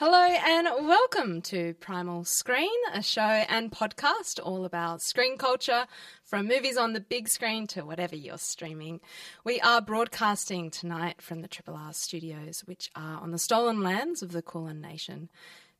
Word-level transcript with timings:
Hello 0.00 0.14
and 0.16 0.68
welcome 0.86 1.42
to 1.42 1.74
Primal 1.80 2.22
Screen, 2.22 2.70
a 2.94 3.02
show 3.02 3.20
and 3.20 3.72
podcast 3.72 4.38
all 4.40 4.64
about 4.64 5.02
screen 5.02 5.36
culture, 5.36 5.86
from 6.22 6.46
movies 6.46 6.76
on 6.76 6.92
the 6.92 7.00
big 7.00 7.26
screen 7.26 7.66
to 7.66 7.84
whatever 7.84 8.14
you're 8.14 8.38
streaming. 8.38 9.00
We 9.42 9.60
are 9.60 9.80
broadcasting 9.80 10.70
tonight 10.70 11.20
from 11.20 11.42
the 11.42 11.48
Triple 11.48 11.74
R 11.74 11.92
studios, 11.92 12.60
which 12.64 12.92
are 12.94 13.20
on 13.20 13.32
the 13.32 13.40
stolen 13.40 13.82
lands 13.82 14.22
of 14.22 14.30
the 14.30 14.40
Kulin 14.40 14.80
Nation. 14.80 15.30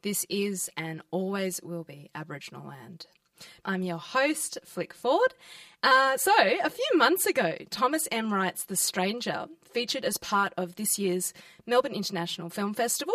This 0.02 0.26
is 0.28 0.68
and 0.76 1.00
always 1.12 1.60
will 1.62 1.84
be 1.84 2.10
Aboriginal 2.12 2.66
land. 2.66 3.06
I'm 3.64 3.82
your 3.82 3.98
host, 3.98 4.58
Flick 4.64 4.94
Ford. 4.94 5.32
Uh, 5.80 6.16
so, 6.16 6.32
a 6.36 6.70
few 6.70 6.90
months 6.96 7.24
ago, 7.24 7.54
Thomas 7.70 8.08
M. 8.10 8.34
Wright's 8.34 8.64
The 8.64 8.74
Stranger 8.74 9.46
featured 9.62 10.04
as 10.04 10.16
part 10.16 10.54
of 10.56 10.74
this 10.74 10.98
year's 10.98 11.32
Melbourne 11.66 11.94
International 11.94 12.50
Film 12.50 12.74
Festival 12.74 13.14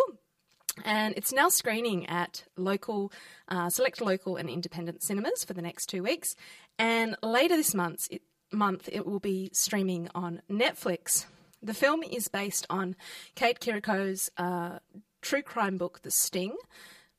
and 0.82 1.14
it's 1.16 1.32
now 1.32 1.48
screening 1.48 2.06
at 2.06 2.44
local, 2.56 3.12
uh, 3.48 3.70
select 3.70 4.00
local 4.00 4.36
and 4.36 4.48
independent 4.48 5.02
cinemas 5.02 5.44
for 5.44 5.52
the 5.52 5.62
next 5.62 5.86
two 5.86 6.02
weeks. 6.02 6.34
And 6.78 7.16
later 7.22 7.56
this 7.56 7.74
month, 7.74 8.08
it, 8.10 8.22
month 8.52 8.88
it 8.90 9.06
will 9.06 9.20
be 9.20 9.50
streaming 9.52 10.08
on 10.14 10.42
Netflix. 10.50 11.26
The 11.62 11.74
film 11.74 12.02
is 12.02 12.28
based 12.28 12.66
on 12.68 12.96
Kate 13.34 13.60
Kyriacou's 13.60 14.30
uh, 14.36 14.80
true 15.22 15.42
crime 15.42 15.78
book, 15.78 16.02
The 16.02 16.10
Sting. 16.10 16.56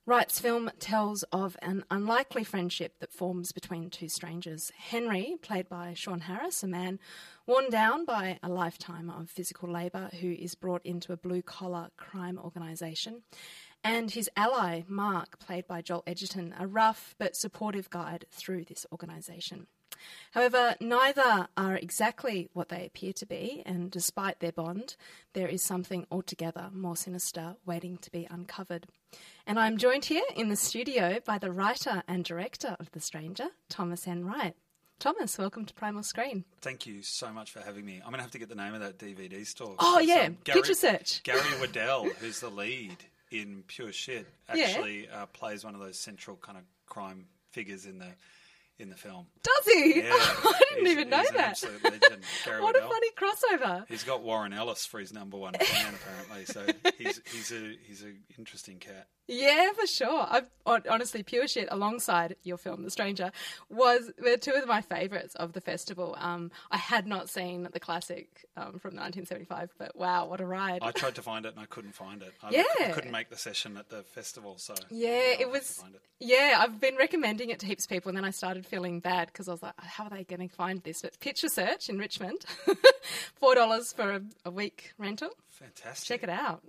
Wright's 0.07 0.39
film 0.39 0.69
tells 0.77 1.23
of 1.31 1.57
an 1.63 1.83
unlikely 1.89 2.43
friendship 2.43 2.99
that 2.99 3.11
forms 3.11 3.51
between 3.51 3.89
two 3.89 4.07
strangers. 4.07 4.71
Henry, 4.77 5.37
played 5.41 5.67
by 5.67 5.95
Sean 5.95 6.19
Harris, 6.19 6.61
a 6.61 6.67
man 6.67 6.99
worn 7.47 7.71
down 7.71 8.05
by 8.05 8.37
a 8.43 8.47
lifetime 8.47 9.09
of 9.09 9.31
physical 9.31 9.67
labour 9.67 10.11
who 10.21 10.31
is 10.33 10.53
brought 10.53 10.85
into 10.85 11.11
a 11.11 11.17
blue 11.17 11.41
collar 11.41 11.89
crime 11.97 12.37
organisation, 12.37 13.23
and 13.83 14.11
his 14.11 14.29
ally, 14.35 14.83
Mark, 14.87 15.39
played 15.39 15.65
by 15.65 15.81
Joel 15.81 16.03
Edgerton, 16.05 16.53
a 16.59 16.67
rough 16.67 17.15
but 17.17 17.35
supportive 17.35 17.89
guide 17.89 18.25
through 18.29 18.65
this 18.65 18.85
organisation. 18.91 19.65
However, 20.31 20.75
neither 20.81 21.47
are 21.55 21.75
exactly 21.75 22.49
what 22.53 22.69
they 22.69 22.85
appear 22.85 23.13
to 23.13 23.25
be, 23.25 23.63
and 23.65 23.89
despite 23.89 24.39
their 24.39 24.51
bond, 24.51 24.95
there 25.33 25.47
is 25.47 25.63
something 25.63 26.05
altogether 26.11 26.69
more 26.73 26.97
sinister 26.97 27.55
waiting 27.65 27.97
to 27.99 28.11
be 28.11 28.27
uncovered. 28.29 28.87
And 29.47 29.57
I'm 29.57 29.77
joined 29.77 30.05
here 30.05 30.23
in 30.35 30.49
the 30.49 30.55
studio 30.57 31.19
by 31.25 31.37
the 31.37 31.51
writer 31.51 32.03
and 32.07 32.25
director 32.25 32.75
of 32.79 32.91
The 32.91 32.99
Stranger, 32.99 33.47
Thomas 33.69 34.07
M. 34.07 34.25
Wright. 34.25 34.55
Thomas, 34.99 35.37
welcome 35.37 35.65
to 35.65 35.73
Primal 35.73 36.03
Screen. 36.03 36.45
Thank 36.61 36.85
you 36.85 37.01
so 37.01 37.31
much 37.31 37.51
for 37.51 37.59
having 37.61 37.85
me. 37.85 37.95
I'm 37.97 38.11
going 38.11 38.15
to 38.15 38.21
have 38.21 38.31
to 38.31 38.39
get 38.39 38.49
the 38.49 38.55
name 38.55 38.73
of 38.73 38.81
that 38.81 38.97
DVD 38.97 39.45
store. 39.45 39.75
Oh, 39.79 39.99
yeah, 39.99 40.25
um, 40.27 40.37
Gary, 40.43 40.59
Picture 40.59 40.73
Search. 40.73 41.21
Gary 41.23 41.41
Waddell, 41.59 42.05
who's 42.19 42.39
the 42.39 42.49
lead 42.49 42.95
in 43.31 43.63
Pure 43.67 43.91
Shit, 43.93 44.27
Yeah. 44.53 44.65
actually 44.65 45.07
uh, 45.09 45.25
plays 45.27 45.63
one 45.65 45.75
of 45.75 45.81
those 45.81 45.99
central 45.99 46.37
kind 46.37 46.57
of 46.57 46.63
crime 46.87 47.25
figures 47.51 47.85
in 47.85 47.99
the 47.99 48.07
in 48.77 48.89
the 48.89 48.95
film. 48.95 49.27
Does 49.41 49.65
he? 49.73 50.01
Yeah, 50.01 50.09
I 50.11 50.61
didn't 50.73 50.87
even 50.87 51.09
know 51.09 51.23
that. 51.33 51.63
legend, 51.83 52.23
what 52.61 52.75
a 52.75 52.81
funny 52.81 53.09
crossover. 53.17 53.85
He's 53.87 54.03
got 54.03 54.21
Warren 54.21 54.53
Ellis 54.53 54.85
for 54.85 54.99
his 54.99 55.13
number 55.13 55.37
one 55.37 55.53
fan, 55.53 55.93
apparently. 55.93 56.45
So 56.45 56.65
he's 56.97 57.21
he's 57.31 57.51
a 57.51 57.75
he's 57.87 58.01
an 58.03 58.17
interesting 58.37 58.77
cat. 58.79 59.07
Yeah, 59.27 59.71
for 59.73 59.87
sure. 59.87 60.27
I've, 60.29 60.45
honestly, 60.87 61.23
Pure 61.23 61.47
Shit, 61.47 61.67
alongside 61.71 62.35
your 62.43 62.57
film, 62.57 62.83
The 62.83 62.91
Stranger, 62.91 63.31
was 63.69 64.11
were 64.21 64.37
two 64.37 64.51
of 64.53 64.67
my 64.67 64.81
favourites 64.81 65.33
of 65.33 65.53
the 65.53 65.61
festival. 65.61 66.15
Um, 66.19 66.51
I 66.69 66.77
had 66.77 67.07
not 67.07 67.27
seen 67.27 67.67
the 67.73 67.79
classic 67.79 68.45
um, 68.55 68.77
from 68.77 68.95
1975, 68.95 69.71
but 69.79 69.95
wow, 69.95 70.27
what 70.27 70.41
a 70.41 70.45
ride! 70.45 70.79
I 70.83 70.91
tried 70.91 71.15
to 71.15 71.23
find 71.23 71.45
it 71.47 71.53
and 71.53 71.59
I 71.59 71.65
couldn't 71.65 71.95
find 71.95 72.21
it. 72.21 72.33
I, 72.43 72.51
Yeah. 72.51 72.63
I 72.87 72.91
couldn't 72.91 73.11
make 73.11 73.29
the 73.29 73.37
session 73.37 73.77
at 73.77 73.89
the 73.89 74.03
festival, 74.03 74.57
so 74.57 74.75
Yeah, 74.91 75.33
it 75.39 75.49
was. 75.49 75.83
it. 75.93 76.01
Yeah, 76.19 76.57
I've 76.59 76.79
been 76.79 76.95
recommending 76.95 77.49
it 77.49 77.59
to 77.59 77.65
heaps 77.65 77.85
of 77.85 77.89
people, 77.89 78.09
and 78.09 78.17
then 78.17 78.25
I 78.25 78.29
started 78.29 78.64
feeling 78.65 78.99
bad 78.99 79.27
because 79.27 79.47
I 79.47 79.51
was 79.51 79.63
like, 79.63 79.73
"How 79.77 80.05
are 80.05 80.09
they 80.09 80.23
going 80.23 80.47
to 80.47 80.53
find 80.53 80.81
this?" 80.83 81.01
But 81.01 81.19
Picture 81.19 81.49
Search 81.49 81.89
in 81.89 81.97
Richmond, 81.97 82.45
four 83.35 83.55
dollars 83.55 83.93
for 83.93 84.11
a, 84.11 84.21
a 84.45 84.51
week 84.51 84.93
rental. 84.97 85.29
Fantastic. 85.49 86.07
Check 86.07 86.23
it 86.23 86.29
out. 86.29 86.63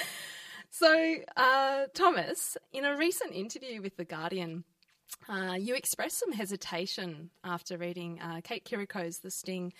so, 0.70 1.16
uh, 1.36 1.86
Thomas, 1.94 2.56
in 2.72 2.84
a 2.84 2.96
recent 2.96 3.32
interview 3.32 3.80
with 3.80 3.96
the 3.96 4.04
Guardian, 4.04 4.64
uh, 5.28 5.56
you 5.58 5.74
expressed 5.74 6.18
some 6.18 6.32
hesitation 6.32 7.30
after 7.44 7.78
reading 7.78 8.20
uh, 8.20 8.40
Kate 8.42 8.64
Kyriacou's 8.64 9.18
The 9.18 9.30
Sting, 9.30 9.72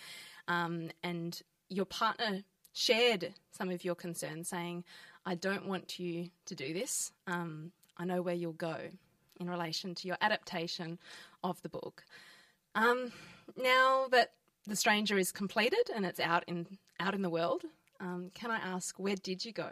um, 0.48 0.90
and 1.02 1.40
your 1.68 1.84
partner 1.86 2.42
shared 2.72 3.34
some 3.50 3.70
of 3.70 3.84
your 3.84 3.94
concerns, 3.94 4.48
saying, 4.48 4.84
I 5.24 5.34
don't 5.34 5.66
want 5.66 5.98
you 5.98 6.30
to 6.46 6.54
do 6.54 6.72
this. 6.72 7.12
Um, 7.26 7.72
I 7.96 8.04
know 8.04 8.22
where 8.22 8.34
you'll 8.34 8.52
go 8.52 8.76
in 9.40 9.50
relation 9.50 9.94
to 9.96 10.08
your 10.08 10.16
adaptation 10.20 10.98
of 11.42 11.60
the 11.62 11.68
book. 11.68 12.04
Um, 12.74 13.12
now 13.56 14.06
that 14.10 14.32
The 14.66 14.76
Stranger 14.76 15.18
is 15.18 15.32
completed 15.32 15.90
and 15.94 16.06
it's 16.06 16.20
out 16.20 16.44
in 16.46 16.78
out 17.00 17.14
in 17.14 17.22
the 17.22 17.30
world, 17.30 17.62
um, 18.00 18.30
can 18.34 18.50
I 18.50 18.56
ask 18.58 18.98
where 18.98 19.16
did 19.16 19.44
you 19.44 19.52
go? 19.52 19.70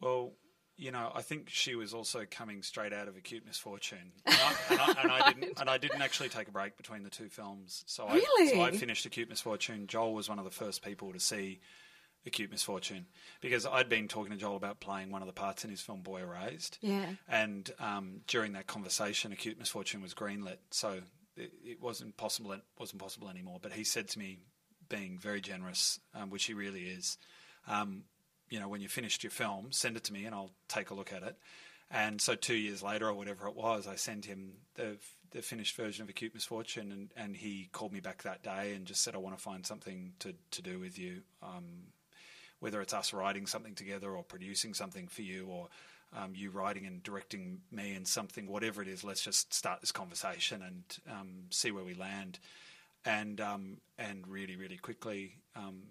Well, 0.00 0.32
you 0.76 0.90
know, 0.90 1.12
I 1.14 1.20
think 1.20 1.50
she 1.50 1.74
was 1.74 1.92
also 1.92 2.24
coming 2.30 2.62
straight 2.62 2.92
out 2.94 3.06
of 3.06 3.16
acute 3.16 3.44
misfortune, 3.44 4.12
and 4.24 4.34
I, 4.34 4.54
and 4.70 4.80
I, 4.80 5.02
and 5.02 5.12
I 5.12 5.32
didn't, 5.32 5.60
and 5.60 5.68
I 5.70 5.76
didn't 5.78 6.00
actually 6.00 6.30
take 6.30 6.48
a 6.48 6.52
break 6.52 6.76
between 6.78 7.02
the 7.02 7.10
two 7.10 7.28
films. 7.28 7.84
So 7.86 8.06
I, 8.06 8.14
Really? 8.14 8.48
so 8.48 8.62
I 8.62 8.70
finished 8.72 9.04
acute 9.04 9.28
misfortune. 9.28 9.86
Joel 9.86 10.14
was 10.14 10.28
one 10.28 10.38
of 10.38 10.46
the 10.46 10.50
first 10.50 10.82
people 10.82 11.12
to 11.12 11.20
see 11.20 11.60
acute 12.26 12.50
misfortune 12.50 13.06
because 13.40 13.66
I'd 13.66 13.88
been 13.88 14.08
talking 14.08 14.32
to 14.32 14.36
Joel 14.36 14.56
about 14.56 14.80
playing 14.80 15.10
one 15.10 15.22
of 15.22 15.26
the 15.26 15.32
parts 15.32 15.64
in 15.64 15.70
his 15.70 15.80
film 15.80 16.02
Boy 16.02 16.20
Erased. 16.20 16.78
Yeah. 16.80 17.06
And 17.28 17.70
um, 17.78 18.20
during 18.26 18.52
that 18.52 18.66
conversation, 18.66 19.32
acute 19.32 19.58
misfortune 19.58 20.02
was 20.02 20.14
greenlit, 20.14 20.58
so 20.70 21.00
it, 21.36 21.52
it 21.64 21.80
wasn't 21.80 22.16
possible. 22.16 22.52
It 22.52 22.62
wasn't 22.78 23.00
possible 23.00 23.28
anymore. 23.28 23.58
But 23.60 23.72
he 23.72 23.84
said 23.84 24.08
to 24.08 24.18
me, 24.18 24.38
being 24.88 25.18
very 25.18 25.40
generous, 25.40 26.00
um, 26.14 26.30
which 26.30 26.44
he 26.44 26.54
really 26.54 26.82
is, 26.82 27.16
um, 27.68 28.02
you 28.48 28.58
know, 28.58 28.68
when 28.68 28.80
you 28.80 28.88
finished 28.88 29.22
your 29.22 29.30
film, 29.30 29.68
send 29.70 29.96
it 29.96 30.04
to 30.04 30.12
me 30.12 30.24
and 30.24 30.34
I'll 30.34 30.50
take 30.68 30.90
a 30.90 30.94
look 30.94 31.12
at 31.12 31.22
it. 31.22 31.36
And 31.90 32.20
so 32.20 32.34
two 32.34 32.54
years 32.54 32.82
later, 32.82 33.08
or 33.08 33.14
whatever 33.14 33.48
it 33.48 33.56
was, 33.56 33.86
I 33.86 33.96
sent 33.96 34.26
him 34.26 34.52
the 34.74 34.98
the 35.32 35.42
finished 35.42 35.76
version 35.76 36.02
of 36.02 36.08
Acute 36.08 36.34
Misfortune, 36.34 36.90
and, 36.90 37.12
and 37.16 37.36
he 37.36 37.68
called 37.72 37.92
me 37.92 38.00
back 38.00 38.24
that 38.24 38.42
day 38.42 38.74
and 38.74 38.84
just 38.84 39.02
said, 39.02 39.14
"I 39.14 39.18
want 39.18 39.36
to 39.36 39.42
find 39.42 39.64
something 39.64 40.12
to, 40.20 40.34
to 40.50 40.62
do 40.62 40.78
with 40.78 40.98
you, 40.98 41.22
um, 41.42 41.92
whether 42.60 42.80
it's 42.80 42.94
us 42.94 43.12
writing 43.12 43.46
something 43.46 43.74
together 43.74 44.10
or 44.10 44.22
producing 44.22 44.74
something 44.74 45.08
for 45.08 45.22
you, 45.22 45.46
or 45.46 45.68
um, 46.16 46.32
you 46.34 46.50
writing 46.50 46.86
and 46.86 47.02
directing 47.02 47.60
me 47.70 47.94
in 47.94 48.04
something, 48.04 48.46
whatever 48.46 48.82
it 48.82 48.88
is. 48.88 49.04
Let's 49.04 49.22
just 49.22 49.52
start 49.52 49.80
this 49.80 49.92
conversation 49.92 50.62
and 50.62 50.82
um, 51.10 51.28
see 51.50 51.70
where 51.70 51.84
we 51.84 51.94
land." 51.94 52.38
And 53.04 53.40
um, 53.40 53.78
and 53.98 54.26
really, 54.28 54.56
really 54.56 54.76
quickly 54.76 55.36
um, 55.56 55.82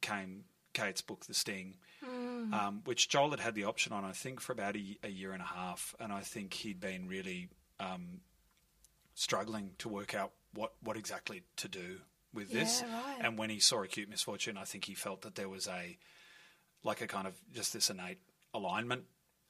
came 0.00 0.44
Kate's 0.72 1.00
book, 1.00 1.26
The 1.26 1.34
Sting, 1.34 1.76
um, 2.52 2.82
which 2.84 3.08
Joel 3.08 3.30
had 3.30 3.40
had 3.40 3.54
the 3.54 3.64
option 3.64 3.92
on, 3.92 4.04
I 4.04 4.12
think, 4.12 4.40
for 4.40 4.52
about 4.52 4.76
a, 4.76 4.98
a 5.02 5.08
year 5.08 5.32
and 5.32 5.42
a 5.42 5.46
half, 5.46 5.94
and 6.00 6.12
I 6.12 6.20
think 6.20 6.52
he'd 6.54 6.80
been 6.80 7.08
really 7.08 7.48
um, 7.80 8.20
struggling 9.14 9.70
to 9.78 9.88
work 9.88 10.14
out 10.14 10.32
what, 10.54 10.72
what 10.82 10.96
exactly 10.96 11.42
to 11.56 11.68
do 11.68 12.00
with 12.34 12.50
this. 12.50 12.82
Yeah, 12.82 12.94
right. 12.94 13.16
And 13.20 13.38
when 13.38 13.50
he 13.50 13.60
saw 13.60 13.82
acute 13.82 14.08
misfortune, 14.08 14.56
I 14.56 14.64
think 14.64 14.84
he 14.84 14.94
felt 14.94 15.22
that 15.22 15.34
there 15.34 15.48
was 15.48 15.66
a 15.68 15.98
like 16.84 17.00
a 17.00 17.06
kind 17.06 17.26
of 17.26 17.34
just 17.54 17.72
this 17.72 17.90
innate 17.90 18.18
alignment 18.54 19.04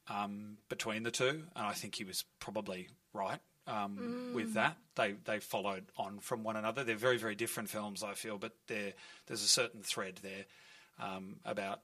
um, 0.07 0.57
between 0.69 1.03
the 1.03 1.11
two, 1.11 1.43
and 1.55 1.65
I 1.65 1.73
think 1.73 1.95
he 1.95 2.03
was 2.03 2.23
probably 2.39 2.89
right 3.13 3.39
um, 3.67 4.31
with 4.33 4.53
that. 4.53 4.77
They 4.95 5.15
they 5.25 5.39
followed 5.39 5.85
on 5.97 6.19
from 6.19 6.43
one 6.43 6.55
another. 6.55 6.83
They're 6.83 6.95
very 6.95 7.17
very 7.17 7.35
different 7.35 7.69
films, 7.69 8.03
I 8.03 8.13
feel, 8.13 8.37
but 8.37 8.53
there 8.67 8.93
there's 9.27 9.43
a 9.43 9.47
certain 9.47 9.81
thread 9.81 10.19
there 10.21 10.45
um, 10.99 11.37
about 11.45 11.81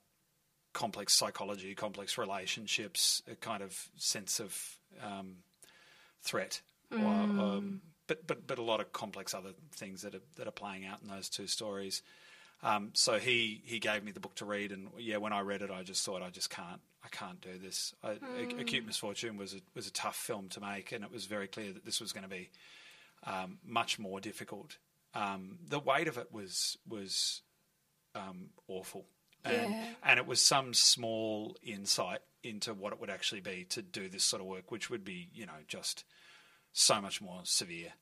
complex 0.74 1.18
psychology, 1.18 1.74
complex 1.74 2.18
relationships, 2.18 3.24
a 3.30 3.36
kind 3.36 3.64
of 3.64 3.88
sense 3.98 4.40
of 4.40 4.56
um, 5.04 5.38
threat, 6.22 6.62
or, 6.92 6.98
um, 6.98 7.82
but 8.10 8.28
but 8.28 8.46
but 8.46 8.58
a 8.60 8.62
lot 8.62 8.82
of 8.82 8.92
complex 8.92 9.34
other 9.34 9.52
things 9.72 10.02
that 10.02 10.14
are 10.14 10.22
that 10.36 10.48
are 10.48 10.52
playing 10.52 10.86
out 10.86 11.02
in 11.02 11.08
those 11.08 11.30
two 11.30 11.48
stories. 11.48 12.02
Um, 12.62 12.90
so 12.94 13.20
he 13.20 13.62
he 13.64 13.80
gave 13.80 14.04
me 14.04 14.12
the 14.12 14.20
book 14.20 14.36
to 14.36 14.46
read, 14.46 14.74
and 14.74 14.90
yeah, 14.98 15.16
when 15.18 15.32
I 15.32 15.40
read 15.42 15.62
it, 15.62 15.72
I 15.72 15.84
just 15.84 16.04
thought 16.06 16.22
I 16.22 16.30
just 16.30 16.50
can't 16.50 16.82
I 17.06 17.08
can't 17.08 17.40
do 17.40 17.58
this. 17.58 17.94
I, 18.04 18.18
Ac- 18.38 18.58
Acute 18.60 18.86
Misfortune 18.86 19.38
was 19.38 19.54
a, 19.54 19.60
was 19.74 19.88
a 19.88 19.94
tough 19.94 20.18
film 20.18 20.50
to 20.50 20.60
make, 20.60 20.92
and 20.92 21.06
it 21.06 21.12
was 21.12 21.26
very 21.26 21.48
clear 21.48 21.72
that 21.72 21.86
this 21.86 22.02
was 22.02 22.12
going 22.12 22.24
to 22.24 22.30
be 22.30 22.50
um, 23.26 23.60
much 23.64 23.98
more 24.00 24.20
difficult. 24.20 24.78
Um, 25.14 25.60
the 25.70 25.80
weight 25.80 26.10
of 26.10 26.18
it 26.18 26.34
was 26.34 26.78
was 26.88 27.42
um, 28.16 28.50
awful. 28.68 29.06
And, 29.46 29.72
Yeah. 29.72 29.86
and 30.04 30.20
it 30.20 30.28
was 30.28 30.42
some 30.46 30.74
small 30.74 31.56
insight 31.64 32.20
into 32.44 32.74
what 32.74 32.92
it 32.92 33.00
would 33.00 33.10
actually 33.10 33.40
be 33.40 33.64
to 33.70 33.82
do 33.82 34.10
this 34.10 34.26
sort 34.26 34.42
of 34.42 34.48
work, 34.48 34.70
which 34.70 34.90
would 34.90 35.06
be, 35.06 35.30
you 35.34 35.46
know, 35.46 35.54
just 35.66 36.04
so 36.74 37.02
much 37.02 37.22
more 37.22 37.42
severe. 37.44 37.94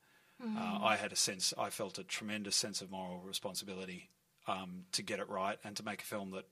Uh, 0.56 0.78
I 0.84 0.96
had 0.96 1.12
a 1.12 1.16
sense, 1.16 1.52
I 1.58 1.70
felt 1.70 1.98
a 1.98 2.04
tremendous 2.04 2.54
sense 2.54 2.80
of 2.80 2.90
moral 2.92 3.20
responsibility 3.20 4.08
um, 4.46 4.84
to 4.92 5.02
get 5.02 5.18
it 5.18 5.28
right 5.28 5.58
and 5.64 5.76
to 5.76 5.84
make 5.84 6.02
a 6.02 6.04
film 6.04 6.30
that 6.30 6.46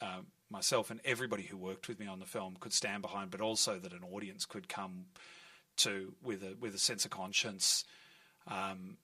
um, 0.00 0.26
myself 0.50 0.90
and 0.90 1.00
everybody 1.04 1.44
who 1.44 1.56
worked 1.56 1.86
with 1.88 2.00
me 2.00 2.06
on 2.06 2.18
the 2.18 2.26
film 2.26 2.56
could 2.58 2.72
stand 2.72 3.02
behind, 3.02 3.30
but 3.30 3.40
also 3.40 3.78
that 3.78 3.92
an 3.92 4.02
audience 4.12 4.46
could 4.46 4.68
come 4.68 5.06
to 5.76 6.12
with 6.22 6.42
a 6.42 6.56
with 6.60 6.74
a 6.74 6.78
sense 6.78 7.04
of 7.04 7.10
conscience, 7.10 7.84
um, 8.48 8.96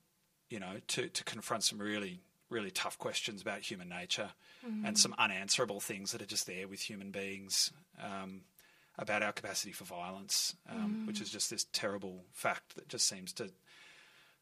you 0.50 0.58
know, 0.58 0.81
to 0.88 1.08
to 1.08 1.25
confront 1.25 1.62
some 1.62 1.79
really 1.79 2.20
really 2.50 2.70
tough 2.70 2.99
questions 2.99 3.43
about 3.43 3.61
human 3.61 3.88
nature 3.88 4.31
and 4.87 4.99
some 4.99 5.14
unanswerable 5.19 5.81
things 5.81 6.12
that 6.12 6.23
are 6.23 6.26
just 6.26 6.47
there 6.47 6.69
with 6.69 6.81
human 6.81 7.11
beings. 7.11 7.73
Um, 8.03 8.43
about 8.98 9.22
our 9.22 9.32
capacity 9.32 9.72
for 9.72 9.84
violence, 9.84 10.56
um, 10.70 11.06
which 11.06 11.20
is 11.20 11.31
just 11.31 11.50
this 11.50 11.66
terrible 11.72 12.25
fact 12.32 12.75
that 12.76 12.88
just 12.88 13.08
seems 13.08 13.32
to 13.34 13.50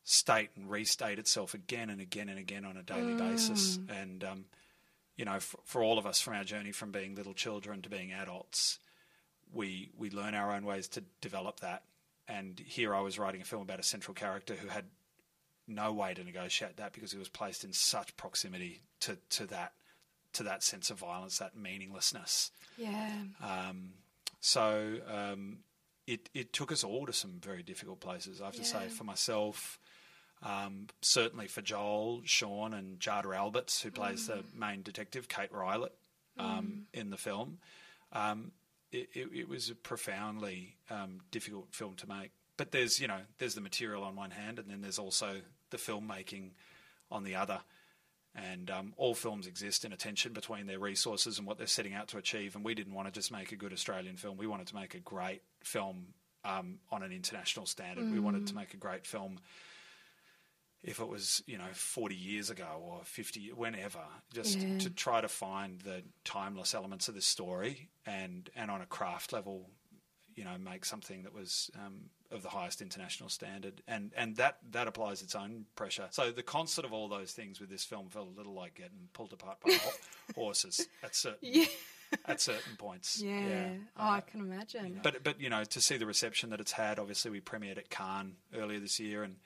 state 0.04 0.50
and 0.54 0.70
restate 0.70 1.18
itself 1.18 1.54
again 1.54 1.90
and 1.90 2.00
again 2.00 2.28
and 2.28 2.38
again 2.38 2.64
on 2.64 2.76
a 2.76 2.82
daily 2.82 3.14
basis. 3.14 3.78
And 3.88 4.22
um, 4.22 4.44
you 5.16 5.24
know, 5.24 5.40
for, 5.40 5.58
for 5.64 5.82
all 5.82 5.98
of 5.98 6.06
us 6.06 6.20
from 6.20 6.34
our 6.34 6.44
journey 6.44 6.72
from 6.72 6.92
being 6.92 7.14
little 7.14 7.34
children 7.34 7.82
to 7.82 7.88
being 7.88 8.12
adults, 8.12 8.78
we 9.52 9.90
we 9.96 10.10
learn 10.10 10.34
our 10.34 10.52
own 10.52 10.64
ways 10.64 10.88
to 10.88 11.02
develop 11.20 11.60
that. 11.60 11.82
And 12.28 12.60
here 12.64 12.94
I 12.94 13.00
was 13.00 13.18
writing 13.18 13.40
a 13.40 13.44
film 13.44 13.62
about 13.62 13.80
a 13.80 13.84
central 13.84 14.14
character 14.14 14.54
who 14.54 14.68
had 14.68 14.84
no 15.66 15.92
way 15.92 16.14
to 16.14 16.24
negotiate 16.24 16.76
that 16.76 16.92
because 16.92 17.12
he 17.12 17.18
was 17.18 17.28
placed 17.28 17.64
in 17.64 17.72
such 17.72 18.16
proximity 18.16 18.82
to, 19.00 19.18
to 19.30 19.46
that 19.46 19.72
to 20.34 20.42
that 20.42 20.62
sense 20.62 20.90
of 20.90 20.98
violence, 20.98 21.38
that 21.38 21.56
meaninglessness. 21.56 22.50
Yeah. 22.76 23.12
Um, 23.42 23.92
so 24.44 24.98
um, 25.10 25.60
it 26.06 26.28
it 26.34 26.52
took 26.52 26.70
us 26.70 26.84
all 26.84 27.06
to 27.06 27.14
some 27.14 27.40
very 27.42 27.62
difficult 27.62 28.00
places. 28.00 28.42
I 28.42 28.44
have 28.44 28.56
to 28.56 28.64
say, 28.64 28.88
for 28.88 29.02
myself, 29.02 29.78
um, 30.42 30.88
certainly 31.00 31.46
for 31.46 31.62
Joel, 31.62 32.20
Sean, 32.26 32.74
and 32.74 32.98
Jada 32.98 33.34
Alberts, 33.34 33.80
who 33.80 33.90
plays 33.90 34.26
the 34.26 34.44
main 34.54 34.82
detective, 34.82 35.28
Kate 35.28 35.50
Rylet, 35.50 35.92
um, 36.38 36.82
in 36.92 37.08
the 37.08 37.16
film. 37.16 37.56
Um, 38.12 38.52
it, 38.92 39.08
it, 39.14 39.28
it 39.32 39.48
was 39.48 39.70
a 39.70 39.74
profoundly 39.74 40.76
um, 40.90 41.22
difficult 41.30 41.68
film 41.74 41.94
to 41.94 42.06
make. 42.06 42.30
But 42.58 42.70
there's 42.70 43.00
you 43.00 43.08
know 43.08 43.20
there's 43.38 43.54
the 43.54 43.62
material 43.62 44.04
on 44.04 44.14
one 44.14 44.30
hand, 44.30 44.58
and 44.58 44.68
then 44.68 44.82
there's 44.82 44.98
also 44.98 45.40
the 45.70 45.78
filmmaking 45.78 46.50
on 47.10 47.24
the 47.24 47.36
other. 47.36 47.60
And 48.34 48.68
um, 48.70 48.94
all 48.96 49.14
films 49.14 49.46
exist 49.46 49.84
in 49.84 49.92
a 49.92 49.96
tension 49.96 50.32
between 50.32 50.66
their 50.66 50.80
resources 50.80 51.38
and 51.38 51.46
what 51.46 51.56
they're 51.56 51.68
setting 51.68 51.94
out 51.94 52.08
to 52.08 52.18
achieve. 52.18 52.56
And 52.56 52.64
we 52.64 52.74
didn't 52.74 52.92
want 52.94 53.06
to 53.06 53.12
just 53.12 53.30
make 53.30 53.52
a 53.52 53.56
good 53.56 53.72
Australian 53.72 54.16
film. 54.16 54.36
We 54.36 54.48
wanted 54.48 54.66
to 54.68 54.74
make 54.74 54.94
a 54.94 54.98
great 55.00 55.42
film 55.62 56.14
um, 56.44 56.78
on 56.90 57.02
an 57.04 57.12
international 57.12 57.66
standard. 57.66 58.10
We 58.10 58.18
wanted 58.18 58.46
to 58.46 58.54
make 58.56 58.74
a 58.74 58.76
great 58.76 59.06
film 59.06 59.38
if 60.82 61.00
it 61.00 61.08
was, 61.08 61.42
you 61.46 61.56
know, 61.56 61.68
40 61.72 62.14
years 62.14 62.50
ago 62.50 62.66
or 62.82 63.00
50, 63.04 63.52
whenever, 63.54 64.00
just 64.34 64.58
Yeah. 64.58 64.76
to 64.78 64.90
try 64.90 65.20
to 65.22 65.28
find 65.28 65.80
the 65.80 66.02
timeless 66.24 66.74
elements 66.74 67.08
of 67.08 67.14
this 67.14 67.24
story 67.26 67.88
and, 68.04 68.50
and 68.54 68.70
on 68.70 68.82
a 68.82 68.86
craft 68.86 69.32
level, 69.32 69.70
you 70.34 70.44
know, 70.44 70.58
make 70.58 70.84
something 70.84 71.22
that 71.22 71.32
was 71.32 71.70
um, 71.76 72.10
of 72.34 72.42
the 72.42 72.48
highest 72.50 72.82
international 72.82 73.28
standard, 73.30 73.82
and 73.88 74.12
and 74.16 74.36
that 74.36 74.58
that 74.72 74.86
applies 74.88 75.22
its 75.22 75.34
own 75.34 75.64
pressure. 75.76 76.06
So 76.10 76.30
the 76.32 76.42
concert 76.42 76.84
of 76.84 76.92
all 76.92 77.08
those 77.08 77.32
things 77.32 77.60
with 77.60 77.70
this 77.70 77.84
film 77.84 78.08
felt 78.10 78.28
a 78.28 78.36
little 78.36 78.54
like 78.54 78.74
getting 78.74 79.08
pulled 79.12 79.32
apart 79.32 79.58
by 79.64 79.78
horses 80.34 80.86
at 81.02 81.14
certain 81.14 81.38
Yeah. 81.40 81.66
at 82.26 82.40
certain 82.40 82.76
points. 82.76 83.20
Yeah. 83.22 83.74
Oh, 83.96 84.02
Uh, 84.04 84.10
I 84.10 84.20
can 84.20 84.40
imagine. 84.40 85.00
but 85.02 85.22
but 85.24 85.40
you 85.40 85.48
know 85.48 85.64
to 85.64 85.80
see 85.80 85.96
the 85.96 86.06
reception 86.06 86.50
that 86.50 86.60
it's 86.60 86.72
had. 86.72 86.98
Obviously, 86.98 87.30
we 87.30 87.40
premiered 87.40 87.78
at 87.78 87.88
Cannes 87.88 88.34
earlier 88.54 88.80
this 88.80 88.98
year, 89.00 89.22
and 89.22 89.36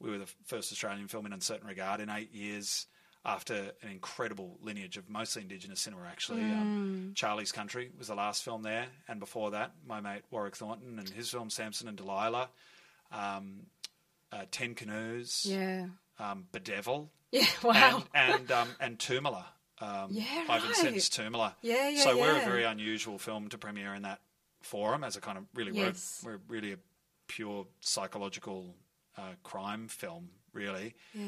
we 0.00 0.10
were 0.10 0.18
the 0.18 0.30
first 0.46 0.72
Australian 0.72 1.08
film 1.08 1.26
in 1.26 1.32
Un 1.32 1.40
Certain 1.40 1.66
Regard 1.66 2.00
in 2.00 2.10
eight 2.10 2.32
years. 2.34 2.86
After 3.24 3.54
an 3.82 3.88
incredible 3.90 4.58
lineage 4.62 4.96
of 4.96 5.08
mostly 5.08 5.42
Indigenous 5.42 5.80
cinema, 5.80 6.02
actually, 6.10 6.42
um, 6.42 7.12
Charlie's 7.14 7.52
Country 7.52 7.90
was 7.96 8.08
the 8.08 8.16
last 8.16 8.42
film 8.42 8.62
there, 8.64 8.86
and 9.06 9.20
before 9.20 9.52
that, 9.52 9.72
my 9.86 10.00
mate 10.00 10.22
Warwick 10.32 10.56
Thornton 10.56 10.98
and 10.98 11.08
his 11.08 11.30
film 11.30 11.48
Samson 11.48 11.86
and 11.86 11.96
Delilah, 11.96 12.48
um, 13.12 13.66
uh, 14.32 14.44
Ten 14.50 14.74
Canoes, 14.74 15.46
yeah. 15.48 15.86
um, 16.18 16.46
Bedevil, 16.52 17.10
Yeah. 17.30 17.46
Wow. 17.62 18.02
and 18.12 18.34
and, 18.40 18.50
um, 18.50 18.68
and 18.80 18.98
Toomelah. 18.98 19.44
Um, 19.80 20.08
Yeah, 20.10 20.24
Ivan 20.48 20.68
right. 20.68 20.76
Sen's 20.76 21.08
Toomelah. 21.08 21.54
Yeah, 21.62 21.88
yeah, 21.90 22.02
So 22.02 22.16
we're 22.18 22.36
a 22.36 22.44
very 22.44 22.64
unusual 22.64 23.18
film 23.18 23.48
to 23.50 23.58
premiere 23.58 23.94
in 23.94 24.02
that 24.02 24.20
forum 24.62 25.04
as 25.04 25.16
a 25.16 25.20
kind 25.20 25.38
of 25.38 25.44
really 25.54 25.72
Yes. 25.72 26.22
we're, 26.24 26.32
we're 26.32 26.40
really 26.48 26.72
a 26.72 26.78
pure 27.28 27.66
psychological 27.80 28.74
uh, 29.16 29.32
crime 29.42 29.88
film, 29.88 30.30
really. 30.52 30.94
yeah. 31.14 31.22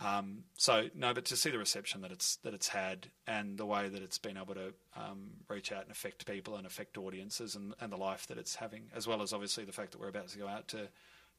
Um, 0.00 0.44
so 0.56 0.88
no, 0.94 1.12
but 1.12 1.24
to 1.26 1.36
see 1.36 1.50
the 1.50 1.58
reception 1.58 2.02
that 2.02 2.12
it's 2.12 2.36
that 2.36 2.54
it's 2.54 2.68
had 2.68 3.08
and 3.26 3.58
the 3.58 3.66
way 3.66 3.88
that 3.88 4.02
it's 4.02 4.18
been 4.18 4.36
able 4.36 4.54
to 4.54 4.74
um, 4.96 5.30
reach 5.48 5.72
out 5.72 5.82
and 5.82 5.90
affect 5.90 6.26
people 6.26 6.56
and 6.56 6.66
affect 6.66 6.96
audiences 6.96 7.56
and, 7.56 7.74
and 7.80 7.92
the 7.92 7.96
life 7.96 8.26
that 8.28 8.38
it's 8.38 8.54
having, 8.56 8.84
as 8.94 9.06
well 9.06 9.22
as 9.22 9.32
obviously 9.32 9.64
the 9.64 9.72
fact 9.72 9.92
that 9.92 10.00
we're 10.00 10.08
about 10.08 10.28
to 10.28 10.38
go 10.38 10.46
out 10.46 10.68
to 10.68 10.88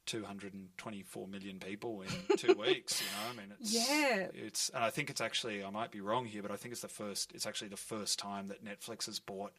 224 0.06 1.28
million 1.28 1.58
people 1.58 2.02
in 2.02 2.36
two 2.36 2.54
weeks. 2.54 3.00
You 3.00 3.06
know, 3.06 3.32
I 3.32 3.36
mean, 3.36 3.54
it's 3.60 3.72
Yeah. 3.72 4.26
It's 4.34 4.68
and 4.70 4.84
I 4.84 4.90
think 4.90 5.10
it's 5.10 5.20
actually 5.20 5.64
I 5.64 5.70
might 5.70 5.90
be 5.90 6.00
wrong 6.00 6.26
here, 6.26 6.42
but 6.42 6.50
I 6.50 6.56
think 6.56 6.72
it's 6.72 6.82
the 6.82 6.88
first. 6.88 7.32
It's 7.34 7.46
actually 7.46 7.68
the 7.68 7.76
first 7.76 8.18
time 8.18 8.48
that 8.48 8.64
Netflix 8.64 9.06
has 9.06 9.18
bought 9.18 9.52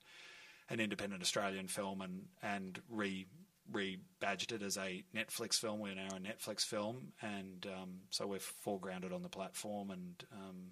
an 0.69 0.79
independent 0.79 1.21
Australian 1.21 1.67
film 1.67 2.01
and 2.01 2.25
and 2.41 2.79
re 2.89 3.25
rebadged 3.71 4.51
it 4.51 4.61
as 4.61 4.77
a 4.77 5.03
Netflix 5.15 5.55
film. 5.55 5.79
We're 5.79 5.95
now 5.95 6.09
a 6.15 6.19
Netflix 6.19 6.61
film, 6.61 7.13
and 7.21 7.67
um, 7.67 7.89
so 8.09 8.27
we're 8.27 8.39
foregrounded 8.39 9.13
on 9.13 9.21
the 9.23 9.29
platform. 9.29 9.91
And 9.91 10.23
um, 10.33 10.71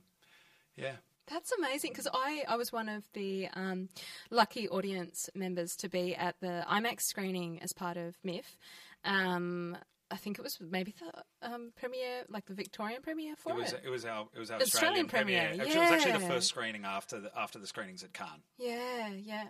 yeah, 0.75 0.95
That's 1.27 1.51
amazing 1.57 1.91
because 1.91 2.07
I, 2.13 2.43
I 2.47 2.55
was 2.55 2.71
one 2.71 2.89
of 2.89 3.03
the 3.13 3.47
um, 3.53 3.89
lucky 4.31 4.67
audience 4.69 5.29
members 5.35 5.75
to 5.77 5.89
be 5.89 6.15
at 6.15 6.35
the 6.41 6.65
IMAX 6.69 7.01
screening 7.01 7.61
as 7.61 7.73
part 7.73 7.97
of 7.97 8.15
MIFF. 8.23 8.57
Um, 9.05 9.77
I 10.11 10.17
think 10.17 10.39
it 10.39 10.41
was 10.41 10.57
maybe 10.59 10.95
the 10.99 11.47
um, 11.47 11.71
premiere, 11.75 12.23
like 12.29 12.45
the 12.45 12.55
Victorian 12.55 13.01
premiere 13.01 13.35
for 13.35 13.51
it 13.51 13.55
was 13.55 13.73
it. 13.73 13.81
it 13.85 13.89
was 13.89 14.05
our 14.05 14.27
it 14.33 14.39
was 14.39 14.49
our 14.49 14.59
Australian 14.59 15.05
Australian, 15.05 15.07
premiere. 15.07 15.47
premiere, 15.49 15.65
Actually, 15.65 15.75
it 15.75 15.91
was 15.91 15.91
actually 15.91 16.25
the 16.25 16.33
first 16.33 16.47
screening 16.47 16.85
after 16.85 17.19
the 17.19 17.31
after 17.37 17.59
the 17.59 17.67
screenings 17.67 18.03
at 18.03 18.11
Cannes. 18.11 18.41
Yeah, 18.57 19.09
yeah. 19.13 19.45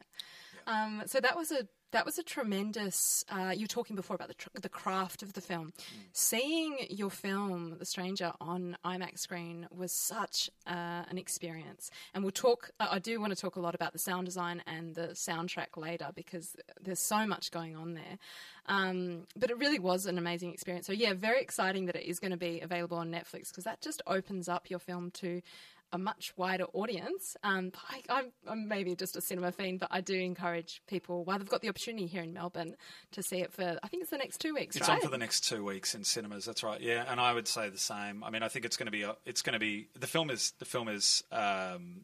Um, 0.67 1.03
so 1.05 1.19
that 1.21 1.37
was 1.37 1.51
a 1.51 1.67
that 1.91 2.05
was 2.05 2.17
a 2.17 2.23
tremendous. 2.23 3.25
Uh, 3.29 3.51
you 3.55 3.63
were 3.63 3.67
talking 3.67 3.95
before 3.95 4.15
about 4.15 4.27
the 4.27 4.33
tr- 4.35 4.49
the 4.61 4.69
craft 4.69 5.23
of 5.23 5.33
the 5.33 5.41
film. 5.41 5.73
Seeing 6.13 6.77
your 6.89 7.09
film, 7.09 7.75
The 7.79 7.85
Stranger, 7.85 8.31
on 8.39 8.77
IMAX 8.85 9.19
screen 9.19 9.67
was 9.75 9.91
such 9.91 10.49
uh, 10.67 11.03
an 11.09 11.17
experience. 11.17 11.89
And 12.13 12.23
we'll 12.23 12.31
talk. 12.31 12.71
I 12.79 12.99
I 12.99 12.99
do 12.99 13.19
want 13.19 13.31
to 13.31 13.39
talk 13.39 13.55
a 13.55 13.59
lot 13.61 13.75
about 13.75 13.93
the 13.93 13.99
sound 13.99 14.25
design 14.25 14.61
and 14.67 14.93
the 14.93 15.09
soundtrack 15.09 15.77
later 15.77 16.09
because 16.13 16.55
there's 16.81 16.99
so 16.99 17.25
much 17.25 17.51
going 17.51 17.75
on 17.75 17.93
there. 17.93 18.17
Um, 18.65 19.25
but 19.35 19.49
it 19.49 19.57
really 19.57 19.79
was 19.79 20.05
an 20.05 20.17
amazing 20.17 20.53
experience. 20.53 20.85
So 20.85 20.93
yeah, 20.93 21.13
very 21.13 21.41
exciting 21.41 21.87
that 21.87 21.95
it 21.95 22.07
is 22.07 22.19
going 22.19 22.31
to 22.31 22.37
be 22.37 22.61
available 22.61 22.97
on 22.97 23.11
Netflix 23.11 23.49
because 23.49 23.63
that 23.63 23.81
just 23.81 24.01
opens 24.05 24.47
up 24.47 24.69
your 24.69 24.79
film 24.79 25.11
to 25.11 25.41
a 25.91 25.97
much 25.97 26.33
wider 26.37 26.65
audience. 26.73 27.35
Um, 27.43 27.71
I, 27.89 28.01
I'm, 28.09 28.31
I'm 28.47 28.67
maybe 28.67 28.95
just 28.95 29.15
a 29.15 29.21
cinema 29.21 29.51
fiend, 29.51 29.79
but 29.79 29.89
I 29.91 30.01
do 30.01 30.13
encourage 30.15 30.81
people 30.87 31.23
while 31.23 31.37
they've 31.39 31.49
got 31.49 31.61
the 31.61 31.69
opportunity 31.69 32.05
here 32.07 32.21
in 32.23 32.33
Melbourne 32.33 32.75
to 33.11 33.23
see 33.23 33.37
it 33.41 33.51
for. 33.51 33.77
I 33.81 33.87
think 33.87 34.01
it's 34.01 34.11
the 34.11 34.17
next 34.17 34.39
two 34.39 34.53
weeks, 34.53 34.75
It's 34.75 34.87
right? 34.87 34.95
on 34.95 35.01
for 35.01 35.09
the 35.09 35.17
next 35.17 35.47
two 35.47 35.63
weeks 35.63 35.95
in 35.95 36.03
cinemas. 36.03 36.45
That's 36.45 36.63
right. 36.63 36.79
Yeah, 36.81 37.05
and 37.09 37.19
I 37.19 37.33
would 37.33 37.47
say 37.47 37.69
the 37.69 37.77
same. 37.77 38.23
I 38.23 38.29
mean, 38.29 38.43
I 38.43 38.47
think 38.47 38.65
it's 38.65 38.77
going 38.77 38.87
to 38.87 38.91
be. 38.91 39.03
A, 39.03 39.15
it's 39.25 39.41
going 39.41 39.53
to 39.53 39.59
be. 39.59 39.87
The 39.99 40.07
film 40.07 40.29
is. 40.29 40.53
The 40.59 40.65
film 40.65 40.87
is. 40.87 41.23
Um, 41.31 42.01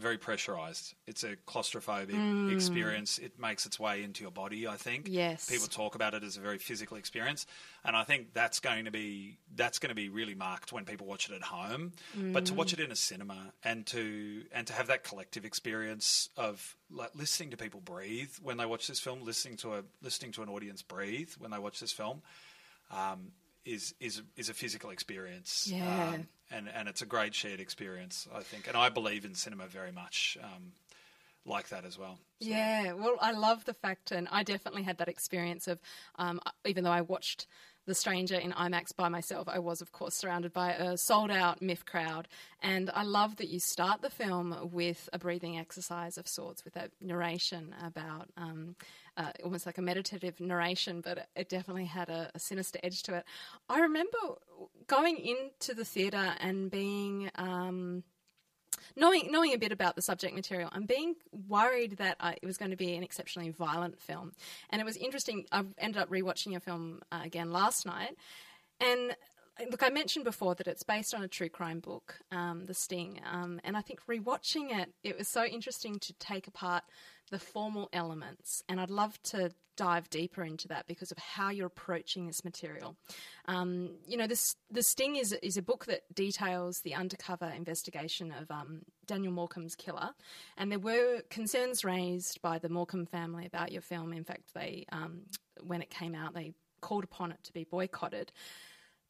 very 0.00 0.18
pressurized. 0.18 0.94
It's 1.06 1.22
a 1.24 1.36
claustrophobic 1.46 2.52
experience. 2.52 3.18
It 3.18 3.38
makes 3.38 3.66
its 3.66 3.78
way 3.78 4.02
into 4.02 4.22
your 4.22 4.30
body. 4.32 4.66
I 4.66 4.76
think. 4.76 5.06
Mm. 5.06 5.12
Yes. 5.12 5.48
People 5.48 5.66
talk 5.68 5.94
about 5.94 6.14
it 6.14 6.24
as 6.24 6.36
a 6.36 6.40
very 6.40 6.58
physical 6.58 6.96
experience, 6.96 7.46
and 7.84 7.94
I 7.94 8.04
think 8.04 8.32
that's 8.32 8.60
going 8.60 8.86
to 8.86 8.90
be 8.90 9.38
that's 9.54 9.78
going 9.78 9.90
to 9.90 9.94
be 9.94 10.08
really 10.08 10.34
marked 10.34 10.72
when 10.72 10.84
people 10.84 11.06
watch 11.06 11.28
it 11.28 11.34
at 11.34 11.42
home. 11.42 11.92
But 12.16 12.46
to 12.46 12.52
Mm. 12.52 12.56
watch 12.56 12.72
it 12.72 12.80
in 12.80 12.90
a 12.90 12.96
cinema 12.96 13.52
and 13.62 13.86
to 13.88 14.44
and 14.52 14.66
to 14.66 14.72
have 14.72 14.86
that 14.88 15.04
collective 15.04 15.44
experience 15.44 16.28
of 16.36 16.76
like 16.90 17.10
listening 17.14 17.50
to 17.50 17.56
people 17.56 17.80
breathe 17.80 18.32
when 18.42 18.56
they 18.56 18.66
watch 18.66 18.86
this 18.88 18.98
film, 19.00 19.22
listening 19.24 19.56
to 19.58 19.74
a 19.74 19.84
listening 20.02 20.32
to 20.32 20.42
an 20.42 20.48
audience 20.48 20.82
breathe 20.82 21.30
when 21.38 21.50
they 21.50 21.58
watch 21.58 21.78
this 21.80 21.92
film, 21.92 22.22
um, 22.90 23.32
is 23.64 23.94
is 24.00 24.22
is 24.36 24.48
a 24.48 24.54
physical 24.54 24.90
experience. 24.90 25.68
Yeah. 25.70 26.08
Um, 26.14 26.28
and 26.50 26.68
and 26.68 26.88
it's 26.88 27.02
a 27.02 27.06
great 27.06 27.34
shared 27.34 27.60
experience, 27.60 28.26
I 28.34 28.40
think. 28.42 28.66
And 28.68 28.76
I 28.76 28.88
believe 28.88 29.24
in 29.24 29.34
cinema 29.34 29.66
very 29.66 29.92
much 29.92 30.36
um, 30.42 30.72
like 31.46 31.68
that 31.70 31.84
as 31.84 31.98
well. 31.98 32.18
So- 32.40 32.48
Yeah, 32.48 32.92
well, 32.92 33.16
I 33.20 33.32
love 33.32 33.64
the 33.64 33.74
fact, 33.74 34.10
and 34.12 34.28
I 34.30 34.42
definitely 34.42 34.82
had 34.82 34.98
that 34.98 35.08
experience 35.08 35.68
of, 35.68 35.78
um, 36.16 36.40
even 36.66 36.84
though 36.84 36.90
I 36.90 37.00
watched 37.02 37.46
the 37.90 37.94
Stranger 37.96 38.36
in 38.36 38.52
IMAX 38.52 38.94
by 38.94 39.08
myself. 39.08 39.48
I 39.48 39.58
was, 39.58 39.80
of 39.80 39.90
course, 39.90 40.14
surrounded 40.14 40.52
by 40.52 40.74
a 40.74 40.96
sold 40.96 41.32
out 41.32 41.60
MIFF 41.60 41.84
crowd. 41.84 42.28
And 42.62 42.88
I 42.94 43.02
love 43.02 43.34
that 43.38 43.48
you 43.48 43.58
start 43.58 44.00
the 44.00 44.10
film 44.10 44.70
with 44.70 45.08
a 45.12 45.18
breathing 45.18 45.58
exercise 45.58 46.16
of 46.16 46.28
sorts, 46.28 46.64
with 46.64 46.74
that 46.74 46.92
narration 47.00 47.74
about 47.84 48.28
um, 48.36 48.76
uh, 49.16 49.32
almost 49.42 49.66
like 49.66 49.78
a 49.78 49.82
meditative 49.82 50.38
narration, 50.38 51.00
but 51.00 51.26
it 51.34 51.48
definitely 51.48 51.86
had 51.86 52.08
a, 52.08 52.30
a 52.32 52.38
sinister 52.38 52.78
edge 52.84 53.02
to 53.02 53.16
it. 53.16 53.24
I 53.68 53.80
remember 53.80 54.18
going 54.86 55.16
into 55.16 55.74
the 55.74 55.84
theatre 55.84 56.34
and 56.38 56.70
being. 56.70 57.28
Um, 57.34 58.04
knowing 58.96 59.30
knowing 59.30 59.52
a 59.52 59.58
bit 59.58 59.72
about 59.72 59.96
the 59.96 60.02
subject 60.02 60.34
material, 60.34 60.70
I'm 60.72 60.86
being 60.86 61.14
worried 61.48 61.98
that 61.98 62.16
I, 62.20 62.36
it 62.42 62.46
was 62.46 62.56
going 62.56 62.70
to 62.70 62.76
be 62.76 62.94
an 62.94 63.02
exceptionally 63.02 63.50
violent 63.50 64.00
film. 64.00 64.32
And 64.70 64.80
it 64.80 64.84
was 64.84 64.96
interesting. 64.96 65.46
I 65.52 65.64
ended 65.78 66.02
up 66.02 66.10
rewatching 66.10 66.52
your 66.52 66.60
film 66.60 67.02
uh, 67.12 67.20
again 67.24 67.52
last 67.52 67.86
night, 67.86 68.16
and 68.80 69.16
look, 69.70 69.82
I 69.82 69.90
mentioned 69.90 70.24
before 70.24 70.54
that 70.54 70.66
it's 70.66 70.82
based 70.82 71.14
on 71.14 71.22
a 71.22 71.28
true 71.28 71.48
crime 71.48 71.80
book, 71.80 72.18
um, 72.32 72.66
The 72.66 72.74
Sting, 72.74 73.20
um, 73.30 73.60
and 73.64 73.76
I 73.76 73.82
think 73.82 74.00
rewatching 74.06 74.78
it, 74.78 74.92
it 75.02 75.18
was 75.18 75.28
so 75.28 75.44
interesting 75.44 75.98
to 75.98 76.12
take 76.14 76.46
apart 76.46 76.84
the 77.30 77.38
formal 77.38 77.88
elements, 77.92 78.62
and 78.68 78.80
I'd 78.80 78.90
love 78.90 79.22
to 79.24 79.50
dive 79.80 80.10
deeper 80.10 80.44
into 80.44 80.68
that 80.68 80.86
because 80.86 81.10
of 81.10 81.16
how 81.16 81.48
you're 81.48 81.66
approaching 81.66 82.26
this 82.26 82.44
material. 82.44 82.96
Um, 83.46 83.92
you 84.06 84.18
know, 84.18 84.26
this 84.26 84.54
The 84.70 84.82
Sting 84.82 85.16
is 85.16 85.32
is 85.32 85.56
a 85.56 85.62
book 85.62 85.86
that 85.86 86.02
details 86.14 86.82
the 86.82 86.94
undercover 86.94 87.46
investigation 87.46 88.30
of 88.30 88.50
um, 88.50 88.82
Daniel 89.06 89.32
Morcombe's 89.32 89.74
killer, 89.74 90.10
and 90.58 90.70
there 90.70 90.78
were 90.78 91.22
concerns 91.30 91.82
raised 91.82 92.42
by 92.42 92.58
the 92.58 92.68
Morcombe 92.68 93.08
family 93.08 93.46
about 93.46 93.72
your 93.72 93.80
film. 93.80 94.12
In 94.12 94.22
fact, 94.22 94.52
they 94.52 94.84
um, 94.92 95.22
when 95.62 95.80
it 95.80 95.88
came 95.88 96.14
out, 96.14 96.34
they 96.34 96.52
called 96.82 97.04
upon 97.04 97.32
it 97.32 97.42
to 97.44 97.52
be 97.54 97.64
boycotted. 97.64 98.32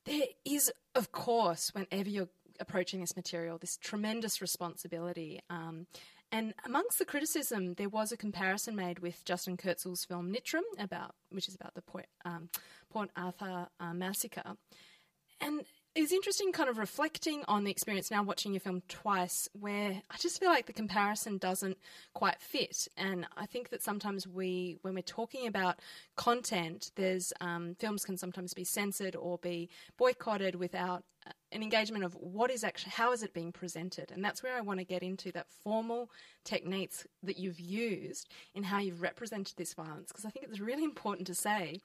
There 0.04 0.22
is, 0.44 0.72
of 0.94 1.10
course, 1.10 1.72
whenever 1.74 2.08
you're 2.08 2.28
approaching 2.60 3.00
this 3.00 3.16
material, 3.16 3.58
this 3.58 3.76
tremendous 3.76 4.40
responsibility. 4.40 5.40
Um, 5.50 5.86
and 6.32 6.54
amongst 6.64 6.99
the 6.99 7.04
criticism, 7.04 7.75
there 7.75 7.88
was 7.88 8.12
a 8.12 8.16
comparison 8.16 8.76
made 8.76 9.00
with 9.00 9.25
Justin 9.25 9.56
Kurzel's 9.56 10.04
film 10.04 10.32
Nitram, 10.32 10.62
about 10.78 11.14
which 11.30 11.49
is 11.49 11.54
about 11.54 11.75
the 11.75 11.82
Port, 11.82 12.06
um, 12.25 12.49
Port 12.90 13.10
Arthur 13.16 13.68
uh, 13.80 13.94
massacre. 13.94 14.56
And 15.40 15.64
it's 15.96 16.12
interesting, 16.12 16.52
kind 16.52 16.70
of 16.70 16.78
reflecting 16.78 17.42
on 17.49 17.64
the 17.64 17.70
experience 17.70 18.12
now 18.12 18.22
watching 18.22 18.52
your 18.52 18.60
film 18.60 18.82
twice, 18.88 19.49
where 19.58 20.02
I 20.08 20.16
just 20.18 20.38
feel 20.38 20.50
like 20.50 20.66
the 20.66 20.72
comparison 20.72 21.38
doesn't 21.38 21.78
quite 22.14 22.40
fit. 22.40 22.87
And 22.96 23.26
I 23.37 23.46
think 23.46 23.70
that 23.70 23.82
sometimes 23.82 24.28
we, 24.28 24.78
when 24.82 24.94
we're 24.94 25.02
talking 25.02 25.49
about 25.49 25.80
content, 26.14 26.92
there's 26.94 27.32
um, 27.40 27.75
films 27.80 28.04
can 28.04 28.16
sometimes 28.16 28.54
be 28.54 28.62
censored 28.62 29.16
or 29.16 29.38
be 29.38 29.68
boycotted 29.99 30.54
without 30.54 31.02
an 31.52 31.62
engagement 31.62 32.04
of 32.04 32.14
what 32.14 32.50
is 32.50 32.64
actually 32.64 32.92
how 32.92 33.12
is 33.12 33.22
it 33.22 33.32
being 33.32 33.52
presented 33.52 34.10
and 34.12 34.25
that's 34.25 34.42
where 34.42 34.56
i 34.56 34.60
want 34.60 34.78
to 34.78 34.84
get 34.84 35.02
into 35.02 35.32
that 35.32 35.46
formal 35.62 36.10
techniques 36.44 37.06
that 37.22 37.38
you've 37.38 37.60
used 37.60 38.28
in 38.54 38.62
how 38.62 38.78
you've 38.78 39.02
represented 39.02 39.56
this 39.56 39.75
violence 39.75 40.08
because 40.08 40.25
i 40.25 40.30
think 40.30 40.46
it's 40.46 40.60
really 40.60 40.84
important 40.84 41.26
to 41.26 41.34
say 41.34 41.80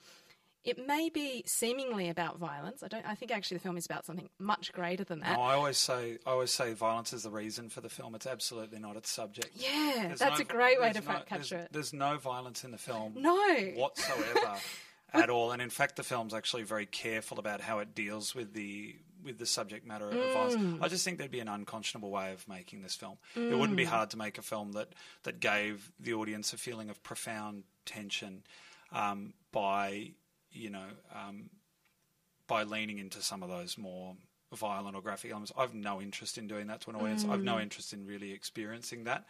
it 0.65 0.85
may 0.85 1.09
be 1.09 1.43
seemingly 1.45 2.09
about 2.09 2.39
violence. 2.39 2.81
I 2.81 2.87
don't. 2.87 3.05
I 3.05 3.13
think 3.13 3.31
actually 3.31 3.57
the 3.57 3.63
film 3.63 3.77
is 3.77 3.85
about 3.85 4.03
something 4.03 4.29
much 4.39 4.73
greater 4.73 5.03
than 5.03 5.19
that. 5.19 5.37
No, 5.37 5.43
I 5.43 5.53
always 5.53 5.77
say 5.77 6.17
I 6.25 6.31
always 6.31 6.51
say 6.51 6.73
violence 6.73 7.13
is 7.13 7.21
the 7.21 7.29
reason 7.29 7.69
for 7.69 7.81
the 7.81 7.89
film. 7.89 8.15
It's 8.15 8.25
absolutely 8.25 8.79
not 8.79 8.97
its 8.97 9.11
subject. 9.11 9.51
Yeah, 9.55 10.05
there's 10.07 10.19
that's 10.19 10.39
no, 10.39 10.43
a 10.43 10.47
great 10.47 10.81
way 10.81 10.91
to 10.91 11.01
no, 11.01 11.05
capture 11.05 11.37
there's, 11.37 11.51
it. 11.51 11.69
There's 11.71 11.93
no 11.93 12.17
violence 12.17 12.63
in 12.63 12.71
the 12.71 12.79
film. 12.79 13.13
No, 13.15 13.47
whatsoever. 13.75 14.55
at 15.13 15.29
all, 15.29 15.51
and 15.51 15.61
in 15.61 15.69
fact, 15.69 15.95
the 15.95 16.03
film's 16.03 16.33
actually 16.33 16.63
very 16.63 16.85
careful 16.85 17.39
about 17.39 17.61
how 17.61 17.79
it 17.79 17.93
deals 17.95 18.35
with 18.35 18.53
the 18.53 18.95
with 19.25 19.39
the 19.39 19.46
subject 19.46 19.86
matter 19.86 20.08
of 20.08 20.34
violence. 20.34 20.55
Mm. 20.55 20.82
I 20.82 20.88
just 20.88 21.03
think 21.03 21.17
there'd 21.17 21.32
be 21.32 21.39
an 21.39 21.48
unconscionable 21.48 22.12
way 22.12 22.32
of 22.32 22.48
making 22.48 22.82
this 22.82 22.96
film. 22.96 23.17
Mm. 23.36 23.51
It 23.51 23.55
wouldn't 23.58 23.77
be 23.77 23.86
hard 23.86 24.12
to 24.12 24.17
make 24.17 24.38
a 24.38 24.41
film 24.41 24.74
that 24.74 24.94
that 25.24 25.39
gave 25.39 25.91
the 26.00 26.13
audience 26.13 26.53
a 26.53 26.58
feeling 26.58 26.89
of 26.89 27.01
profound 27.03 27.63
tension 27.86 28.44
um, 28.91 29.34
by 29.51 30.12
you 30.51 30.70
know 30.70 30.86
um, 31.13 31.50
by 32.48 32.63
leaning 32.63 33.00
into 33.00 33.22
some 33.22 33.44
of 33.44 33.50
those 33.50 33.77
more 33.77 34.15
violent 34.53 34.96
or 34.96 35.01
graphic 35.01 35.32
elements. 35.32 35.51
I've 35.58 35.74
no 35.74 36.01
interest 36.01 36.38
in 36.38 36.48
doing 36.48 36.67
that 36.67 36.82
to 36.82 36.91
an 36.91 36.96
audience. 36.96 37.24
Mm. 37.24 37.32
I've 37.32 37.44
no 37.44 37.60
interest 37.60 37.94
in 37.94 38.05
really 38.05 38.32
experiencing 38.32 39.05
that. 39.05 39.25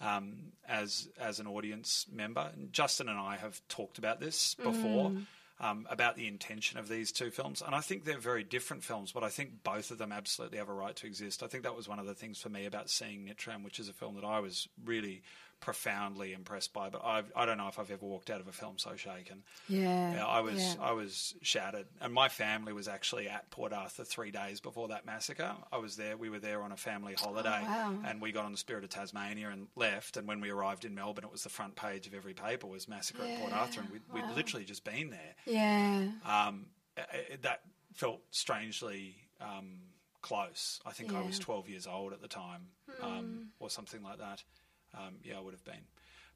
Um, 0.00 0.52
as 0.68 1.08
as 1.18 1.40
an 1.40 1.48
audience 1.48 2.06
member, 2.12 2.50
and 2.54 2.72
Justin 2.72 3.08
and 3.08 3.18
I 3.18 3.36
have 3.36 3.60
talked 3.68 3.98
about 3.98 4.20
this 4.20 4.54
before. 4.54 5.12
Um, 5.60 5.88
about 5.90 6.14
the 6.14 6.28
intention 6.28 6.78
of 6.78 6.86
these 6.86 7.10
two 7.10 7.32
films. 7.32 7.64
And 7.66 7.74
I 7.74 7.80
think 7.80 8.04
they're 8.04 8.16
very 8.16 8.44
different 8.44 8.84
films, 8.84 9.10
but 9.10 9.24
I 9.24 9.28
think 9.28 9.64
both 9.64 9.90
of 9.90 9.98
them 9.98 10.12
absolutely 10.12 10.58
have 10.58 10.68
a 10.68 10.72
right 10.72 10.94
to 10.94 11.06
exist. 11.08 11.42
I 11.42 11.48
think 11.48 11.64
that 11.64 11.74
was 11.74 11.88
one 11.88 11.98
of 11.98 12.06
the 12.06 12.14
things 12.14 12.40
for 12.40 12.48
me 12.48 12.64
about 12.64 12.88
seeing 12.88 13.26
Nitram, 13.26 13.64
which 13.64 13.80
is 13.80 13.88
a 13.88 13.92
film 13.92 14.14
that 14.14 14.24
I 14.24 14.38
was 14.38 14.68
really 14.84 15.20
profoundly 15.60 16.32
impressed 16.32 16.72
by. 16.72 16.88
But 16.90 17.02
I've, 17.04 17.30
I 17.34 17.44
do 17.44 17.50
not 17.50 17.58
know 17.58 17.68
if 17.68 17.78
I've 17.78 17.90
ever 17.90 18.04
walked 18.04 18.30
out 18.30 18.40
of 18.40 18.48
a 18.48 18.52
film 18.52 18.78
so 18.78 18.96
shaken. 18.96 19.42
Yeah, 19.68 20.24
I 20.26 20.40
was 20.40 20.56
yeah. 20.56 20.74
I 20.80 20.92
was 20.92 21.34
shattered, 21.42 21.86
and 22.00 22.12
my 22.12 22.28
family 22.28 22.72
was 22.72 22.88
actually 22.88 23.28
at 23.28 23.50
Port 23.50 23.72
Arthur 23.72 24.04
three 24.04 24.30
days 24.30 24.60
before 24.60 24.88
that 24.88 25.06
massacre. 25.06 25.52
I 25.72 25.78
was 25.78 25.96
there. 25.96 26.16
We 26.16 26.30
were 26.30 26.38
there 26.38 26.62
on 26.62 26.72
a 26.72 26.76
family 26.76 27.14
holiday, 27.14 27.60
oh, 27.62 27.66
wow. 27.66 27.94
and 28.04 28.20
we 28.20 28.32
got 28.32 28.44
on 28.44 28.52
the 28.52 28.58
Spirit 28.58 28.84
of 28.84 28.90
Tasmania 28.90 29.50
and 29.50 29.68
left. 29.76 30.16
And 30.16 30.26
when 30.26 30.40
we 30.40 30.50
arrived 30.50 30.84
in 30.84 30.94
Melbourne, 30.94 31.24
it 31.24 31.32
was 31.32 31.42
the 31.42 31.48
front 31.48 31.76
page 31.76 32.06
of 32.06 32.14
every 32.14 32.34
paper 32.34 32.66
was 32.66 32.88
massacre 32.88 33.24
yeah. 33.24 33.34
at 33.34 33.40
Port 33.40 33.52
Arthur, 33.52 33.80
and 33.80 33.90
we'd, 33.90 34.02
wow. 34.12 34.26
we'd, 34.26 34.36
literally 34.36 34.64
just 34.64 34.84
been 34.84 35.10
there. 35.10 35.34
Yeah, 35.46 36.08
um, 36.24 36.66
it, 36.96 37.42
that 37.42 37.62
felt 37.94 38.20
strangely. 38.30 39.16
Um, 39.40 39.78
close. 40.20 40.80
I 40.84 40.90
think 40.90 41.12
yeah. 41.12 41.20
I 41.20 41.22
was 41.22 41.38
12 41.38 41.68
years 41.68 41.86
old 41.86 42.12
at 42.12 42.20
the 42.20 42.26
time, 42.26 42.66
mm. 42.90 43.04
um, 43.04 43.48
or 43.60 43.70
something 43.70 44.02
like 44.02 44.18
that. 44.18 44.42
Um, 44.94 45.16
yeah, 45.22 45.38
I 45.38 45.40
would 45.40 45.54
have 45.54 45.64
been. 45.64 45.86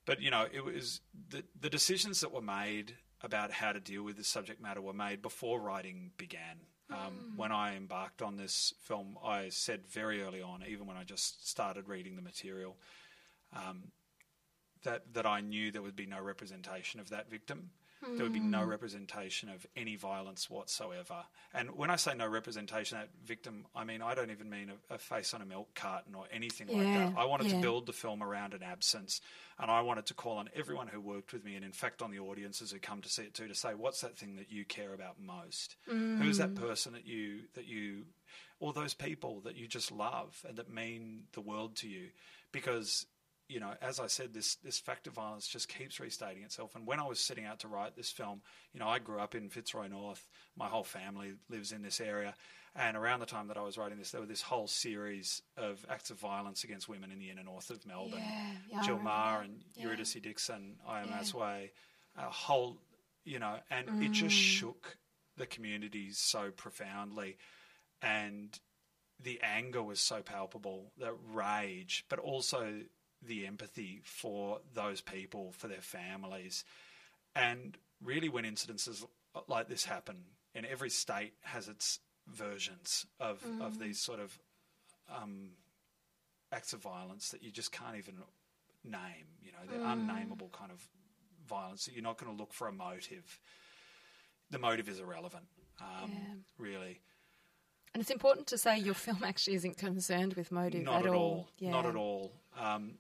But 0.05 0.21
you 0.21 0.31
know, 0.31 0.47
it 0.53 0.65
was 0.65 1.01
the 1.31 1.45
the 1.59 1.71
decisions 1.71 2.21
that 2.21 2.33
were 2.33 2.43
made 2.43 2.95
about 3.23 3.53
how 3.53 3.73
to 3.73 3.81
deal 3.81 4.03
with 4.03 4.17
the 4.17 4.25
subject 4.25 4.61
matter 4.61 4.81
were 4.81 4.93
made 4.93 5.23
before 5.23 5.61
writing 5.61 6.11
began. 6.17 6.59
Um, 6.91 6.97
mm. 6.99 7.37
When 7.37 7.53
I 7.53 7.77
embarked 7.77 8.21
on 8.21 8.37
this 8.37 8.75
film, 8.81 9.17
I 9.25 9.49
said 9.49 9.87
very 9.87 10.23
early 10.23 10.43
on, 10.43 10.65
even 10.69 10.87
when 10.87 10.97
I 10.97 11.05
just 11.05 11.49
started 11.49 11.89
reading 11.89 12.17
the 12.17 12.23
material, 12.23 12.77
um, 13.55 13.93
that 14.83 15.15
that 15.15 15.27
I 15.27 15.41
knew 15.41 15.71
there 15.71 15.83
would 15.83 15.97
be 15.97 16.07
no 16.07 16.21
representation 16.21 17.01
of 17.01 17.11
that 17.11 17.31
victim. 17.31 17.71
Mm. 18.05 18.17
There 18.17 18.25
would 18.25 18.33
be 18.33 18.41
no 18.41 18.65
representation 18.65 19.49
of 19.49 19.67
any 19.77 19.97
violence 19.97 20.51
whatsoever. 20.51 21.25
And 21.55 21.77
when 21.77 21.91
I 21.91 21.97
say 21.97 22.15
no 22.15 22.27
representation 22.27 22.99
of 22.99 23.05
that 23.05 23.11
victim, 23.25 23.67
I 23.75 23.85
mean 23.85 24.03
I 24.03 24.15
don't 24.15 24.31
even 24.31 24.51
mean 24.51 24.71
a, 24.91 24.95
a 24.95 24.99
face 24.99 25.35
on 25.35 25.43
a 25.43 25.47
milk 25.47 25.75
carton 25.75 26.15
or 26.15 26.25
anything 26.33 26.69
yeah. 26.69 26.77
like 26.77 26.87
that. 26.87 27.21
I 27.21 27.25
wanted 27.25 27.49
yeah. 27.49 27.55
to 27.55 27.61
build 27.61 27.87
the 27.87 27.93
film 27.93 28.23
around 28.23 28.55
an 28.55 28.63
absence, 28.63 29.21
and 29.59 29.71
I 29.71 29.83
wanted 29.83 30.07
to 30.07 30.15
call 30.15 30.39
on 30.39 30.49
everyone 30.55 30.89
who 30.89 31.01
worked 31.01 31.33
with 31.33 31.45
me, 31.45 31.55
and 31.55 31.65
in 31.65 31.73
fact 31.73 32.03
on 32.03 32.11
the 32.11 32.19
audiences 32.19 32.73
who 32.73 32.79
come 32.79 33.01
to 33.03 33.09
see 33.09 33.23
it 33.23 33.35
too, 33.35 33.49
to 33.49 33.55
say 33.55 33.75
what's 33.75 34.01
that 34.01 34.17
thing 34.17 34.37
that 34.37 34.51
you 34.51 34.65
care 34.65 34.95
about 34.95 35.21
most? 35.21 35.77
Mm. 35.91 36.21
Who's 36.21 36.39
that 36.39 36.55
person 36.55 36.93
that 36.95 37.07
you 37.07 37.41
that 37.55 37.67
you, 37.67 38.07
or 38.61 38.73
those 38.73 38.95
people 38.95 39.41
that 39.45 39.57
you 39.57 39.69
just 39.69 39.93
love 39.93 40.45
and 40.49 40.57
that 40.57 40.73
mean 40.73 41.25
the 41.33 41.41
world 41.41 41.77
to 41.77 41.89
you? 41.89 42.09
Because 42.51 43.07
you 43.53 43.61
know, 43.61 43.75
as 43.83 44.01
I 44.01 44.07
said, 44.07 44.33
this 44.33 44.57
this 44.57 44.79
fact 44.79 45.07
of 45.07 45.13
violence 45.13 45.47
just 45.47 45.69
keeps 45.69 46.01
restating 46.01 46.43
itself. 46.43 46.75
And 46.75 46.87
when 46.87 46.99
I 47.01 47.07
was 47.07 47.21
setting 47.21 47.45
out 47.45 47.61
to 47.61 47.69
write 47.69 47.97
this 47.97 48.11
film, 48.11 48.41
you 48.73 48.81
know, 48.81 48.89
I 48.89 48.99
grew 48.99 49.19
up 49.21 49.35
in 49.35 49.51
Fitzroy 49.51 49.89
North. 49.89 50.27
My 50.57 50.69
whole 50.69 50.85
family 50.85 51.35
lives 51.51 51.73
in 51.73 51.83
this 51.83 52.01
area. 52.01 52.35
And 52.75 52.97
around 52.97 53.21
the 53.21 53.27
time 53.27 53.49
that 53.49 53.59
I 53.59 53.63
was 53.63 53.77
writing 53.77 53.99
this, 53.99 54.13
there 54.13 54.21
was 54.21 54.31
this 54.31 54.41
whole 54.41 54.67
series 54.67 55.43
of 55.59 55.85
acts 55.91 56.11
of 56.11 56.19
violence 56.19 56.65
against 56.65 56.89
women 56.89 57.11
in 57.13 57.19
the 57.19 57.29
inner 57.29 57.43
north 57.45 57.69
of 57.69 57.85
Melbourne. 57.87 58.23
Yeah, 58.71 58.81
Jill 58.83 58.99
Meagher 58.99 59.45
and 59.45 59.61
yeah. 59.77 59.85
Eurydice 59.85 60.15
Dixon, 60.15 60.77
I.M. 60.89 61.09
Yeah. 61.11 61.21
Asway, 61.21 61.71
a 62.17 62.31
whole, 62.31 62.79
you 63.25 63.39
know, 63.39 63.57
and 63.71 63.89
Mm. 63.89 64.07
it 64.07 64.13
just 64.13 64.35
shook 64.35 64.97
the 65.37 65.47
communities 65.47 66.17
so 66.17 66.51
profoundly. 66.51 67.37
And 68.01 68.59
the 69.21 69.39
anger 69.43 69.83
was 69.83 70.01
so 70.01 70.23
palpable, 70.23 70.93
the 70.97 71.13
rage, 71.35 72.07
but 72.09 72.19
also 72.19 72.81
the 73.27 73.47
empathy 73.47 74.01
for 74.05 74.61
those 74.75 75.01
people, 75.01 75.53
for 75.53 75.69
their 75.69 75.81
families. 75.81 76.65
And 77.35 77.77
really, 78.03 78.29
when 78.29 78.45
incidences 78.45 79.05
like 79.49 79.69
this 79.69 79.85
happen, 79.85 80.25
and 80.55 80.67
every 80.67 80.91
state 80.91 81.35
has 81.43 81.69
its 81.69 81.99
versions 82.27 83.07
of, 83.21 83.43
Mm. 83.43 83.61
of 83.63 83.79
these 83.79 84.01
sort 84.01 84.21
of 84.21 84.39
um, 85.09 85.51
acts 86.53 86.73
of 86.73 86.81
violence 86.81 87.31
that 87.31 87.43
you 87.43 87.51
just 87.51 87.73
can't 87.73 87.97
even 87.97 88.15
name. 88.85 89.27
You 89.43 89.53
know, 89.53 89.59
they're 89.69 89.81
Mm. 89.81 89.93
unnameable 89.93 90.49
kind 90.51 90.71
of 90.71 90.87
violence 91.47 91.85
that 91.87 91.95
you're 91.95 92.03
not 92.03 92.19
going 92.19 92.31
to 92.35 92.39
look 92.39 92.53
for 92.53 92.69
a 92.69 92.73
motive. 92.73 93.39
The 94.51 94.59
motive 94.59 94.89
is 94.89 95.01
irrelevant, 95.01 95.47
um, 95.81 96.11
Yeah. 96.13 96.35
really. 96.59 97.01
And 97.95 98.01
it's 98.01 98.11
important 98.11 98.47
to 98.49 98.59
say 98.59 98.79
your 98.79 98.95
film 98.95 99.23
actually 99.25 99.57
isn't 99.57 99.77
concerned 99.77 100.35
with 100.35 100.51
motive 100.53 100.83
Not 100.85 101.01
at, 101.01 101.07
at 101.09 101.15
all. 101.15 101.49
Yeah. 101.59 101.71
Not 101.73 101.87
at 101.87 101.97
all. 101.97 102.33
Um, 102.57 102.99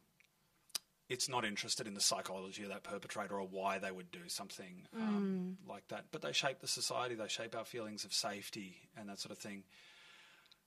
it's 1.13 1.29
not 1.29 1.45
interested 1.45 1.87
in 1.87 1.93
the 1.93 2.01
psychology 2.01 2.63
of 2.63 2.71
that 2.71 2.83
perpetrator 2.83 3.39
or 3.39 3.47
why 3.47 3.79
they 3.79 3.91
would 3.91 4.11
do 4.11 4.27
something 4.29 4.87
um, 4.97 5.59
like 5.69 5.87
that. 5.89 6.07
But 6.11 6.23
they 6.23 6.33
shape 6.33 6.61
the 6.61 6.67
society, 6.67 7.15
they 7.15 7.29
shape 7.29 7.55
our 7.55 7.67
feelings 7.67 8.07
of 8.07 8.15
safety 8.15 8.77
and 8.97 9.11
that 9.11 9.21
sort 9.21 9.31
of 9.31 9.37
thing. 9.37 9.63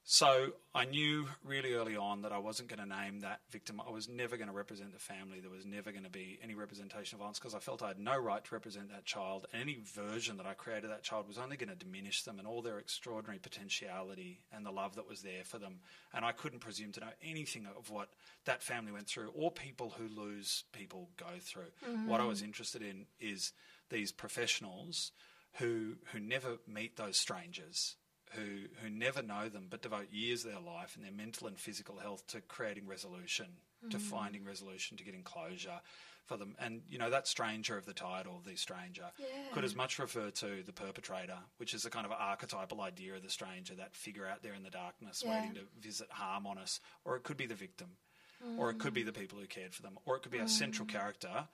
So 0.07 0.51
I 0.75 0.85
knew 0.85 1.27
really 1.43 1.73
early 1.73 1.97
on 1.97 2.21
that 2.21 2.31
I 2.31 2.37
wasn't 2.37 2.69
going 2.69 2.87
to 2.87 2.95
name 2.95 3.21
that 3.21 3.39
victim. 3.49 3.81
I 3.85 3.89
was 3.89 4.07
never 4.07 4.37
going 4.37 4.49
to 4.49 4.53
represent 4.53 4.93
the 4.93 4.99
family. 4.99 5.39
There 5.39 5.49
was 5.49 5.65
never 5.65 5.91
going 5.91 6.03
to 6.03 6.11
be 6.11 6.37
any 6.43 6.53
representation 6.53 7.15
of 7.15 7.21
violence 7.21 7.39
because 7.39 7.55
I 7.55 7.59
felt 7.59 7.81
I 7.81 7.87
had 7.87 7.97
no 7.97 8.15
right 8.15 8.43
to 8.43 8.53
represent 8.53 8.91
that 8.91 9.05
child. 9.05 9.47
And 9.51 9.63
any 9.63 9.79
version 9.95 10.37
that 10.37 10.45
I 10.45 10.53
created 10.53 10.83
of 10.83 10.89
that 10.91 11.01
child 11.01 11.27
was 11.27 11.39
only 11.39 11.57
going 11.57 11.69
to 11.69 11.75
diminish 11.75 12.21
them 12.21 12.37
and 12.37 12.47
all 12.47 12.61
their 12.61 12.77
extraordinary 12.77 13.39
potentiality 13.39 14.41
and 14.53 14.63
the 14.63 14.69
love 14.69 14.93
that 14.93 15.09
was 15.09 15.23
there 15.23 15.43
for 15.43 15.57
them. 15.57 15.79
And 16.13 16.23
I 16.23 16.33
couldn't 16.33 16.59
presume 16.59 16.91
to 16.91 16.99
know 16.99 17.13
anything 17.23 17.65
of 17.75 17.89
what 17.89 18.09
that 18.45 18.61
family 18.61 18.91
went 18.91 19.07
through 19.07 19.31
or 19.33 19.49
people 19.49 19.95
who 19.97 20.07
lose 20.07 20.65
people 20.71 21.09
go 21.17 21.39
through. 21.41 21.71
Mm-hmm. 21.83 22.07
What 22.07 22.21
I 22.21 22.25
was 22.25 22.43
interested 22.43 22.83
in 22.83 23.07
is 23.19 23.53
these 23.89 24.11
professionals 24.11 25.13
who 25.53 25.93
who 26.11 26.19
never 26.19 26.57
meet 26.67 26.95
those 26.95 27.17
strangers 27.17 27.95
who 28.33 28.67
who 28.81 28.89
never 28.89 29.21
know 29.21 29.49
them 29.49 29.67
but 29.69 29.81
devote 29.81 30.07
years 30.11 30.45
of 30.45 30.51
their 30.51 30.59
life 30.61 30.95
and 30.95 31.03
their 31.03 31.11
mental 31.11 31.47
and 31.47 31.57
physical 31.57 31.97
health 31.97 32.25
to 32.27 32.41
creating 32.41 32.87
resolution, 32.87 33.47
to 33.89 33.97
mm. 33.97 34.01
finding 34.01 34.43
resolution, 34.43 34.97
to 34.97 35.03
getting 35.03 35.23
closure 35.23 35.79
for 36.25 36.37
them. 36.37 36.55
And 36.59 36.81
you 36.89 36.97
know 36.97 37.09
that 37.09 37.27
stranger 37.27 37.77
of 37.77 37.85
the 37.85 37.93
title, 37.93 38.41
the 38.45 38.55
stranger, 38.55 39.11
could 39.53 39.63
as 39.63 39.75
much 39.75 39.99
refer 39.99 40.31
to 40.31 40.63
the 40.65 40.73
perpetrator, 40.73 41.37
which 41.57 41.73
is 41.73 41.85
a 41.85 41.89
kind 41.89 42.05
of 42.05 42.11
archetypal 42.11 42.81
idea 42.81 43.15
of 43.15 43.23
the 43.23 43.29
stranger, 43.29 43.75
that 43.75 43.95
figure 43.95 44.27
out 44.27 44.41
there 44.41 44.53
in 44.53 44.63
the 44.63 44.69
darkness 44.69 45.23
Yeah. 45.23 45.39
waiting 45.39 45.55
to 45.55 45.67
visit 45.79 46.09
harm 46.11 46.47
on 46.47 46.57
us, 46.57 46.79
or 47.03 47.15
it 47.15 47.23
could 47.23 47.37
be 47.37 47.45
the 47.45 47.55
victim, 47.55 47.97
or 48.57 48.69
it 48.69 48.79
could 48.79 48.93
be 48.93 49.03
mm. 49.03 49.07
the 49.07 49.13
people 49.13 49.39
who 49.39 49.47
cared 49.47 49.73
for 49.73 49.81
them, 49.81 49.97
or 50.05 50.15
it 50.17 50.23
could 50.23 50.31
be 50.31 50.39
our 50.39 50.45
mm. 50.45 50.49
central 50.49 50.87
character, 50.87 51.47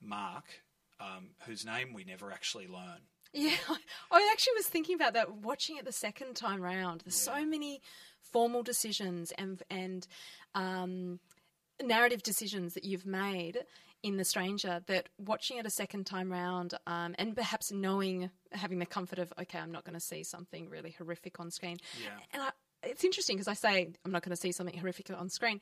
Mark, 0.00 0.62
um, 1.00 1.30
whose 1.46 1.64
name 1.64 1.92
we 1.92 2.04
never 2.04 2.32
actually 2.32 2.66
learn. 2.66 3.00
Yeah, 3.36 3.50
I 4.10 4.28
actually 4.32 4.54
was 4.56 4.66
thinking 4.66 4.94
about 4.94 5.12
that 5.14 5.36
watching 5.36 5.76
it 5.76 5.84
the 5.84 5.92
second 5.92 6.34
time 6.36 6.60
round. 6.62 7.02
There's 7.04 7.14
so 7.16 7.44
many 7.44 7.80
formal 8.32 8.62
decisions 8.62 9.32
and 9.38 9.62
and 9.70 10.06
um, 10.54 11.20
narrative 11.82 12.22
decisions 12.22 12.74
that 12.74 12.84
you've 12.84 13.06
made 13.06 13.58
in 14.02 14.16
The 14.16 14.24
Stranger 14.24 14.82
that 14.86 15.08
watching 15.18 15.58
it 15.58 15.66
a 15.66 15.70
second 15.70 16.04
time 16.06 16.30
round 16.30 16.74
um, 16.86 17.14
and 17.18 17.34
perhaps 17.34 17.72
knowing, 17.72 18.30
having 18.52 18.78
the 18.78 18.86
comfort 18.86 19.18
of, 19.18 19.32
okay, 19.40 19.58
I'm 19.58 19.72
not 19.72 19.84
going 19.84 19.94
to 19.94 20.00
see 20.00 20.22
something 20.22 20.68
really 20.68 20.94
horrific 20.96 21.40
on 21.40 21.50
screen. 21.50 21.76
Yeah. 22.02 22.10
And 22.32 22.42
I, 22.42 22.50
it's 22.84 23.04
interesting 23.04 23.36
because 23.36 23.48
I 23.48 23.54
say 23.54 23.90
I'm 24.04 24.12
not 24.12 24.22
going 24.22 24.34
to 24.34 24.40
see 24.40 24.52
something 24.52 24.78
horrific 24.78 25.10
on 25.10 25.28
screen. 25.28 25.60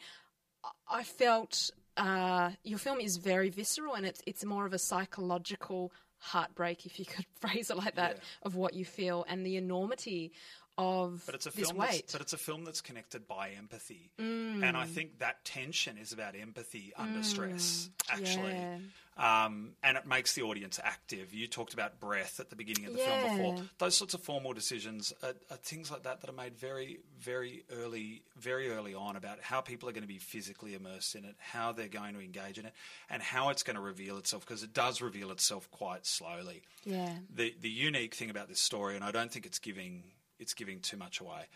I- 0.65 0.71
I 1.01 1.03
felt 1.05 1.71
uh, 1.97 2.51
your 2.65 2.79
film 2.79 3.01
is 3.01 3.17
very 3.19 3.51
visceral 3.51 3.95
and 3.95 4.05
it's 4.05 4.21
it's 4.27 4.45
more 4.45 4.67
of 4.67 4.73
a 4.73 4.79
psychological 4.79 5.93
heartbreak, 6.25 6.87
if 6.87 6.99
you 6.99 7.05
could 7.05 7.27
phrase 7.41 7.71
it 7.71 7.77
like 7.77 7.95
that, 7.97 8.17
Yeah. 8.17 8.23
of 8.47 8.57
what 8.57 8.75
you 8.75 8.85
feel 8.85 9.25
and 9.29 9.45
the 9.47 9.57
enormity 9.57 10.33
of 10.79 11.23
But 11.27 11.35
it's 11.35 11.47
a 11.47 11.51
film. 11.51 11.77
That's, 11.79 11.93
weight. 11.93 12.09
but 12.13 12.21
it's 12.21 12.33
a 12.33 12.39
film 12.39 12.65
that's 12.65 12.81
connected 12.81 13.27
by 13.29 13.51
empathy, 13.51 14.11
Mm. 14.19 14.63
and 14.65 14.77
I 14.77 14.87
think 14.87 15.19
that 15.21 15.45
tension 15.45 15.99
is 15.99 16.13
about 16.13 16.35
empathy 16.37 16.93
under 16.97 17.23
stress, 17.23 17.91
actually. 18.09 18.53
yeah. 18.53 18.79
Um, 19.17 19.75
and 19.85 19.97
it 19.97 20.07
makes 20.07 20.35
the 20.35 20.43
audience 20.43 20.81
active. 20.83 21.33
You 21.33 21.47
talked 21.47 21.73
about 21.73 22.01
breath 22.01 22.41
at 22.41 22.51
the 22.51 22.57
beginning 22.57 22.87
of 22.87 22.95
the 22.95 22.99
film 22.99 23.37
before. 23.37 23.65
Those 23.79 23.97
sorts 23.97 24.13
of 24.15 24.23
formal 24.25 24.53
decisions 24.55 25.13
are, 25.23 25.35
are 25.53 25.57
things 25.59 25.89
like 25.89 26.03
that 26.03 26.21
that 26.21 26.29
are 26.29 26.33
made 26.35 26.57
very, 26.57 26.99
very 27.21 27.63
early, 27.71 28.25
very 28.37 28.73
early 28.73 28.93
on 28.93 29.15
about 29.15 29.41
how 29.41 29.61
people 29.61 29.89
are 29.89 29.93
going 29.93 30.03
to 30.03 30.09
be 30.09 30.19
physically 30.19 30.75
immersed 30.75 31.15
in 31.15 31.25
it, 31.25 31.37
how 31.39 31.71
they're 31.71 31.87
going 31.87 32.15
to 32.15 32.21
engage 32.21 32.59
in 32.59 32.67
it, 32.67 32.73
and 33.09 33.23
how 33.23 33.51
it's 33.51 33.63
going 33.63 33.77
to 33.77 33.81
reveal 33.83 34.19
itself 34.19 34.45
because 34.45 34.65
it 34.65 34.73
does 34.75 35.01
reveal 35.01 35.31
itself 35.31 35.71
quite 35.71 36.05
slowly 36.07 36.63
yeah. 36.85 37.15
the 37.33 37.55
the 37.61 37.71
unique 37.71 38.15
thing 38.17 38.31
about 38.31 38.49
this 38.49 38.61
story, 38.61 38.97
and 38.97 39.05
I 39.05 39.13
don't 39.13 39.31
think 39.31 39.47
it's 39.47 39.61
giving 39.61 40.03
it's 40.39 40.55
giving 40.55 40.81
too 40.81 40.97
much 40.97 41.21
away, 41.21 41.49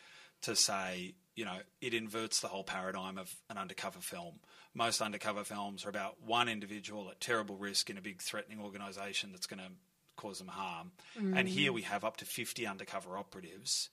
to 0.43 0.57
say 0.57 1.15
you 1.35 1.45
know 1.45 1.59
it 1.81 1.95
inverts 1.95 2.41
the 2.41 2.49
whole 2.49 2.65
paradigm 2.65 3.19
of 3.19 3.35
an 3.51 3.59
undercover 3.59 4.01
film. 4.01 4.41
Most 4.75 5.01
undercover 5.01 5.45
films 5.45 5.85
are 5.85 5.89
about 5.89 6.17
one 6.25 6.49
individual 6.49 7.11
at 7.11 7.21
terrible 7.21 7.57
risk 7.57 7.91
in 7.91 7.99
a 7.99 8.03
big 8.03 8.21
threatening 8.21 8.61
organisation 8.61 9.33
that's 9.33 9.47
going 9.47 9.61
to 9.61 9.73
cause 10.17 10.38
them 10.38 10.49
harm, 10.49 10.93
and 11.17 11.35
mm. 11.35 11.49
here 11.49 11.73
we 11.73 11.83
have 11.83 12.05
up 12.05 12.17
to 12.19 12.25
fifty 12.25 12.67
undercover 12.67 13.17
operatives, 13.17 13.88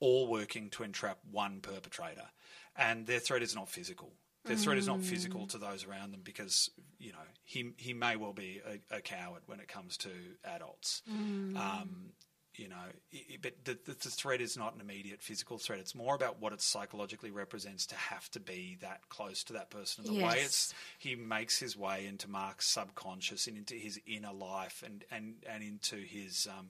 all 0.00 0.28
working 0.28 0.70
to 0.70 0.82
entrap 0.82 1.18
one 1.30 1.60
perpetrator, 1.60 2.28
and 2.76 3.06
their 3.06 3.20
threat 3.20 3.42
is 3.42 3.54
not 3.54 3.68
physical. 3.68 4.12
Their 4.44 4.56
threat 4.56 4.76
is 4.76 4.88
not 4.88 4.98
mm. 4.98 5.04
physical 5.04 5.46
to 5.46 5.58
those 5.58 5.86
around 5.86 6.10
them 6.10 6.22
because 6.24 6.68
you 6.98 7.12
know 7.12 7.18
he 7.44 7.72
he 7.76 7.92
may 7.94 8.16
well 8.16 8.32
be 8.32 8.60
a, 8.66 8.96
a 8.96 9.00
coward 9.00 9.42
when 9.46 9.60
it 9.60 9.68
comes 9.68 9.96
to 9.98 10.10
adults. 10.44 11.02
Mm. 11.08 11.56
Um, 11.56 12.12
you 12.56 12.68
know, 12.68 12.76
i- 13.14 13.24
i- 13.32 13.38
but 13.40 13.64
the, 13.64 13.78
the, 13.84 13.94
threat 13.94 14.40
is 14.40 14.56
not 14.56 14.74
an 14.74 14.80
immediate 14.80 15.22
physical 15.22 15.58
threat. 15.58 15.78
It's 15.78 15.94
more 15.94 16.14
about 16.14 16.40
what 16.40 16.52
it 16.52 16.60
psychologically 16.60 17.30
represents 17.30 17.86
to 17.86 17.94
have 17.96 18.30
to 18.32 18.40
be 18.40 18.76
that 18.80 19.08
close 19.08 19.42
to 19.44 19.54
that 19.54 19.70
person. 19.70 20.04
And 20.06 20.14
the 20.16 20.20
way 20.24 20.34
it's 20.44 20.74
he 20.98 21.14
makes 21.16 21.58
his 21.58 21.76
way 21.76 22.06
into 22.06 22.28
Mark's 22.28 22.68
subconscious 22.68 23.46
and 23.46 23.56
into 23.56 23.74
his 23.74 24.00
inner 24.06 24.32
life 24.32 24.82
and 24.84 25.04
and 25.10 25.34
and 25.48 25.62
into 25.62 25.96
his 25.96 26.46
um, 26.58 26.68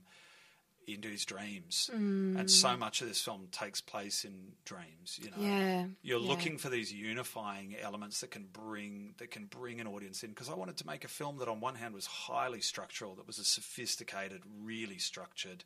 into 0.87 1.09
his 1.09 1.25
dreams. 1.25 1.89
And 1.93 2.51
so 2.51 2.77
much 2.77 3.01
of 3.01 3.09
this 3.09 3.21
film 3.23 3.49
takes 3.51 3.81
place 3.81 4.25
in 4.25 4.53
dreams. 4.65 5.19
You 5.23 5.31
know, 5.31 5.37
Yeah, 5.39 5.87
you're 6.03 6.21
yeah. 6.21 6.29
looking 6.29 6.59
for 6.59 6.69
these 6.69 6.93
unifying 6.93 7.77
elements 7.81 8.21
that 8.21 8.31
can 8.31 8.47
bring 8.53 9.15
that 9.19 9.31
can 9.31 9.47
bring 9.47 9.81
an 9.81 9.87
audience 9.87 10.23
in. 10.23 10.31
Because 10.31 10.49
I 10.49 10.55
wanted 10.55 10.77
to 10.79 10.87
make 10.87 11.05
a 11.05 11.09
film 11.09 11.39
that, 11.39 11.49
on 11.49 11.61
one 11.61 11.75
hand, 11.77 11.95
was 11.95 12.07
highly 12.07 12.61
structural, 12.61 13.15
that 13.17 13.27
was 13.27 13.39
a 13.39 13.45
sophisticated, 13.45 14.43
really 14.63 14.99
structured 14.99 15.65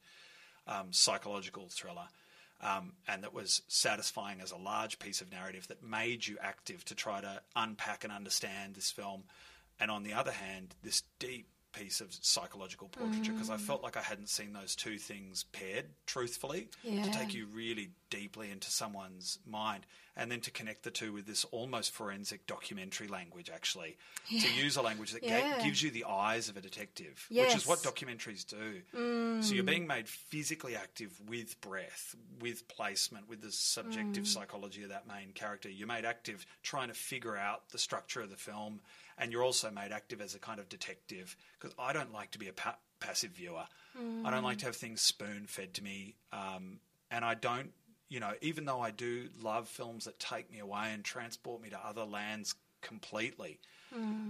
um, 0.67 0.89
psychological 0.91 1.69
thriller. 1.71 2.09
Um, 2.63 2.93
and 3.07 3.23
that 3.23 3.35
was 3.35 3.61
satisfying 3.69 4.41
as 4.41 4.51
a 4.51 4.57
large 4.57 4.99
piece 4.99 5.21
of 5.21 5.31
narrative 5.31 5.69
that 5.69 5.83
made 5.83 6.27
you 6.27 6.39
active 6.41 6.85
to 6.87 6.95
try 6.95 7.21
to 7.21 7.43
unpack 7.55 8.03
and 8.03 8.13
understand 8.13 8.75
this 8.75 8.91
film. 8.91 9.25
And 9.79 9.91
on 9.91 10.05
the 10.05 10.15
other 10.15 10.31
hand, 10.33 10.75
this 10.83 11.03
deep 11.19 11.49
piece 11.79 12.01
of 12.01 12.13
psychological 12.13 12.89
portraiture 12.89 13.33
because 13.33 13.51
I 13.51 13.57
mm. 13.57 13.61
felt 13.61 13.83
like 13.83 13.97
I 13.97 14.03
hadn't 14.03 14.29
seen 14.29 14.53
those 14.53 14.75
two 14.75 14.99
things 14.99 15.45
paired 15.53 15.87
truthfully 16.07 16.69
to 16.85 17.11
take 17.11 17.35
you 17.35 17.47
really 17.53 17.91
deeply 18.11 18.51
into 18.51 18.71
someone's 18.71 19.39
mind 19.47 19.87
and 20.17 20.31
then 20.31 20.41
to 20.41 20.51
connect 20.51 20.83
the 20.83 20.91
two 20.91 21.13
with 21.13 21.27
this 21.27 21.45
almost 21.47 21.93
forensic 21.93 22.47
documentary 22.47 23.07
language 23.07 23.51
actually. 23.53 23.97
To 24.31 24.53
use 24.55 24.77
a 24.77 24.83
language 24.83 25.13
that 25.13 25.23
ga- 25.23 25.29
Yeah. 25.29 25.63
gives 25.63 25.83
you 25.83 25.91
the 25.91 26.05
eyes 26.09 26.49
of 26.49 26.57
a 26.57 26.61
detective 26.61 27.27
which 27.31 27.55
is 27.55 27.67
what 27.67 27.81
documentaries 27.81 28.47
do. 28.47 28.83
So 29.43 29.55
you're 29.55 29.63
mm. 29.63 29.67
being 29.67 29.87
made 29.87 30.09
physically 30.09 30.75
active 30.77 31.21
with 31.29 31.61
breath 31.61 32.15
with 32.41 32.67
placement 32.69 33.29
with 33.29 33.43
the 33.43 33.53
subjective 33.53 34.25
mm. 34.25 34.27
psychology 34.27 34.83
of 34.83 34.89
that 34.89 35.07
main 35.07 35.33
character. 35.33 35.69
You're 35.69 35.87
made 35.87 36.05
active 36.05 36.47
trying 36.63 36.89
to 36.89 36.95
figure 36.95 37.37
out 37.37 37.71
the 37.71 37.79
structure 37.79 38.21
of 38.21 38.31
the 38.31 38.37
film 38.37 38.81
and 39.19 39.33
you're 39.33 39.45
also 39.45 39.71
made 39.71 39.93
active 39.93 40.21
as 40.21 40.35
a 40.35 40.39
kind 40.39 40.61
of 40.61 40.69
detective 40.69 41.37
because 41.59 41.75
I 41.79 41.93
don't 41.93 42.13
like 42.13 42.31
to 42.33 42.39
be 42.39 42.49
a 42.49 42.53
pa- 42.53 42.79
passive 43.01 43.33
viewer. 43.33 43.65
I 44.25 44.31
don't 44.31 44.45
like 44.45 44.59
mm. 44.59 44.61
to 44.61 44.67
have 44.67 44.77
things 44.77 45.01
spoon 45.01 45.47
fed 45.47 45.73
to 45.75 45.83
me 45.83 46.17
um, 46.33 46.81
and 47.11 47.25
I 47.25 47.35
don't 47.35 47.71
you 48.09 48.21
know, 48.21 48.33
even 48.41 48.65
though 48.65 48.81
I 48.81 48.91
do 48.91 49.29
love 49.43 49.69
films 49.69 50.05
that 50.05 50.19
take 50.19 50.51
me 50.51 50.59
away 50.59 50.93
and 50.93 51.05
transport 51.05 51.61
me 51.63 51.71
to 51.71 51.79
other 51.79 52.05
lands 52.05 52.55
completely, 52.83 53.59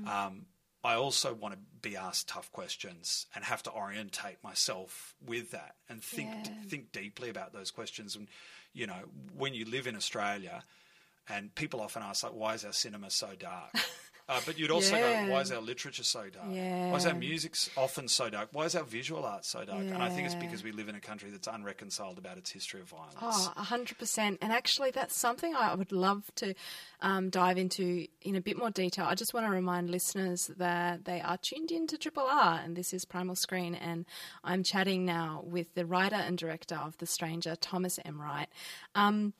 um, 0.06 0.46
I 0.84 0.94
also 0.94 1.34
want 1.34 1.54
to 1.54 1.60
be 1.82 1.96
asked 1.96 2.28
tough 2.28 2.50
questions 2.52 3.26
and 3.34 3.44
have 3.44 3.62
to 3.64 3.70
orientate 3.72 4.42
myself 4.42 5.14
with 5.24 5.50
that 5.50 5.74
and 5.88 6.02
think 6.02 6.30
Yeah. 6.44 6.52
think 6.68 6.92
deeply 6.92 7.28
about 7.28 7.52
those 7.52 7.70
questions. 7.70 8.14
And 8.16 8.28
you 8.72 8.86
know, 8.86 9.04
when 9.34 9.54
you 9.54 9.64
live 9.64 9.86
in 9.86 9.96
Australia, 9.96 10.62
and 11.28 11.52
people 11.54 11.80
often 11.80 12.02
ask 12.02 12.22
like, 12.22 12.34
"Why 12.34 12.54
is 12.54 12.64
our 12.64 12.72
cinema 12.72 13.10
so 13.10 13.34
dark?" 13.34 13.72
Uh, 14.28 14.40
but 14.44 14.58
you'd 14.58 14.72
also 14.72 14.96
Yeah. 14.96 15.26
go, 15.26 15.32
"Why 15.32 15.40
is 15.40 15.52
our 15.52 15.60
literature 15.60 16.02
so 16.02 16.28
dark? 16.28 16.46
Yeah. 16.50 16.90
Why 16.90 16.96
is 16.96 17.06
our 17.06 17.14
music 17.14 17.54
often 17.76 18.08
so 18.08 18.28
dark? 18.28 18.48
Why 18.50 18.64
is 18.64 18.74
our 18.74 18.82
visual 18.82 19.24
art 19.24 19.44
so 19.44 19.64
dark?" 19.64 19.84
And 19.84 20.02
I 20.02 20.08
think 20.08 20.26
it's 20.26 20.34
because 20.34 20.64
we 20.64 20.72
live 20.72 20.88
in 20.88 20.96
a 20.96 21.00
country 21.00 21.30
that's 21.30 21.46
unreconciled 21.46 22.18
about 22.18 22.36
its 22.36 22.50
history 22.50 22.80
of 22.80 22.88
violence. 22.88 23.16
Oh, 23.22 23.52
a 23.56 23.62
hundred 23.62 23.98
percent. 23.98 24.38
And 24.42 24.52
actually, 24.52 24.90
that's 24.90 25.16
something 25.16 25.54
I 25.54 25.74
would 25.74 25.92
love 25.92 26.30
to 26.36 26.54
um, 27.00 27.30
dive 27.30 27.56
into 27.56 28.08
in 28.22 28.34
a 28.34 28.40
bit 28.40 28.58
more 28.58 28.70
detail. 28.70 29.04
I 29.04 29.14
just 29.14 29.32
want 29.32 29.46
to 29.46 29.50
remind 29.50 29.90
listeners 29.90 30.50
that 30.56 31.04
they 31.04 31.20
are 31.20 31.36
tuned 31.36 31.70
in 31.70 31.86
to 31.86 31.96
Triple 31.96 32.26
R, 32.26 32.58
and 32.64 32.76
this 32.76 32.92
is 32.92 33.04
Primal 33.04 33.36
Screen. 33.36 33.74
And 33.76 34.06
I'm 34.42 34.64
chatting 34.64 35.04
now 35.04 35.42
with 35.44 35.72
the 35.74 35.86
writer 35.86 36.16
and 36.16 36.36
director 36.36 36.74
of 36.74 36.98
The 36.98 37.06
Stranger, 37.06 37.54
Thomas 37.54 38.00
M. 38.04 38.20
Wright. 38.20 38.48
Um, 38.94 39.34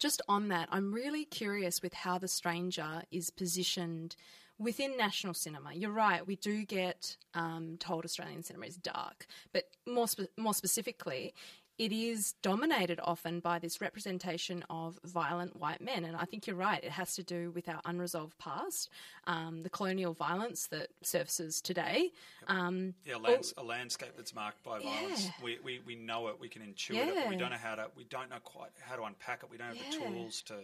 just 0.00 0.22
on 0.28 0.48
that, 0.48 0.68
I'm 0.72 0.92
really 0.92 1.24
curious 1.24 1.82
with 1.82 1.94
how 1.94 2.18
The 2.18 2.26
Stranger 2.26 3.02
is 3.12 3.30
positioned 3.30 4.16
within 4.58 4.96
national 4.96 5.34
cinema. 5.34 5.72
You're 5.74 5.92
right, 5.92 6.26
we 6.26 6.36
do 6.36 6.64
get 6.64 7.16
um, 7.34 7.76
told 7.78 8.04
Australian 8.04 8.42
cinema 8.42 8.66
is 8.66 8.76
dark, 8.76 9.26
but 9.52 9.64
more 9.86 10.08
spe- 10.08 10.36
more 10.36 10.54
specifically, 10.54 11.34
it 11.80 11.92
is 11.92 12.34
dominated 12.42 13.00
often 13.02 13.40
by 13.40 13.58
this 13.58 13.80
representation 13.80 14.62
of 14.68 15.00
violent 15.02 15.56
white 15.56 15.80
men. 15.80 16.04
And 16.04 16.14
I 16.14 16.26
think 16.26 16.46
you're 16.46 16.54
right, 16.54 16.84
it 16.84 16.90
has 16.90 17.14
to 17.14 17.22
do 17.22 17.50
with 17.52 17.70
our 17.70 17.80
unresolved 17.86 18.36
past, 18.36 18.90
um, 19.26 19.62
the 19.62 19.70
colonial 19.70 20.12
violence 20.12 20.66
that 20.66 20.88
surfaces 21.02 21.62
today. 21.62 22.10
Um, 22.48 22.92
yeah, 23.06 23.16
lands, 23.16 23.54
a 23.56 23.62
landscape 23.62 24.12
that's 24.14 24.34
marked 24.34 24.62
by 24.62 24.80
violence. 24.80 25.24
Yeah. 25.24 25.30
We, 25.42 25.58
we, 25.64 25.80
we 25.86 25.94
know 25.96 26.28
it, 26.28 26.38
we 26.38 26.50
can 26.50 26.60
intuit 26.60 26.96
Yeah. 26.96 27.08
it, 27.08 27.14
but 27.14 27.28
we 27.30 27.36
don't 27.36 27.50
know 27.50 27.56
how 27.56 27.76
to, 27.76 27.86
we 27.96 28.04
don't 28.04 28.28
know 28.28 28.40
quite 28.44 28.72
how 28.82 28.96
to 28.96 29.04
unpack 29.04 29.42
it. 29.42 29.50
We 29.50 29.56
don't 29.56 29.68
have 29.68 29.76
Yeah. 29.76 29.90
the 29.90 29.96
tools 30.12 30.42
to, 30.42 30.56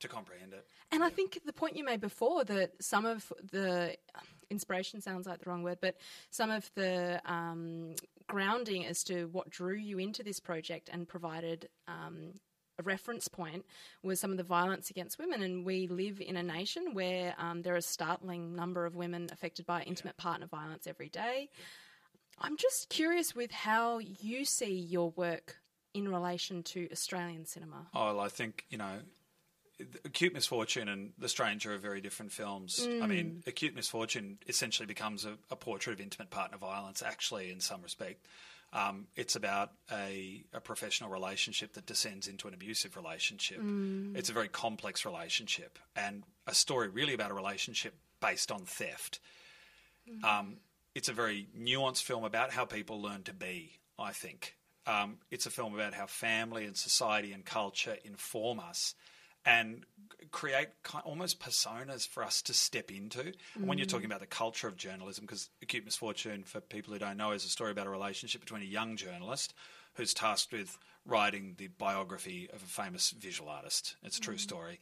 to 0.00 0.08
comprehend 0.08 0.52
it. 0.52 0.66
And 0.90 1.04
I 1.04 1.10
think 1.10 1.42
the 1.46 1.52
point 1.52 1.76
you 1.76 1.84
made 1.84 2.00
before 2.00 2.42
that 2.46 2.72
some 2.80 3.06
of 3.06 3.32
the 3.52 3.96
inspiration 4.50 5.00
sounds 5.00 5.28
like 5.28 5.38
the 5.44 5.48
wrong 5.48 5.62
word, 5.62 5.78
but 5.80 5.96
some 6.30 6.50
of 6.50 6.68
the 6.74 7.20
um, 7.24 7.94
grounding 8.28 8.86
as 8.86 9.04
to 9.04 9.26
what 9.26 9.50
drew 9.50 9.76
you 9.76 9.98
into 9.98 10.22
this 10.22 10.40
project 10.40 10.88
and 10.92 11.08
provided 11.08 11.68
um, 11.88 12.34
a 12.78 12.82
reference 12.82 13.28
point 13.28 13.64
was 14.02 14.18
some 14.18 14.30
of 14.30 14.36
the 14.36 14.42
violence 14.42 14.90
against 14.90 15.18
women. 15.18 15.42
And 15.42 15.64
we 15.64 15.86
live 15.86 16.20
in 16.20 16.36
a 16.36 16.42
nation 16.42 16.94
where 16.94 17.34
um, 17.38 17.62
there 17.62 17.74
are 17.74 17.78
a 17.78 17.82
startling 17.82 18.54
number 18.54 18.86
of 18.86 18.96
women 18.96 19.28
affected 19.32 19.66
by 19.66 19.82
intimate 19.82 20.16
partner 20.16 20.46
violence 20.46 20.86
every 20.86 21.08
day. 21.08 21.48
I'm 22.40 22.56
just 22.56 22.88
curious 22.88 23.34
with 23.34 23.52
how 23.52 23.98
you 23.98 24.44
see 24.44 24.74
your 24.74 25.10
work 25.10 25.58
in 25.94 26.08
relation 26.08 26.64
to 26.64 26.88
Australian 26.90 27.46
cinema. 27.46 27.86
Oh, 27.94 28.06
well, 28.06 28.20
I 28.20 28.28
think, 28.28 28.64
you 28.70 28.78
know, 28.78 28.98
Acute 30.04 30.32
Misfortune 30.32 30.88
and 30.88 31.12
The 31.18 31.28
Stranger 31.28 31.74
are 31.74 31.78
very 31.78 32.00
different 32.00 32.32
films. 32.32 32.86
I 33.02 33.06
mean, 33.06 33.42
Acute 33.46 33.74
Misfortune 33.74 34.38
essentially 34.46 34.86
becomes 34.86 35.24
a, 35.24 35.34
a 35.50 35.56
portrait 35.56 35.94
of 35.94 36.00
intimate 36.00 36.30
partner 36.30 36.58
violence, 36.58 37.02
actually, 37.02 37.50
in 37.50 37.60
some 37.60 37.82
respect. 37.82 38.24
Um, 38.72 39.06
it's 39.14 39.36
about 39.36 39.70
a, 39.92 40.44
a 40.52 40.60
professional 40.60 41.10
relationship 41.10 41.74
that 41.74 41.86
descends 41.86 42.26
into 42.26 42.48
an 42.48 42.54
abusive 42.54 42.96
relationship. 42.96 43.58
It's 44.16 44.30
a 44.30 44.32
very 44.32 44.48
complex 44.48 45.04
relationship 45.04 45.78
and 45.94 46.24
a 46.46 46.54
story 46.54 46.88
really 46.88 47.14
about 47.14 47.30
a 47.30 47.34
relationship 47.34 47.94
based 48.20 48.50
on 48.50 48.64
theft. 48.64 49.20
Um, 50.24 50.56
it's 50.94 51.08
a 51.08 51.12
very 51.12 51.48
nuanced 51.58 52.02
film 52.02 52.24
about 52.24 52.50
how 52.50 52.64
people 52.64 53.00
learn 53.00 53.22
to 53.24 53.32
be, 53.32 53.78
I 53.98 54.12
think. 54.12 54.56
Um, 54.86 55.18
it's 55.30 55.46
a 55.46 55.50
film 55.50 55.74
about 55.74 55.94
how 55.94 56.06
family 56.06 56.64
and 56.64 56.76
society 56.76 57.32
and 57.32 57.44
culture 57.44 57.96
inform 58.04 58.60
us 58.60 58.94
and 59.44 59.84
create 60.30 60.68
almost 61.04 61.40
personas 61.40 62.08
for 62.08 62.22
us 62.24 62.42
to 62.42 62.52
step 62.52 62.90
into. 62.90 63.32
And 63.54 63.66
when 63.66 63.78
you're 63.78 63.86
talking 63.86 64.06
about 64.06 64.20
the 64.20 64.26
culture 64.26 64.66
of 64.66 64.76
journalism, 64.76 65.24
because 65.24 65.48
Acute 65.62 65.84
Misfortune, 65.84 66.42
for 66.44 66.60
people 66.60 66.92
who 66.92 66.98
don't 66.98 67.16
know, 67.16 67.32
is 67.32 67.44
a 67.44 67.48
story 67.48 67.70
about 67.70 67.86
a 67.86 67.90
relationship 67.90 68.40
between 68.40 68.62
a 68.62 68.66
young 68.66 68.96
journalist 68.96 69.54
who's 69.94 70.12
tasked 70.12 70.52
with 70.52 70.76
writing 71.06 71.54
the 71.58 71.68
biography 71.68 72.48
of 72.52 72.62
a 72.62 72.66
famous 72.66 73.10
visual 73.10 73.48
artist. 73.48 73.96
It's 74.02 74.18
a 74.18 74.20
true 74.20 74.38
story. 74.38 74.80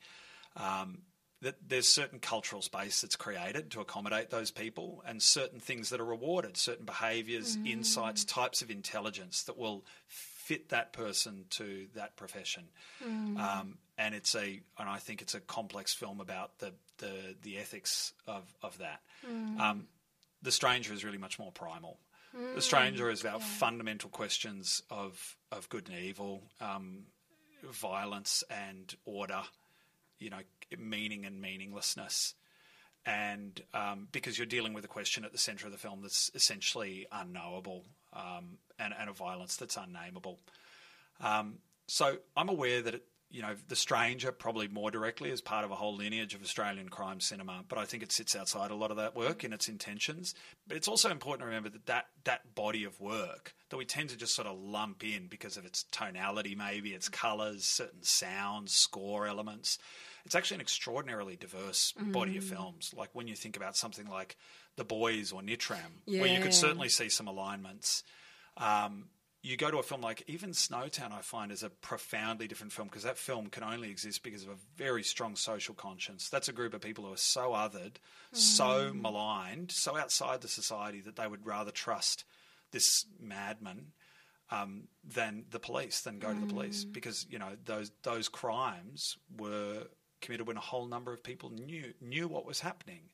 Um, 0.57 1.03
that 1.43 1.57
there's 1.67 1.89
certain 1.89 2.21
cultural 2.21 2.63
space 2.63 3.01
that's 3.01 3.17
created 3.17 3.73
to 3.73 3.81
accommodate 3.81 4.31
those 4.31 4.53
people 4.53 5.03
and 5.05 5.21
certain 5.21 5.59
things 5.59 5.91
that 5.91 6.01
are 6.01 6.05
rewarded, 6.05 6.57
certain 6.57 6.87
behaviours, 6.87 7.59
insights, 7.65 8.25
types 8.25 8.63
of 8.63 8.71
intelligence 8.71 9.43
that 9.43 9.59
will 9.59 9.85
fit 10.53 10.69
that 10.69 10.93
person 10.93 11.45
to 11.51 11.87
that 11.95 12.17
profession. 12.17 12.65
Um, 13.39 13.79
and 13.99 14.15
it's 14.15 14.35
a, 14.35 14.61
and 14.79 14.89
I 14.89 14.99
think 14.99 15.23
it's 15.23 15.35
a 15.35 15.41
complex 15.41 15.95
film 15.95 16.21
about 16.21 16.59
the 16.59 16.73
the, 16.99 17.35
the 17.43 17.59
ethics 17.59 18.13
of 18.27 18.45
of 18.63 18.79
that. 18.79 19.01
Um, 19.61 19.87
the 20.43 20.53
Stranger 20.53 20.93
is 20.93 21.05
really 21.05 21.19
much 21.19 21.39
more 21.39 21.53
primal. 21.53 21.99
The 22.55 22.63
Stranger 22.63 23.11
is 23.11 23.21
about 23.21 23.43
fundamental 23.43 24.11
questions 24.11 24.83
of 24.91 25.37
of 25.51 25.69
good 25.69 25.89
and 25.89 25.99
evil, 25.99 26.43
um, 26.61 27.05
violence 27.63 28.45
and 28.51 28.95
order 29.05 29.43
you 30.23 30.31
know, 30.31 30.39
meaning 30.79 31.27
and 31.27 31.41
meaninglessness. 31.41 32.35
And 33.05 33.61
um, 33.75 34.07
because 34.13 34.39
you're 34.39 34.47
dealing 34.47 34.73
with 34.73 34.85
a 34.85 34.89
question 34.89 35.25
at 35.25 35.33
the 35.33 35.39
centre 35.39 35.67
of 35.67 35.73
the 35.73 35.79
film 35.79 36.01
that's 36.03 36.31
essentially 36.35 37.07
unknowable 37.11 37.85
um, 38.13 38.59
and, 38.79 38.95
and 38.99 39.09
a 39.09 39.13
violence 39.13 39.57
that's 39.57 39.77
unnameable. 39.77 40.39
Um, 41.21 41.59
so 41.87 42.17
I'm 42.37 42.49
aware 42.49 42.83
that, 42.83 42.95
it, 42.95 43.05
you 43.31 43.41
know, 43.41 43.55
The 43.67 43.77
Stranger 43.77 44.31
probably 44.31 44.69
more 44.69 44.91
directly 44.91 45.31
is 45.31 45.41
part 45.41 45.65
of 45.65 45.71
a 45.71 45.75
whole 45.75 45.97
lineage 45.97 46.35
of 46.35 46.43
Australian 46.43 46.91
crime 46.91 47.19
cinema, 47.19 47.65
but 47.67 47.79
I 47.79 47.87
think 47.87 48.03
it 48.03 48.13
sits 48.13 48.37
outside 48.37 48.71
a 48.71 48.75
lot 48.75 48.91
of 48.91 48.99
that 48.99 49.17
work 49.17 49.43
in 49.43 49.55
its 49.55 49.69
intentions. 49.69 50.35
But 50.69 50.77
it's 50.77 50.89
also 50.89 51.11
important 51.11 51.41
to 51.41 51.47
remember 51.47 51.71
that 51.71 51.87
that, 51.87 52.07
that 52.25 52.55
body 52.55 52.85
of 52.85 53.01
work 53.01 53.55
that 53.71 53.79
we 53.79 53.87
tend 53.87 54.11
to 54.11 54.19
just 54.19 54.35
sort 54.35 54.49
of 54.49 54.59
lump 54.59 55.03
in 55.03 55.29
because 55.29 55.57
of 55.57 55.65
its 55.65 55.85
tonality, 55.85 56.55
maybe 56.55 56.91
its 56.91 57.09
colours, 57.09 57.65
certain 57.65 58.03
sounds, 58.03 58.75
score 58.75 59.27
elements. 59.27 59.79
It's 60.25 60.35
actually 60.35 60.57
an 60.57 60.61
extraordinarily 60.63 61.37
diverse 61.37 61.93
body 62.13 62.37
of 62.37 62.45
films. 62.45 62.95
Like 62.97 63.11
when 63.13 63.27
you 63.29 63.35
think 63.35 63.57
about 63.57 63.77
something 63.77 64.07
like 64.07 64.37
The 64.77 64.85
Boys 64.85 65.33
or 65.33 65.43
Nitram, 65.43 66.03
where 66.07 66.29
you 66.29 66.41
could 66.41 66.55
certainly 66.55 66.89
see 66.89 67.09
some 67.09 67.27
alignments. 67.29 68.05
Um, 68.57 69.07
you 69.45 69.57
go 69.57 69.73
to 69.73 69.79
a 69.79 69.83
film 69.83 70.01
like 70.01 70.23
even 70.29 70.51
Snowtown, 70.51 71.11
I 71.11 71.21
find 71.21 71.51
is 71.51 71.65
a 71.65 71.71
profoundly 71.71 72.47
different 72.47 72.73
film 72.73 72.87
because 72.87 73.03
that 73.03 73.19
film 73.19 73.49
can 73.49 73.65
only 73.65 73.91
exist 73.91 74.23
because 74.23 74.45
of 74.45 74.51
a 74.51 74.57
very 74.77 75.03
strong 75.03 75.35
social 75.35 75.75
conscience. 75.75 76.29
That's 76.29 76.49
a 76.49 76.53
group 76.53 76.75
of 76.75 76.81
people 76.81 77.05
who 77.05 77.13
are 77.13 77.17
so 77.17 77.51
othered, 77.51 77.97
so 78.31 78.93
maligned, 78.95 79.73
so 79.73 79.97
outside 79.97 80.43
the 80.43 80.49
society 80.49 81.01
that 81.01 81.17
they 81.17 81.27
would 81.27 81.45
rather 81.45 81.73
trust 81.73 82.25
this 82.71 83.05
madman 83.21 83.87
um, 84.53 84.85
than 85.03 85.45
the 85.51 85.59
police, 85.59 86.03
than 86.03 86.21
go 86.21 86.33
to 86.33 86.39
the 86.39 86.47
police, 86.47 86.85
because 86.85 87.27
you 87.29 87.39
know 87.41 87.57
those 87.65 87.91
those 88.05 88.29
crimes 88.29 89.17
were 89.37 89.89
committed 90.23 90.47
when 90.47 90.57
a 90.57 90.61
whole 90.61 90.87
number 90.87 91.13
of 91.13 91.23
people 91.23 91.51
knew 91.51 91.93
knew 92.01 92.27
what 92.29 92.47
was 92.47 92.61
happening. 92.61 93.11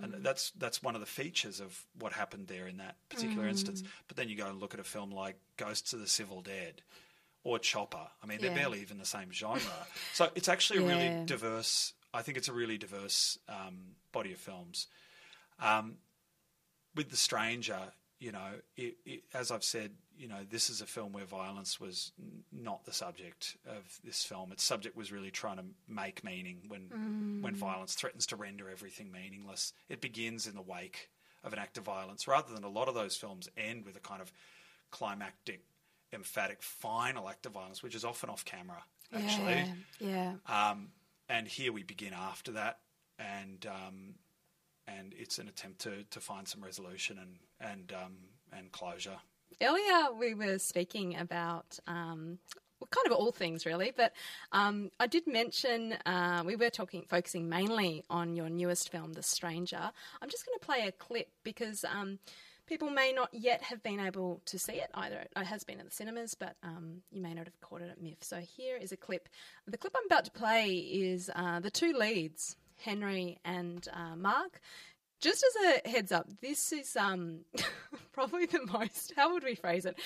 And 0.00 0.14
that's 0.20 0.50
that's 0.52 0.82
one 0.82 0.94
of 0.96 1.00
the 1.00 1.06
features 1.06 1.60
of 1.60 1.84
what 1.98 2.12
happened 2.12 2.48
there 2.48 2.66
in 2.66 2.76
that 2.78 2.96
particular 3.08 3.46
instance. 3.48 3.82
But 4.08 4.16
then 4.16 4.28
you 4.28 4.36
go 4.36 4.46
and 4.48 4.60
look 4.60 4.74
at 4.74 4.80
a 4.80 4.84
film 4.84 5.10
like 5.12 5.36
Ghosts 5.56 5.92
of 5.92 6.00
the 6.00 6.08
Civil 6.08 6.42
Dead 6.42 6.82
or 7.44 7.58
Chopper. 7.58 8.08
I 8.22 8.26
mean, 8.26 8.38
they're 8.40 8.50
Yeah. 8.50 8.54
barely 8.54 8.80
even 8.80 8.98
the 8.98 9.04
same 9.04 9.30
genre. 9.32 9.86
so 10.12 10.30
it's 10.34 10.48
actually 10.48 10.78
a 10.80 10.82
Yeah. 10.82 10.88
really 10.88 11.18
diverse. 11.26 11.92
I 12.12 12.22
think 12.22 12.36
it's 12.36 12.48
a 12.48 12.52
really 12.52 12.78
diverse 12.78 13.38
um, 13.48 13.94
body 14.12 14.32
of 14.32 14.38
films. 14.38 14.88
Um, 15.60 15.98
with 16.96 17.10
The 17.10 17.16
Stranger, 17.16 17.92
you 18.18 18.32
know, 18.32 18.60
it, 18.76 18.96
it, 19.06 19.22
as 19.32 19.50
I've 19.50 19.64
said, 19.64 19.92
you 20.18 20.28
know, 20.28 20.40
this 20.48 20.70
is 20.70 20.80
a 20.80 20.86
film 20.86 21.12
where 21.12 21.24
violence 21.24 21.80
was 21.80 22.12
n- 22.18 22.42
not 22.52 22.84
the 22.84 22.92
subject 22.92 23.56
of 23.66 23.98
this 24.04 24.24
film. 24.24 24.52
Its 24.52 24.62
subject 24.62 24.96
was 24.96 25.10
really 25.12 25.30
trying 25.30 25.56
to 25.56 25.64
make 25.88 26.22
meaning 26.24 26.62
when 26.68 27.40
when 27.42 27.54
violence 27.54 27.94
threatens 27.94 28.26
to 28.26 28.36
render 28.36 28.68
everything 28.70 29.10
meaningless. 29.12 29.72
It 29.88 30.00
begins 30.00 30.46
in 30.46 30.54
the 30.54 30.62
wake 30.62 31.10
of 31.44 31.52
an 31.52 31.58
act 31.58 31.76
of 31.78 31.84
violence, 31.84 32.28
rather 32.28 32.54
than 32.54 32.64
a 32.64 32.68
lot 32.68 32.88
of 32.88 32.94
those 32.94 33.16
films 33.16 33.48
end 33.56 33.84
with 33.84 33.96
a 33.96 34.00
kind 34.00 34.22
of 34.22 34.32
climactic, 34.90 35.62
emphatic, 36.12 36.62
final 36.62 37.28
act 37.28 37.46
of 37.46 37.52
violence, 37.52 37.82
which 37.82 37.94
is 37.94 38.04
often 38.04 38.30
off 38.30 38.44
camera. 38.44 38.82
Actually, 39.14 39.64
Yeah, 39.98 40.34
yeah. 40.46 40.70
um, 40.70 40.88
and 41.28 41.46
here 41.48 41.72
we 41.72 41.82
begin 41.82 42.12
after 42.14 42.52
that, 42.52 42.78
and 43.18 43.66
um, 43.66 44.14
and 44.86 45.14
it's 45.18 45.38
an 45.38 45.48
attempt 45.48 45.80
to, 45.80 46.04
to 46.10 46.20
find 46.20 46.46
some 46.48 46.62
resolution 46.62 47.18
and 47.18 47.38
and 47.60 47.92
um, 47.92 48.16
and 48.56 48.72
closure. 48.72 49.18
Earlier, 49.62 50.12
we 50.18 50.34
were 50.34 50.58
speaking 50.58 51.16
about 51.16 51.78
um, 51.86 52.38
well, 52.80 52.88
kind 52.90 53.06
of 53.06 53.12
all 53.12 53.30
things, 53.30 53.64
really, 53.64 53.92
but 53.96 54.12
um, 54.50 54.90
I 54.98 55.06
did 55.06 55.28
mention 55.28 55.92
uh, 56.04 56.42
we 56.44 56.56
were 56.56 56.68
talking, 56.68 57.04
focusing 57.08 57.48
mainly 57.48 58.02
on 58.10 58.34
your 58.34 58.50
newest 58.50 58.90
film, 58.90 59.12
The 59.12 59.22
Stranger. 59.22 59.92
I'm 60.20 60.28
just 60.28 60.44
going 60.44 60.58
to 60.58 60.66
play 60.66 60.88
a 60.88 60.92
clip 60.92 61.28
because 61.44 61.84
um, 61.84 62.18
people 62.66 62.90
may 62.90 63.12
not 63.12 63.28
yet 63.32 63.62
have 63.62 63.84
been 63.84 64.00
able 64.00 64.42
to 64.46 64.58
see 64.58 64.72
it. 64.72 64.90
Either 64.94 65.24
it 65.36 65.44
has 65.44 65.62
been 65.62 65.78
at 65.78 65.84
the 65.86 65.94
cinemas, 65.94 66.34
but 66.34 66.56
um, 66.64 67.02
you 67.12 67.22
may 67.22 67.32
not 67.32 67.44
have 67.44 67.60
caught 67.60 67.82
it 67.82 67.90
at 67.90 68.02
MIFF. 68.02 68.24
So 68.24 68.38
here 68.38 68.76
is 68.76 68.90
a 68.90 68.96
clip. 68.96 69.28
The 69.68 69.78
clip 69.78 69.94
I'm 69.96 70.06
about 70.06 70.24
to 70.24 70.32
play 70.32 70.70
is 70.70 71.30
uh, 71.36 71.60
the 71.60 71.70
two 71.70 71.92
leads, 71.92 72.56
Henry 72.78 73.38
and 73.44 73.86
uh, 73.92 74.16
Mark. 74.16 74.60
Just 75.20 75.44
as 75.44 75.84
a 75.84 75.88
heads 75.88 76.10
up, 76.10 76.28
this 76.40 76.72
is 76.72 76.96
um, 76.96 77.44
probably 78.12 78.46
the 78.46 78.66
most. 78.72 79.12
How 79.16 79.32
would 79.32 79.44
we 79.44 79.54
phrase 79.54 79.86
it? 79.86 79.98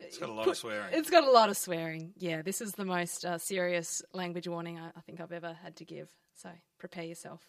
It's 0.00 0.18
got 0.18 0.28
a 0.28 0.32
lot 0.32 0.48
of 0.48 0.56
swearing. 0.56 0.88
It's 0.92 1.10
got 1.10 1.24
a 1.24 1.30
lot 1.30 1.48
of 1.48 1.56
swearing. 1.56 2.12
Yeah, 2.18 2.42
this 2.42 2.60
is 2.60 2.72
the 2.72 2.84
most 2.84 3.24
uh, 3.24 3.38
serious 3.38 4.02
language 4.12 4.48
warning 4.48 4.78
I, 4.78 4.88
I 4.88 5.00
think 5.00 5.20
I've 5.20 5.32
ever 5.32 5.56
had 5.62 5.76
to 5.76 5.84
give. 5.84 6.08
So 6.34 6.50
prepare 6.78 7.04
yourself. 7.04 7.40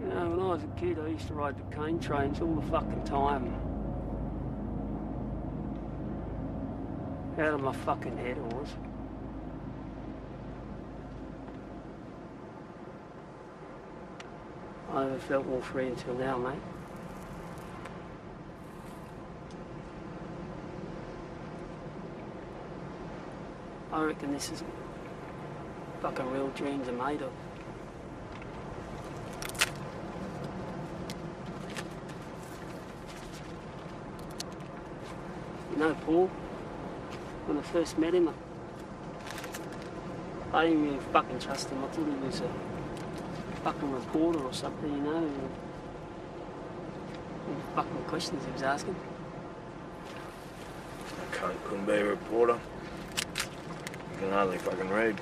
You 0.00 0.08
know, 0.08 0.30
when 0.30 0.40
I 0.40 0.48
was 0.52 0.64
a 0.64 0.80
kid, 0.80 0.98
I 0.98 1.08
used 1.08 1.28
to 1.28 1.34
ride 1.34 1.56
the 1.56 1.76
cane 1.76 1.98
trains 1.98 2.40
all 2.40 2.54
the 2.54 2.66
fucking 2.70 3.04
time. 3.04 3.54
Out 7.38 7.54
of 7.54 7.60
my 7.60 7.72
fucking 7.72 8.18
head 8.18 8.36
it 8.36 8.42
was. 8.54 8.68
I 14.94 15.04
have 15.04 15.22
felt 15.22 15.46
more 15.46 15.62
free 15.62 15.86
until 15.86 16.14
now, 16.14 16.36
mate. 16.36 16.58
I 23.90 24.02
reckon 24.04 24.32
this 24.34 24.52
is 24.52 24.62
fucking 26.02 26.30
real 26.30 26.48
dreams 26.48 26.88
are 26.88 26.92
made 26.92 27.22
of. 27.22 27.32
You 35.70 35.78
know, 35.78 35.94
Paul, 36.04 36.26
when 37.46 37.56
I 37.56 37.62
first 37.62 37.96
met 37.96 38.12
him, 38.14 38.28
I 40.52 40.66
didn't 40.66 40.86
even 40.86 41.00
fucking 41.00 41.38
trust 41.38 41.70
him. 41.70 41.82
I 41.82 41.88
thought 41.88 42.06
he 42.06 42.26
was 42.26 42.40
a 42.40 42.71
fucking 43.62 43.92
reporter 43.92 44.40
or 44.40 44.52
something, 44.52 44.92
you 44.92 45.00
know. 45.00 45.16
And, 45.16 45.50
and 47.48 47.62
fucking 47.74 48.04
questions 48.08 48.44
he 48.44 48.52
was 48.52 48.62
asking. 48.62 48.96
I 51.20 51.36
can't, 51.36 51.64
couldn't 51.64 51.86
be 51.86 51.92
a 51.92 52.04
reporter. 52.04 52.58
You 54.12 54.18
can 54.18 54.30
hardly 54.30 54.58
fucking 54.58 54.90
read. 54.90 55.20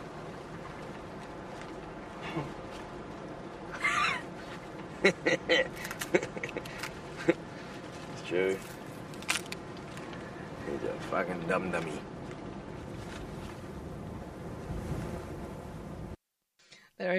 it's 5.05 5.69
true. 8.27 8.59
He's 10.67 10.85
a 10.85 10.93
fucking 11.11 11.41
dum 11.49 11.71
dummy. 11.71 11.93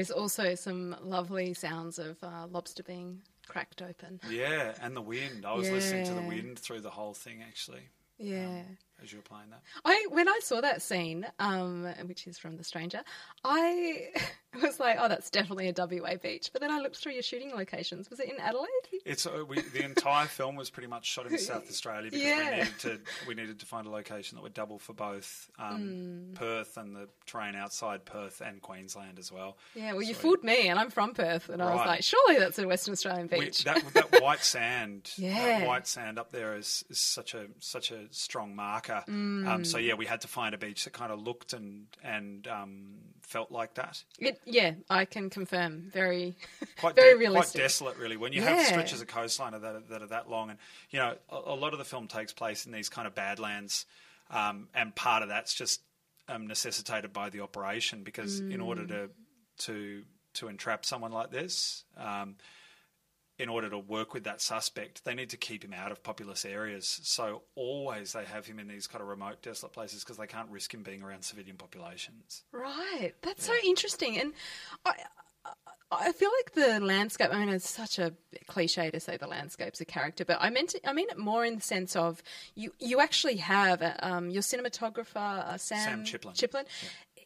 Is 0.01 0.11
also 0.11 0.55
some 0.55 0.95
lovely 1.01 1.53
sounds 1.53 1.97
of 1.99 2.21
uh, 2.23 2.47
lobster 2.51 2.83
being 2.83 3.21
cracked 3.47 3.81
open. 3.81 4.19
Yeah, 4.29 4.73
and 4.81 4.95
the 4.95 5.01
wind. 5.01 5.45
I 5.45 5.53
was 5.53 5.69
listening 5.69 6.05
to 6.05 6.13
the 6.13 6.21
wind 6.27 6.59
through 6.59 6.81
the 6.81 6.89
whole 6.89 7.13
thing 7.13 7.41
actually 7.47 7.83
Yeah. 8.17 8.63
as 9.01 9.11
you 9.11 9.19
were 9.19 9.23
playing 9.23 9.49
that. 9.51 9.61
I 9.85 10.05
when 10.09 10.27
I 10.27 10.39
saw 10.43 10.61
that 10.61 10.81
scene, 10.81 11.25
um, 11.39 11.85
which 12.05 12.27
is 12.27 12.37
from 12.37 12.57
The 12.57 12.63
Stranger, 12.63 13.01
I 13.43 14.09
was 14.61 14.79
like, 14.79 14.97
"Oh, 14.99 15.07
that's 15.07 15.29
definitely 15.29 15.69
a 15.69 15.73
WA 15.77 16.15
beach." 16.21 16.49
But 16.51 16.61
then 16.61 16.71
I 16.71 16.79
looked 16.79 16.97
through 16.97 17.13
your 17.13 17.21
shooting 17.23 17.51
locations. 17.55 18.09
Was 18.09 18.19
it 18.19 18.29
in 18.29 18.39
Adelaide? 18.39 18.67
It's 19.05 19.25
uh, 19.25 19.43
we, 19.47 19.61
the 19.61 19.83
entire 19.83 20.25
film 20.39 20.55
was 20.55 20.69
pretty 20.69 20.87
much 20.87 21.05
shot 21.05 21.25
in 21.27 21.37
South 21.37 21.63
Australia 21.69 22.11
because 22.11 22.21
Yeah. 22.21 22.49
we 22.49 22.57
needed 22.57 22.79
to 22.79 22.99
we 23.27 23.33
needed 23.35 23.59
to 23.59 23.65
find 23.65 23.87
a 23.87 23.89
location 23.89 24.35
that 24.35 24.41
would 24.41 24.53
double 24.53 24.79
for 24.79 24.93
both 24.93 25.49
um, 25.59 25.81
Mm. 25.81 26.35
Perth 26.35 26.77
and 26.77 26.95
the 26.95 27.07
terrain 27.25 27.55
outside 27.55 28.05
Perth 28.05 28.41
and 28.45 28.61
Queensland 28.61 29.17
as 29.19 29.31
well. 29.31 29.57
Yeah. 29.75 29.93
Well, 29.93 30.01
you 30.03 30.13
So- 30.13 30.19
fooled 30.21 30.43
me, 30.43 30.67
and 30.67 30.79
I'm 30.79 30.89
from 30.89 31.13
Perth, 31.13 31.49
and 31.49 31.61
I 31.61 31.73
was 31.73 31.85
like, 31.85 32.03
"Surely 32.03 32.37
that's 32.37 32.59
a 32.59 32.67
Western 32.67 32.91
Australian 32.93 33.29
We, 33.31 33.39
beach." 33.45 33.63
that, 33.63 33.83
that 33.93 34.21
white 34.21 34.43
sand, 34.43 35.11
Yeah. 35.17 35.59
that 35.59 35.67
white 35.67 35.87
sand 35.87 36.19
up 36.19 36.31
there 36.31 36.55
is, 36.55 36.83
is 36.89 36.99
such 36.99 37.33
a 37.33 37.47
such 37.59 37.91
a 37.91 38.05
strong 38.11 38.55
marker. 38.55 39.03
Mm. 39.07 39.47
Um, 39.47 39.65
so 39.65 39.77
yeah, 39.77 39.93
we 39.95 40.05
had 40.05 40.21
to 40.21 40.27
find 40.27 40.53
a 40.53 40.57
beach 40.57 40.83
that 40.83 40.93
kind 40.93 41.11
of 41.11 41.19
looked 41.21 41.53
and 41.53 41.87
and 42.03 42.47
um, 42.47 42.87
felt 43.31 43.49
like 43.51 43.73
that. 43.75 44.03
It, 44.19 44.39
yeah, 44.45 44.73
I 44.89 45.05
can 45.05 45.29
confirm. 45.29 45.89
Very, 45.93 46.35
Quite 46.79 46.95
very 46.95 47.13
de- 47.13 47.19
realistic. 47.19 47.53
quite 47.53 47.63
desolate, 47.63 47.97
really. 47.97 48.17
When 48.17 48.33
you 48.33 48.41
Yeah. 48.41 48.55
have 48.55 48.67
stretches 48.67 49.01
of 49.01 49.07
coastline 49.07 49.53
that 49.53 49.63
are, 49.63 49.79
that 49.89 50.01
are 50.01 50.07
that 50.07 50.29
long, 50.29 50.49
and 50.49 50.59
you 50.89 50.99
know, 50.99 51.15
a, 51.29 51.35
a 51.53 51.55
lot 51.55 51.71
of 51.73 51.79
the 51.79 51.85
film 51.85 52.07
takes 52.07 52.33
place 52.33 52.65
in 52.65 52.71
these 52.71 52.89
kind 52.89 53.07
of 53.07 53.15
badlands, 53.15 53.85
um, 54.29 54.67
and 54.73 54.93
part 54.95 55.23
of 55.23 55.29
that's 55.29 55.53
just 55.53 55.81
um, 56.27 56.47
necessitated 56.47 57.13
by 57.13 57.29
the 57.29 57.39
operation 57.41 58.03
because 58.03 58.39
in 58.39 58.59
order 58.61 58.85
to 58.87 59.09
to 59.65 60.03
to 60.35 60.47
entrap 60.47 60.85
someone 60.85 61.11
like 61.11 61.31
this. 61.31 61.83
Um, 61.97 62.35
in 63.41 63.49
order 63.49 63.69
to 63.71 63.79
work 63.79 64.13
with 64.13 64.23
that 64.25 64.39
suspect, 64.39 65.03
they 65.03 65.15
need 65.15 65.31
to 65.31 65.37
keep 65.37 65.63
him 65.65 65.73
out 65.73 65.91
of 65.91 66.03
populous 66.03 66.45
areas. 66.45 66.99
So 67.03 67.41
always 67.55 68.13
they 68.13 68.23
have 68.23 68.45
him 68.45 68.59
in 68.59 68.67
these 68.67 68.85
kind 68.85 69.01
of 69.01 69.07
remote, 69.07 69.41
desolate 69.41 69.73
places 69.73 70.03
because 70.03 70.17
they 70.17 70.27
can't 70.27 70.47
risk 70.51 70.71
him 70.71 70.83
being 70.83 71.01
around 71.01 71.23
civilian 71.23 71.57
populations. 71.57 72.43
Right. 72.51 73.13
That's 73.23 73.43
so 73.43 73.53
interesting. 73.65 74.19
And 74.19 74.33
I, 74.85 74.93
I- 75.91 76.11
feel 76.13 76.29
like 76.39 76.53
the 76.53 76.79
landscape, 76.85 77.29
I 77.33 77.39
mean, 77.39 77.49
it's 77.49 77.67
such 77.69 77.97
a 77.97 78.13
cliche 78.47 78.91
to 78.91 78.99
say 78.99 79.17
the 79.17 79.27
landscape's 79.27 79.81
a 79.81 79.85
character, 79.85 80.23
but 80.23 80.37
I 80.39 80.51
meant 80.51 80.75
it, 80.75 80.81
I 80.85 80.93
mean 80.93 81.09
it 81.09 81.17
more 81.17 81.43
in 81.43 81.55
the 81.55 81.61
sense 81.61 81.95
of 81.95 82.21
you, 82.55 82.71
you 82.79 82.99
actually 83.01 83.37
have 83.37 83.81
uh, 83.81 83.93
um, 84.01 84.29
your 84.29 84.43
cinematographer, 84.43 85.15
uh, 85.17 85.57
Sam, 85.57 86.05
Sam 86.05 86.19
Chiplin. 86.19 86.35
Chiplin 86.35 86.65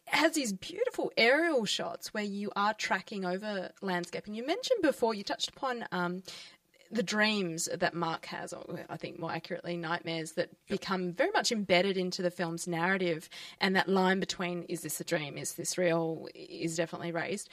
has 0.06 0.32
these 0.32 0.52
beautiful 0.52 1.12
aerial 1.16 1.64
shots 1.64 2.14
where 2.14 2.24
you 2.24 2.50
are 2.56 2.74
tracking 2.74 3.24
over 3.24 3.70
landscape. 3.80 4.26
And 4.26 4.36
you 4.36 4.46
mentioned 4.46 4.82
before, 4.82 5.14
you 5.14 5.22
touched 5.22 5.50
upon 5.50 5.84
um, 5.92 6.22
the 6.90 7.02
dreams 7.02 7.68
that 7.74 7.94
Mark 7.94 8.26
has, 8.26 8.52
or 8.52 8.64
I 8.88 8.96
think 8.96 9.18
more 9.18 9.32
accurately, 9.32 9.76
nightmares 9.76 10.32
that 10.32 10.50
become 10.68 11.12
very 11.12 11.30
much 11.32 11.50
embedded 11.50 11.96
into 11.96 12.22
the 12.22 12.30
film's 12.30 12.68
narrative. 12.68 13.28
And 13.60 13.74
that 13.74 13.88
line 13.88 14.20
between 14.20 14.62
is 14.64 14.82
this 14.82 15.00
a 15.00 15.04
dream, 15.04 15.36
is 15.36 15.54
this 15.54 15.76
real, 15.76 16.28
is 16.34 16.76
definitely 16.76 17.12
raised. 17.12 17.48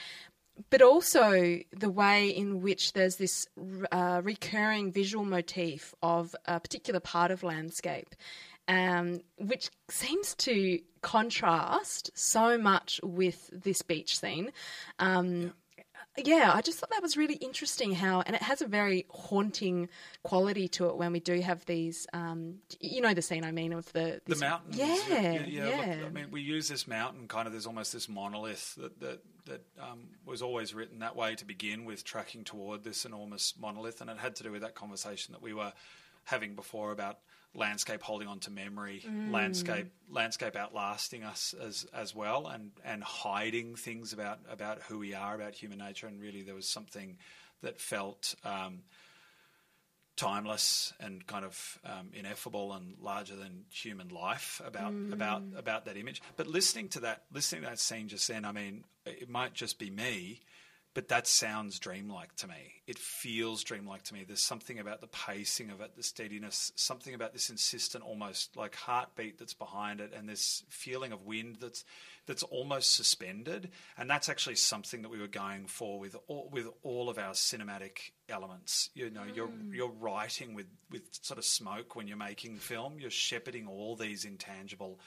But 0.70 0.84
also 0.84 1.60
the 1.72 1.90
way 1.90 2.30
in 2.30 2.62
which 2.62 2.94
there's 2.94 3.16
this 3.16 3.48
uh, 3.92 4.22
recurring 4.24 4.92
visual 4.92 5.26
motif 5.26 5.96
of 6.04 6.36
a 6.46 6.60
particular 6.60 7.00
part 7.00 7.32
of 7.32 7.42
landscape, 7.42 8.14
um, 8.68 9.22
which 9.38 9.70
seems 9.90 10.36
to 10.36 10.80
contrast 11.02 12.12
so 12.14 12.58
much 12.58 13.00
with 13.04 13.50
this 13.52 13.82
beach 13.82 14.20
scene. 14.20 14.52
Um, 15.00 15.54
yeah, 16.18 16.52
I 16.54 16.62
just 16.62 16.80
thought 16.80 16.92
that 16.92 17.02
was 17.02 17.18
really 17.18 17.36
interesting 17.36 17.92
how, 17.92 18.22
and 18.22 18.36
it 18.36 18.42
has 18.44 18.62
a 18.62 18.68
very 18.68 19.08
haunting 19.10 19.90
quality 20.22 20.68
to 20.70 20.88
it 20.90 20.96
when 20.96 21.12
we 21.12 21.20
do 21.20 21.40
have 21.42 21.66
these, 21.66 22.06
um, 22.14 22.60
you 22.80 23.02
know, 23.02 23.16
the 23.16 23.22
scene 23.24 23.44
I 23.44 23.52
mean 23.52 23.74
of 23.74 23.92
the 23.94 24.22
the 24.28 24.36
mountains. 24.36 24.78
Yeah, 24.78 24.98
yeah. 25.10 25.46
yeah. 25.48 25.96
Look, 26.02 26.06
I 26.06 26.10
mean, 26.10 26.28
we 26.30 26.42
use 26.42 26.68
this 26.68 26.88
mountain 26.88 27.28
kind 27.28 27.48
of. 27.48 27.54
There's 27.54 27.66
almost 27.66 27.94
this 27.94 28.08
monolith 28.08 28.76
that 28.76 29.00
that 29.00 29.22
that 29.46 29.62
um, 29.82 30.10
was 30.24 30.44
always 30.44 30.76
written 30.76 31.00
that 31.00 31.16
way 31.16 31.34
to 31.34 31.46
begin 31.46 31.84
with, 31.84 32.04
tracking 32.04 32.44
toward 32.44 32.84
this 32.84 33.06
enormous 33.06 33.56
monolith, 33.60 34.00
and 34.00 34.10
it 34.10 34.18
had 34.18 34.36
to 34.36 34.44
do 34.44 34.52
with 34.52 34.62
that 34.62 34.76
conversation 34.76 35.32
that 35.32 35.42
we 35.42 35.54
were 35.54 35.74
having 36.26 36.54
before 36.54 36.92
about 36.92 37.18
landscape 37.56 38.02
holding 38.02 38.28
on 38.28 38.40
to 38.40 38.52
memory, 38.52 39.04
landscape 39.30 39.88
landscape 40.10 40.56
outlasting 40.56 41.24
us 41.24 41.54
as 41.62 41.86
as 41.94 42.16
well, 42.16 42.48
and 42.48 42.72
and 42.84 43.04
hiding 43.04 43.76
things 43.76 44.14
about 44.14 44.40
about 44.50 44.82
who 44.84 45.00
we 45.00 45.14
are, 45.14 45.36
about 45.36 45.54
human 45.54 45.80
nature, 45.80 46.08
and 46.08 46.22
really 46.22 46.42
there 46.42 46.56
was 46.56 46.68
something 46.68 47.18
that 47.62 47.80
felt. 47.80 48.36
Um, 48.44 48.84
timeless 50.16 50.94
and 51.00 51.26
kind 51.26 51.44
of 51.44 51.80
um, 51.84 52.10
ineffable 52.14 52.74
and 52.74 52.96
larger 53.02 53.36
than 53.36 53.66
human 53.72 54.10
life 54.10 54.62
about 54.64 54.94
about 55.12 55.42
about 55.58 55.86
that 55.86 55.98
image. 55.98 56.22
But 56.38 56.46
listening 56.46 56.90
to 56.90 57.00
that, 57.02 57.24
listening 57.32 57.64
to 57.64 57.70
that 57.70 57.80
scene 57.80 58.08
just 58.08 58.28
then, 58.28 58.46
I 58.46 58.52
mean, 58.52 58.84
it 59.06 59.28
might 59.28 59.54
just 59.54 59.80
be 59.80 59.90
me, 59.90 60.42
but 60.94 61.08
that 61.08 61.26
sounds 61.26 61.80
dreamlike 61.80 62.36
to 62.38 62.48
me. 62.48 62.82
It 62.86 63.00
feels 63.00 63.64
dreamlike 63.64 64.04
to 64.04 64.14
me. 64.14 64.26
There's 64.26 64.44
something 64.44 64.78
about 64.78 65.02
the 65.02 65.08
pacing 65.08 65.72
of 65.72 65.82
it, 65.82 65.96
the 65.96 66.04
steadiness, 66.04 66.72
something 66.76 67.16
about 67.16 67.34
this 67.34 67.50
insistent, 67.50 68.04
almost 68.04 68.56
like 68.56 68.76
heartbeat 68.76 69.40
that's 69.40 69.56
behind 69.56 70.02
it, 70.02 70.14
and 70.16 70.30
this 70.30 70.64
feeling 70.70 71.12
of 71.12 71.26
wind 71.26 71.58
that's 71.60 71.84
that's 72.26 72.44
almost 72.44 72.96
suspended. 72.96 73.72
And 73.98 74.10
that's 74.10 74.30
actually 74.30 74.56
something 74.56 75.02
that 75.02 75.10
we 75.10 75.20
were 75.20 75.28
going 75.28 75.66
for 75.66 76.00
with 76.00 76.16
all, 76.28 76.50
with 76.52 76.68
all 76.84 77.10
of 77.10 77.18
our 77.18 77.34
cinematic 77.34 78.12
elements. 78.30 78.90
You 78.94 79.10
know, 79.10 79.24
you're 79.34 79.48
mm. 79.48 79.74
you're 79.74 79.92
writing 79.92 80.54
with 80.54 80.68
with 80.92 81.04
sort 81.22 81.40
of 81.40 81.46
smoke 81.46 81.96
when 81.96 82.08
you're 82.08 82.18
making 82.18 82.58
film. 82.58 83.00
You're 83.00 83.10
shepherding 83.10 83.68
all 83.68 83.96
these 83.96 84.26
intangible 84.26 85.00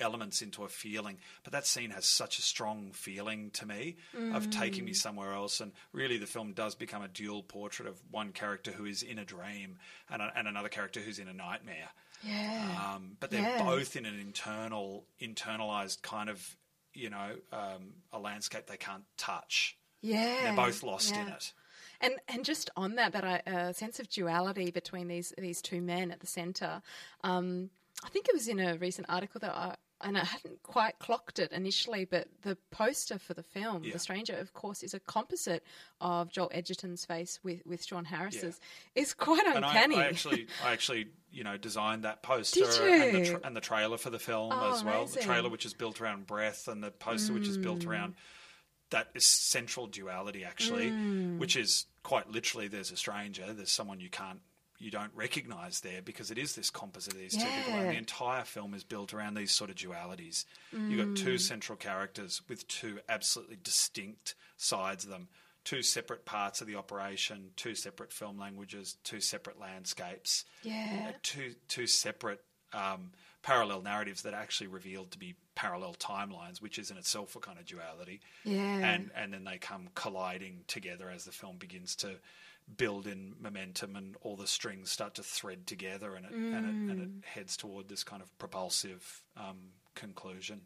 elements 0.00 0.42
into 0.42 0.64
a 0.64 0.68
feeling. 0.68 1.18
But 1.44 1.52
that 1.52 1.66
scene 1.66 1.90
has 1.90 2.04
such 2.06 2.38
a 2.38 2.42
strong 2.42 2.92
feeling 2.92 3.50
to 3.52 3.66
me 3.66 3.96
of 4.32 4.50
taking 4.50 4.84
me 4.84 4.92
somewhere 4.92 5.32
else. 5.32 5.60
And 5.60 5.72
really, 5.92 6.18
the 6.18 6.26
film 6.26 6.52
does 6.52 6.74
become 6.74 7.02
a 7.02 7.08
dual 7.08 7.42
portrait 7.42 7.88
of 7.88 8.00
one 8.10 8.32
character 8.32 8.70
who 8.72 8.84
is 8.84 9.02
in 9.02 9.18
a 9.18 9.24
dream 9.24 9.78
and, 10.10 10.20
a, 10.22 10.32
and 10.36 10.48
another 10.48 10.68
character 10.68 11.00
who's 11.00 11.18
in 11.18 11.28
a 11.28 11.32
nightmare. 11.32 11.90
Yeah. 12.22 12.92
Um, 12.94 13.16
but 13.20 13.30
they're 13.30 13.40
Yeah. 13.42 13.62
both 13.64 13.96
in 13.96 14.06
an 14.06 14.18
internal, 14.18 15.04
internalized 15.20 16.02
kind 16.02 16.28
of, 16.30 16.56
you 16.94 17.10
know, 17.10 17.36
um, 17.52 17.94
a 18.12 18.18
landscape 18.18 18.66
they 18.66 18.76
can't 18.76 19.04
touch. 19.16 19.76
yeah. 20.00 20.42
They're 20.44 20.56
both 20.56 20.82
lost 20.82 21.14
in 21.14 21.28
it. 21.28 21.52
And 22.00 22.14
and 22.28 22.44
just 22.44 22.70
on 22.76 22.96
that, 22.96 23.12
that 23.12 23.46
uh, 23.46 23.72
sense 23.72 23.98
of 24.00 24.08
duality 24.08 24.70
between 24.70 25.08
these 25.08 25.32
these 25.38 25.62
two 25.62 25.80
men 25.80 26.10
at 26.10 26.20
the 26.20 26.26
centre. 26.26 26.82
Um, 27.22 27.70
I 28.04 28.08
think 28.08 28.28
it 28.28 28.34
was 28.34 28.48
in 28.48 28.58
a 28.60 28.76
recent 28.76 29.06
article 29.08 29.38
that 29.40 29.54
I. 29.54 29.76
And 30.00 30.18
I 30.18 30.24
hadn't 30.24 30.62
quite 30.62 30.98
clocked 30.98 31.38
it 31.38 31.50
initially, 31.52 32.04
but 32.04 32.26
the 32.42 32.58
poster 32.70 33.18
for 33.18 33.32
the 33.32 33.42
film, 33.44 33.84
Yeah. 33.84 33.92
The 33.94 33.98
Stranger, 33.98 34.34
of 34.36 34.52
course, 34.52 34.82
is 34.82 34.92
a 34.92 35.00
composite 35.00 35.64
of 36.00 36.30
Joel 36.30 36.50
Edgerton's 36.52 37.04
face 37.06 37.38
with, 37.42 37.64
with 37.64 37.84
Sean 37.84 38.04
Harris's. 38.04 38.60
It's 38.94 39.14
quite 39.14 39.46
And 39.46 39.64
I, 39.64 39.68
uncanny. 39.68 39.96
I 39.96 40.08
actually, 40.08 40.46
I 40.64 40.72
actually, 40.72 41.06
you 41.32 41.44
know, 41.44 41.56
designed 41.56 42.04
that 42.04 42.22
poster 42.22 42.64
and 42.64 43.14
the, 43.24 43.30
tra- 43.30 43.40
and 43.44 43.56
the 43.56 43.60
trailer 43.62 43.96
for 43.96 44.10
the 44.10 44.18
film 44.18 44.52
Oh, 44.52 44.74
as 44.74 44.84
well. 44.84 45.04
The 45.06 45.12
amazing. 45.12 45.22
Mm. 45.22 45.26
trailer, 45.26 45.48
which 45.48 45.64
is 45.64 45.72
built 45.74 46.00
around 46.00 46.26
breath, 46.26 46.68
and 46.68 46.82
the 46.82 46.90
poster, 46.90 47.32
which 47.32 47.48
is 47.48 47.56
built 47.56 47.86
around 47.86 48.14
that 48.90 49.08
is 49.14 49.26
central 49.26 49.86
duality, 49.86 50.44
actually, 50.44 50.90
Mm. 50.90 51.38
which 51.38 51.56
is 51.56 51.86
quite 52.02 52.28
literally 52.30 52.68
there's 52.68 52.90
a 52.92 52.96
stranger, 52.96 53.52
there's 53.52 53.72
someone 53.72 53.98
you 54.00 54.10
can't 54.10 54.40
you 54.78 54.90
don't 54.90 55.12
recognise 55.14 55.80
there 55.80 56.02
because 56.02 56.30
it 56.30 56.38
is 56.38 56.54
this 56.54 56.70
composite 56.70 57.12
of 57.14 57.18
these 57.18 57.32
two 57.36 57.44
people. 57.44 57.74
And 57.74 57.90
the 57.90 57.96
entire 57.98 58.44
film 58.44 58.74
is 58.74 58.84
built 58.84 59.14
around 59.14 59.34
these 59.34 59.52
sort 59.52 59.70
of 59.70 59.76
dualities. 59.76 60.44
You've 60.72 61.06
got 61.14 61.16
two 61.24 61.38
central 61.38 61.76
characters 61.76 62.42
with 62.48 62.66
two 62.68 62.98
absolutely 63.08 63.58
distinct 63.62 64.34
sides 64.56 65.04
of 65.04 65.10
them, 65.10 65.28
two 65.64 65.82
separate 65.82 66.24
parts 66.24 66.60
of 66.60 66.66
the 66.66 66.74
operation, 66.74 67.50
two 67.56 67.74
separate 67.74 68.12
film 68.12 68.38
languages, 68.38 68.96
two 69.04 69.20
separate 69.20 69.58
landscapes, 69.60 70.44
Yeah. 70.62 71.06
uh, 71.08 71.12
two 71.22 71.54
two 71.68 71.86
separate 71.86 72.42
um, 72.72 73.12
parallel 73.42 73.82
narratives 73.82 74.22
that 74.22 74.34
are 74.34 74.40
actually 74.40 74.66
revealed 74.66 75.10
to 75.12 75.18
be 75.18 75.36
parallel 75.54 75.94
timelines, 75.94 76.60
which 76.60 76.78
is 76.78 76.90
in 76.90 76.96
itself 76.96 77.36
a 77.36 77.40
kind 77.40 77.58
of 77.58 77.64
duality 77.64 78.20
Yeah. 78.42 78.60
and 78.60 79.10
and 79.14 79.32
then 79.32 79.44
they 79.44 79.58
come 79.58 79.88
colliding 79.94 80.64
together 80.66 81.08
as 81.08 81.24
the 81.24 81.32
film 81.32 81.56
begins 81.58 81.94
to 81.96 82.16
build 82.76 83.06
in 83.06 83.34
momentum 83.38 83.94
and 83.96 84.16
all 84.22 84.36
the 84.36 84.46
strings 84.46 84.90
start 84.90 85.14
to 85.14 85.22
thread 85.22 85.66
together 85.66 86.14
and 86.14 86.26
it, 86.26 86.32
and, 86.32 86.66
it, 86.66 86.90
and 86.90 86.98
Mm. 87.00 87.02
it 87.02 87.24
heads 87.26 87.56
toward 87.56 87.88
this 87.88 88.02
kind 88.04 88.22
of 88.22 88.36
propulsive 88.38 89.22
um, 89.36 89.72
conclusion. 89.94 90.62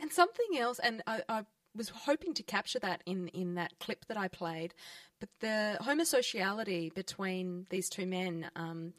And 0.00 0.12
something 0.12 0.58
else, 0.58 0.78
and 0.80 1.02
I, 1.06 1.22
I 1.28 1.44
was 1.74 1.88
hoping 1.90 2.34
to 2.34 2.42
capture 2.42 2.78
that 2.80 3.02
in, 3.06 3.28
in 3.28 3.54
that 3.54 3.78
clip 3.78 4.06
that 4.06 4.16
I 4.16 4.28
played, 4.28 4.74
but 5.20 5.28
the 5.40 5.78
homosociality 5.82 6.92
between 6.94 7.66
these 7.70 7.88
two 7.88 8.06
men. 8.06 8.50
Um, 8.56 8.92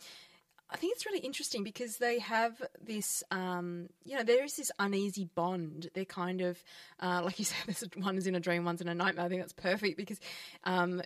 I 0.70 0.76
think 0.76 0.94
it's 0.94 1.06
really 1.06 1.20
interesting 1.20 1.64
because 1.64 1.96
they 1.98 2.20
have 2.20 2.62
this, 2.82 3.24
um, 3.32 3.88
you 4.04 4.18
know, 4.18 4.24
there 4.24 4.44
is 4.44 4.58
this 4.58 4.70
uneasy 4.80 5.30
bond. 5.34 5.90
They're 5.94 6.04
kind 6.04 6.42
of, 6.42 6.62
uh, 7.00 7.22
like 7.24 7.40
you 7.40 7.46
said, 7.46 7.58
this 7.68 7.84
one 7.96 8.18
is 8.18 8.28
in 8.28 8.36
a 8.36 8.40
dream, 8.42 8.66
one's 8.66 8.82
in 8.82 8.90
a 8.90 8.96
nightmare. 8.96 9.26
I 9.26 9.30
think 9.30 9.42
that's 9.42 9.54
perfect 9.54 9.96
because 9.96 10.20
um, 10.66 11.02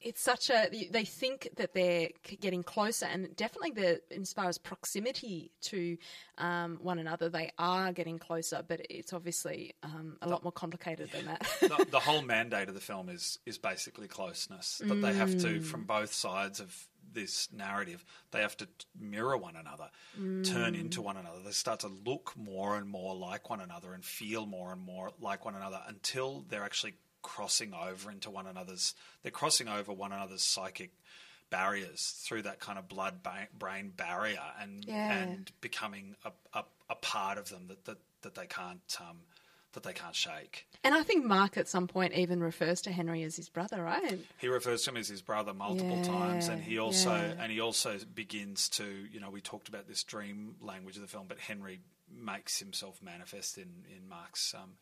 it's 0.00 0.20
such 0.20 0.50
a 0.50 0.68
they 0.90 1.04
think 1.04 1.48
that 1.56 1.74
they're 1.74 2.08
getting 2.40 2.62
closer 2.62 3.06
and 3.06 3.34
definitely 3.36 3.70
the 3.70 4.00
as 4.18 4.32
far 4.32 4.46
as 4.46 4.58
proximity 4.58 5.50
to 5.60 5.96
um, 6.38 6.78
one 6.82 6.98
another 6.98 7.28
they 7.28 7.50
are 7.58 7.92
getting 7.92 8.18
closer 8.18 8.62
but 8.66 8.80
it's 8.88 9.12
obviously 9.12 9.74
um, 9.82 10.16
a 10.22 10.28
lot 10.28 10.42
more 10.42 10.52
complicated 10.52 11.10
than 11.12 11.26
that 11.26 11.46
the, 11.60 11.86
the 11.90 12.00
whole 12.00 12.22
mandate 12.22 12.68
of 12.68 12.74
the 12.74 12.80
film 12.80 13.08
is 13.08 13.38
is 13.46 13.58
basically 13.58 14.08
closeness. 14.08 14.80
That 14.84 15.00
they 15.00 15.12
have 15.14 15.38
to, 15.40 15.60
from 15.60 15.84
both 15.84 16.12
sides 16.12 16.60
of 16.60 16.88
this 17.12 17.48
narrative, 17.52 18.04
they 18.30 18.40
have 18.40 18.56
to 18.58 18.68
mirror 18.98 19.36
one 19.36 19.56
another, 19.56 19.88
turn 20.44 20.74
into 20.74 21.02
one 21.02 21.16
another. 21.16 21.38
They 21.44 21.50
start 21.50 21.80
to 21.80 21.88
look 21.88 22.34
more 22.36 22.76
and 22.76 22.88
more 22.88 23.14
like 23.14 23.50
one 23.50 23.60
another 23.60 23.92
and 23.92 24.04
feel 24.04 24.46
more 24.46 24.72
and 24.72 24.80
more 24.80 25.10
like 25.20 25.44
one 25.44 25.54
another 25.54 25.80
until 25.88 26.44
they're 26.48 26.64
actually 26.64 26.94
crossing 27.22 27.72
over 27.74 28.10
into 28.10 28.30
one 28.30 28.46
another's. 28.46 28.94
They're 29.22 29.32
crossing 29.32 29.68
over 29.68 29.92
one 29.92 30.12
another's 30.12 30.42
psychic 30.42 30.90
barriers 31.50 32.14
through 32.24 32.42
that 32.42 32.60
kind 32.60 32.78
of 32.78 32.88
blood 32.88 33.20
brain 33.58 33.92
barrier 33.96 34.38
and 34.60 34.84
Yeah. 34.84 35.22
and 35.22 35.50
becoming 35.60 36.14
a, 36.24 36.30
a, 36.54 36.64
a 36.88 36.94
part 36.94 37.38
of 37.38 37.48
them 37.48 37.66
that, 37.68 37.84
that, 37.86 37.98
that 38.22 38.34
they 38.36 38.46
can't 38.46 38.80
um, 39.00 39.18
that 39.72 39.82
they 39.82 39.92
can't 39.92 40.14
shake. 40.14 40.66
and 40.84 40.94
i 40.94 41.02
think 41.02 41.24
mark 41.24 41.56
at 41.56 41.66
some 41.68 41.86
point 41.88 42.12
even 42.14 42.40
refers 42.40 42.80
to 42.82 42.92
henry 42.92 43.22
as 43.24 43.34
his 43.36 43.48
brother 43.48 43.82
right 43.82 44.18
He 44.38 44.46
refers 44.48 44.82
to 44.82 44.90
him 44.90 44.96
as 44.96 45.08
his 45.08 45.22
brother 45.22 45.52
multiple 45.52 45.96
Yeah, 45.96 46.02
times, 46.02 46.48
and 46.48 46.62
he 46.62 46.78
also 46.78 47.10
yeah. 47.10 47.34
and 47.42 47.50
he 47.52 47.60
also 47.60 47.96
begins 48.14 48.68
to 48.70 48.84
you 49.12 49.18
know 49.20 49.30
we 49.30 49.40
talked 49.40 49.68
about 49.68 49.88
this 49.88 50.04
dream 50.04 50.54
language 50.60 50.96
of 50.96 51.02
the 51.02 51.08
film, 51.08 51.26
but 51.28 51.38
Henry 51.38 51.80
makes 52.12 52.58
himself 52.60 53.00
manifest 53.02 53.58
in 53.58 53.84
in 53.96 54.08
Mark's 54.08 54.54
um, 54.54 54.72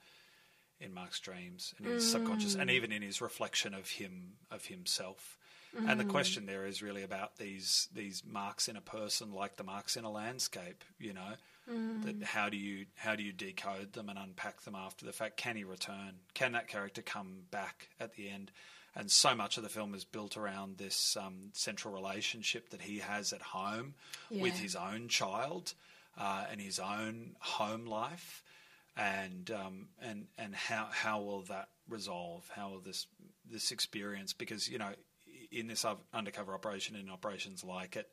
in 0.80 0.94
Mark's 0.94 1.20
dreams 1.20 1.74
and 1.78 1.86
his 1.86 2.10
subconscious, 2.10 2.54
and 2.54 2.70
even 2.70 2.92
in 2.92 3.02
his 3.02 3.20
reflection 3.20 3.74
of 3.74 3.88
him 3.90 4.34
of 4.50 4.66
himself. 4.66 5.36
And 5.86 6.00
the 6.00 6.04
question 6.04 6.46
there 6.46 6.66
is 6.66 6.82
really 6.82 7.02
about 7.02 7.36
these 7.36 7.88
these 7.94 8.22
marks 8.26 8.68
in 8.68 8.76
a 8.76 8.80
person, 8.80 9.32
like 9.32 9.56
the 9.56 9.64
marks 9.64 9.96
in 9.96 10.04
a 10.04 10.10
landscape. 10.10 10.82
You 10.98 11.12
know, 11.14 11.34
that 12.04 12.22
how 12.24 12.48
do 12.48 12.56
you 12.56 12.86
how 12.96 13.14
do 13.16 13.22
you 13.22 13.32
decode 13.32 13.92
them 13.92 14.08
and 14.08 14.18
unpack 14.18 14.62
them 14.62 14.74
after 14.74 15.04
the 15.04 15.12
fact? 15.12 15.36
Can 15.36 15.56
he 15.56 15.64
return? 15.64 16.14
Can 16.34 16.52
that 16.52 16.68
character 16.68 17.02
come 17.02 17.42
back 17.50 17.90
at 18.00 18.14
the 18.14 18.28
end? 18.28 18.50
And 18.96 19.10
so 19.10 19.34
much 19.34 19.56
of 19.58 19.62
the 19.62 19.68
film 19.68 19.94
is 19.94 20.04
built 20.04 20.36
around 20.36 20.78
this 20.78 21.16
um, 21.16 21.50
central 21.52 21.94
relationship 21.94 22.70
that 22.70 22.80
he 22.80 22.98
has 22.98 23.32
at 23.32 23.42
home 23.42 23.94
with 24.30 24.58
his 24.58 24.74
own 24.74 25.08
child 25.08 25.74
uh, 26.18 26.46
and 26.50 26.60
his 26.60 26.80
own 26.80 27.36
home 27.38 27.86
life 27.86 28.42
and 28.98 29.50
um, 29.52 29.88
and 30.02 30.26
and 30.36 30.54
how 30.54 30.88
how 30.90 31.22
will 31.22 31.42
that 31.42 31.68
resolve? 31.88 32.50
How 32.54 32.70
will 32.70 32.80
this 32.80 33.06
this 33.50 33.70
experience? 33.70 34.32
Because 34.32 34.68
you 34.68 34.78
know, 34.78 34.90
in 35.52 35.68
this 35.68 35.86
undercover 36.12 36.52
operation, 36.52 36.96
and 36.96 37.08
operations 37.08 37.62
like 37.62 37.96
it, 37.96 38.08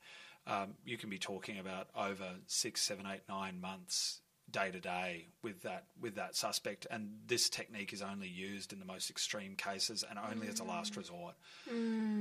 um, 0.46 0.76
you 0.86 0.98
can 0.98 1.10
be 1.10 1.18
talking 1.18 1.58
about 1.58 1.88
over 1.98 2.30
six, 2.46 2.82
seven, 2.82 3.06
eight, 3.12 3.22
nine 3.28 3.60
months 3.60 4.22
day 4.52 4.70
to 4.70 4.80
day 4.80 5.26
with 5.42 5.64
that 5.64 5.86
with 6.00 6.16
that 6.16 6.36
suspect, 6.36 6.86
and 6.92 7.10
this 7.26 7.50
technique 7.50 7.92
is 7.92 8.04
only 8.04 8.28
used 8.28 8.72
in 8.72 8.78
the 8.80 8.86
most 8.86 9.10
extreme 9.10 9.56
cases 9.56 10.04
and 10.08 10.20
only 10.32 10.48
as 10.48 10.60
a 10.60 10.64
last 10.64 10.96
resort. 10.96 11.34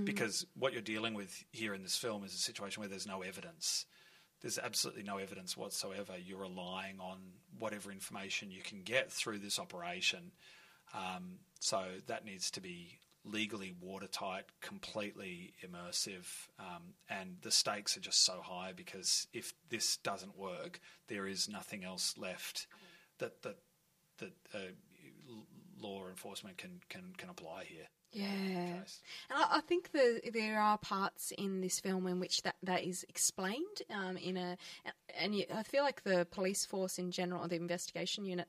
Because 0.04 0.46
what 0.58 0.72
you're 0.72 0.80
dealing 0.80 1.12
with 1.12 1.44
here 1.52 1.74
in 1.74 1.82
this 1.82 1.98
film 1.98 2.24
is 2.24 2.32
a 2.32 2.38
situation 2.38 2.80
where 2.80 2.88
there's 2.88 3.06
no 3.06 3.20
evidence 3.20 3.84
there's 4.44 4.58
absolutely 4.58 5.02
no 5.04 5.16
evidence 5.16 5.56
whatsoever. 5.56 6.12
You're 6.22 6.42
relying 6.42 7.00
on 7.00 7.16
whatever 7.58 7.90
information 7.90 8.50
you 8.50 8.60
can 8.60 8.82
get 8.82 9.10
through 9.10 9.38
this 9.38 9.58
operation. 9.58 10.32
Um, 10.92 11.38
so 11.60 11.82
that 12.08 12.26
needs 12.26 12.50
to 12.50 12.60
be 12.60 12.98
legally 13.24 13.74
watertight, 13.80 14.44
completely 14.60 15.54
immersive, 15.66 16.26
um, 16.58 16.92
and 17.08 17.38
the 17.40 17.50
stakes 17.50 17.96
are 17.96 18.00
just 18.00 18.22
so 18.22 18.42
high 18.42 18.74
because 18.76 19.28
if 19.32 19.54
this 19.70 19.96
doesn't 19.96 20.36
work, 20.36 20.78
there 21.08 21.26
is 21.26 21.48
nothing 21.48 21.82
else 21.82 22.14
left 22.18 22.66
that 23.20 23.40
that 23.44 23.56
that 24.18 24.32
uh, 24.54 24.58
law 25.80 26.06
enforcement 26.06 26.58
can 26.58 26.80
can 26.90 27.14
can 27.16 27.30
apply 27.30 27.64
here. 27.64 27.86
Yeah, 28.14 28.26
and 28.28 28.84
I, 29.32 29.56
I 29.56 29.60
think 29.60 29.90
the, 29.90 30.20
there 30.32 30.60
are 30.60 30.78
parts 30.78 31.32
in 31.36 31.60
this 31.60 31.80
film 31.80 32.06
in 32.06 32.20
which 32.20 32.42
that, 32.42 32.54
that 32.62 32.84
is 32.84 33.04
explained 33.08 33.82
um, 33.90 34.16
in 34.16 34.36
a, 34.36 34.56
and 35.18 35.34
you, 35.34 35.46
I 35.52 35.64
feel 35.64 35.82
like 35.82 36.04
the 36.04 36.24
police 36.30 36.64
force 36.64 36.96
in 37.00 37.10
general, 37.10 37.44
or 37.44 37.48
the 37.48 37.56
investigation 37.56 38.24
unit, 38.24 38.48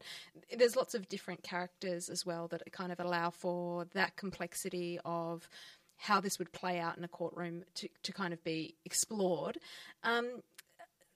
there's 0.55 0.75
lots 0.75 0.93
of 0.93 1.09
different 1.09 1.41
characters 1.41 2.09
as 2.09 2.27
well 2.27 2.47
that 2.49 2.61
kind 2.71 2.91
of 2.91 2.99
allow 2.99 3.31
for 3.31 3.85
that 3.95 4.15
complexity 4.17 4.99
of 5.03 5.49
how 5.97 6.21
this 6.21 6.37
would 6.37 6.51
play 6.51 6.79
out 6.79 6.97
in 6.97 7.03
a 7.03 7.07
courtroom 7.07 7.63
to, 7.73 7.89
to 8.03 8.11
kind 8.11 8.33
of 8.33 8.43
be 8.43 8.75
explored. 8.85 9.57
Um, 10.03 10.43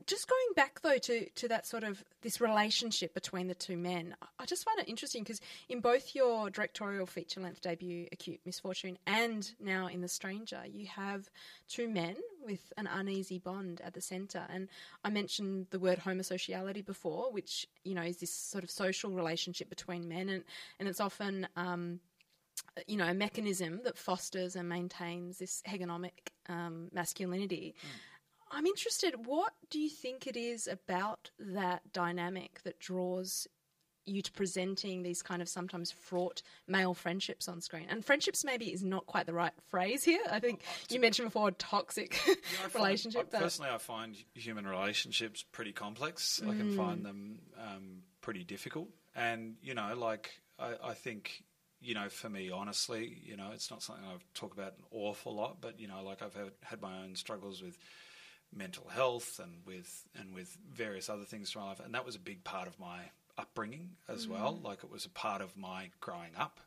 just 0.10 0.28
going 0.28 0.54
back 0.56 0.82
though 0.82 0.98
to, 0.98 1.30
to 1.30 1.48
that 1.48 1.68
sort 1.68 1.84
of 1.84 2.04
this 2.24 2.42
relationship 2.42 3.14
between 3.14 3.48
the 3.48 3.54
two 3.54 3.78
men, 3.78 4.16
I 4.40 4.46
just 4.46 4.66
find 4.66 4.80
it 4.80 4.90
interesting 4.90 5.22
because 5.22 5.40
in 5.70 5.82
both 5.82 6.16
your 6.16 6.50
directorial 6.50 7.06
feature 7.06 7.40
length 7.40 7.62
debut, 7.62 8.08
Acute 8.12 8.40
Misfortune, 8.44 8.98
and 9.06 9.50
now 9.60 9.86
in 9.86 10.02
The 10.02 10.08
Stranger, 10.08 10.62
you 10.66 10.88
have 10.88 11.30
two 11.68 11.88
men 11.88 12.16
with 12.44 12.74
an 12.76 12.88
uneasy 12.88 13.38
bond 13.38 13.82
at 13.84 13.94
the 13.94 14.02
centre. 14.02 14.46
And 14.52 14.68
I 15.04 15.12
mentioned 15.12 15.68
the 15.70 15.80
word 15.80 16.00
homosociality 16.00 16.84
before, 16.84 17.32
which 17.32 17.68
you 17.84 17.94
know 17.94 18.02
is 18.02 18.18
this 18.18 18.34
sort 18.34 18.64
of 18.64 18.72
social 18.72 19.12
relationship 19.12 19.70
between 19.70 20.10
men, 20.10 20.28
and 20.30 20.44
and 20.80 20.90
it's 20.90 21.00
often. 21.00 21.48
Um, 21.56 22.00
you 22.88 22.98
know, 22.98 23.08
a 23.08 23.14
mechanism 23.14 23.82
that 23.84 23.98
fosters 23.98 24.56
and 24.56 24.68
maintains 24.68 25.38
this 25.38 25.64
hegemonic 25.68 26.32
um, 26.50 26.90
masculinity. 26.94 27.74
I'm 28.52 28.66
interested, 28.66 29.26
what 29.26 29.54
do 29.70 29.80
you 29.80 29.90
think 29.90 30.28
it 30.28 30.36
is 30.38 30.68
about 30.68 31.30
that 31.40 31.82
dynamic 31.94 32.62
that 32.64 32.80
draws 32.80 33.48
you 34.06 34.24
to 34.24 34.32
presenting 34.32 35.04
these 35.04 35.22
kind 35.22 35.40
of 35.40 35.48
sometimes 35.48 35.92
fraught 35.92 36.42
male 36.68 36.94
friendships 36.96 37.48
on 37.48 37.62
screen? 37.62 37.86
And 37.90 38.04
friendships 38.04 38.44
maybe 38.44 38.74
is 38.74 38.84
not 38.84 39.06
quite 39.06 39.28
the 39.28 39.34
right 39.34 39.54
phrase 39.68 40.04
here. 40.04 40.22
I 40.32 40.40
think 40.40 40.62
you 40.90 41.00
mentioned 41.00 41.28
before 41.28 41.52
toxic 41.52 42.20
I 42.28 42.36
find- 42.70 42.76
relationship. 42.76 43.22
I- 43.28 43.32
but 43.38 43.42
personally, 43.42 43.72
I 43.72 43.78
find 43.78 44.16
human 44.34 44.66
relationships 44.66 45.44
pretty 45.52 45.72
complex. 45.74 46.42
I 46.44 46.56
can 46.56 46.76
find 46.76 47.06
them 47.06 47.40
um, 47.58 48.02
pretty 48.22 48.44
difficult, 48.44 48.90
and 49.16 49.58
you 49.62 49.76
know, 49.76 49.94
like 49.96 50.32
I, 50.58 50.74
I 50.84 50.94
think, 50.96 51.44
you 51.80 51.94
know, 51.94 52.10
for 52.10 52.30
me, 52.30 52.50
honestly, 52.50 53.22
you 53.24 53.38
know, 53.38 53.52
it's 53.54 53.70
not 53.70 53.84
something 53.84 54.04
I've 54.12 54.26
talked 54.34 54.58
about 54.58 54.74
an 54.78 54.84
awful 54.92 55.36
lot, 55.36 55.58
but 55.62 55.80
you 55.80 55.88
know, 55.88 56.02
like 56.04 56.24
I've 56.24 56.34
had, 56.34 56.52
had 56.64 56.82
my 56.82 57.04
own 57.04 57.16
struggles 57.16 57.62
with 57.62 57.78
mental 58.54 58.88
health 58.90 59.40
and 59.42 59.54
with 59.66 60.08
and 60.20 60.34
with 60.34 60.58
various 60.72 61.10
other 61.10 61.24
things 61.24 61.54
in 61.54 61.62
my 61.62 61.68
life, 61.68 61.80
and 61.84 61.94
that 61.94 62.06
was 62.06 62.16
a 62.16 62.20
big 62.20 62.44
part 62.44 62.68
of 62.68 62.80
my 62.80 63.00
upbringing 63.38 63.92
as 64.08 64.28
well. 64.28 64.60
Like 64.62 64.84
it 64.84 64.92
was 64.92 65.06
a 65.06 65.10
part 65.10 65.42
of 65.42 65.56
my 65.56 65.92
growing 66.00 66.32
up 66.38 66.60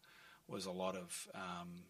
was 0.49 0.67
a 0.67 0.73
lot 0.73 0.97
of 0.97 1.29
um, 1.35 1.85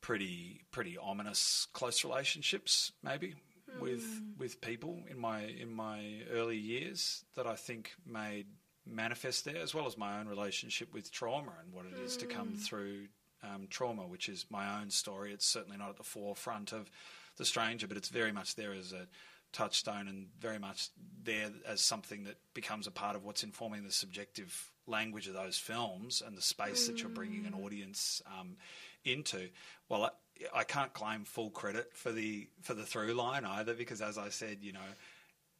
pretty 0.00 0.62
pretty 0.70 0.96
ominous 0.98 1.66
close 1.72 2.04
relationships, 2.04 2.92
maybe 3.02 3.34
with 3.80 4.04
with 4.38 4.60
people 4.60 5.02
in 5.08 5.18
my 5.18 5.42
in 5.42 5.72
my 5.72 6.22
early 6.32 6.56
years 6.56 7.24
that 7.36 7.46
I 7.46 7.54
think 7.54 7.92
made 8.06 8.46
manifest 8.86 9.44
there, 9.44 9.58
as 9.58 9.74
well 9.74 9.86
as 9.86 9.96
my 9.96 10.18
own 10.18 10.26
relationship 10.26 10.92
with 10.92 11.12
trauma 11.12 11.52
and 11.62 11.72
what 11.72 11.86
it 11.86 11.98
is 12.04 12.16
to 12.18 12.26
come 12.26 12.54
through 12.56 13.06
um, 13.42 13.66
trauma, 13.68 14.02
which 14.06 14.28
is 14.28 14.46
my 14.50 14.80
own 14.80 14.90
story. 14.90 15.32
It's 15.32 15.46
certainly 15.46 15.76
not 15.76 15.90
at 15.90 15.96
the 15.96 16.02
forefront 16.02 16.72
of 16.72 16.90
the 17.36 17.44
stranger, 17.44 17.86
but 17.86 17.96
it's 17.96 18.08
very 18.08 18.32
much 18.32 18.54
there 18.56 18.72
as 18.72 18.92
a 18.92 19.06
touchstone 19.52 20.08
and 20.08 20.26
very 20.38 20.58
much 20.58 20.88
there 21.24 21.50
as 21.66 21.80
something 21.80 22.24
that 22.24 22.36
becomes 22.54 22.86
a 22.86 22.90
part 22.90 23.16
of 23.16 23.24
what's 23.24 23.42
informing 23.42 23.84
the 23.84 23.90
subjective 23.90 24.70
language 24.86 25.26
of 25.26 25.34
those 25.34 25.56
films 25.56 26.22
and 26.24 26.36
the 26.36 26.42
space 26.42 26.86
that 26.86 27.00
you're 27.00 27.10
bringing 27.10 27.46
an 27.46 27.54
audience 27.54 28.22
um, 28.38 28.56
into. 29.04 29.48
Well, 29.88 30.04
I, 30.04 30.60
I 30.60 30.64
can't 30.64 30.92
claim 30.92 31.24
full 31.24 31.50
credit 31.50 31.90
for 31.94 32.12
the 32.12 32.48
for 32.62 32.74
the 32.74 32.84
through 32.84 33.12
line 33.14 33.44
either 33.44 33.74
because, 33.74 34.00
as 34.00 34.18
I 34.18 34.28
said, 34.28 34.58
you 34.60 34.72
know, 34.72 34.80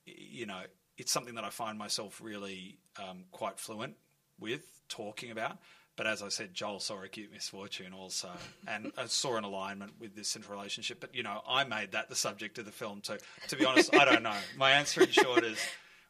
you 0.06 0.46
know, 0.46 0.60
it's 0.96 1.12
something 1.12 1.34
that 1.34 1.44
I 1.44 1.50
find 1.50 1.78
myself 1.78 2.20
really 2.22 2.78
um, 2.98 3.24
quite 3.32 3.58
fluent 3.58 3.94
with 4.38 4.64
talking 4.88 5.30
about. 5.30 5.58
But 6.00 6.06
as 6.06 6.22
I 6.22 6.30
said, 6.30 6.54
Joel 6.54 6.80
saw 6.80 7.02
acute 7.02 7.30
misfortune 7.30 7.92
also, 7.92 8.30
and 8.66 8.90
saw 9.04 9.36
an 9.36 9.44
alignment 9.44 9.92
with 10.00 10.16
this 10.16 10.28
central 10.28 10.56
relationship. 10.56 10.98
But 10.98 11.14
you 11.14 11.22
know, 11.22 11.42
I 11.46 11.64
made 11.64 11.92
that 11.92 12.08
the 12.08 12.14
subject 12.14 12.56
of 12.56 12.64
the 12.64 12.72
film 12.72 13.02
too. 13.02 13.18
To 13.48 13.56
be 13.56 13.66
honest, 13.66 13.94
I 13.94 14.06
don't 14.06 14.22
know. 14.22 14.32
My 14.56 14.70
answer 14.70 15.02
in 15.02 15.10
short 15.10 15.44
is. 15.44 15.58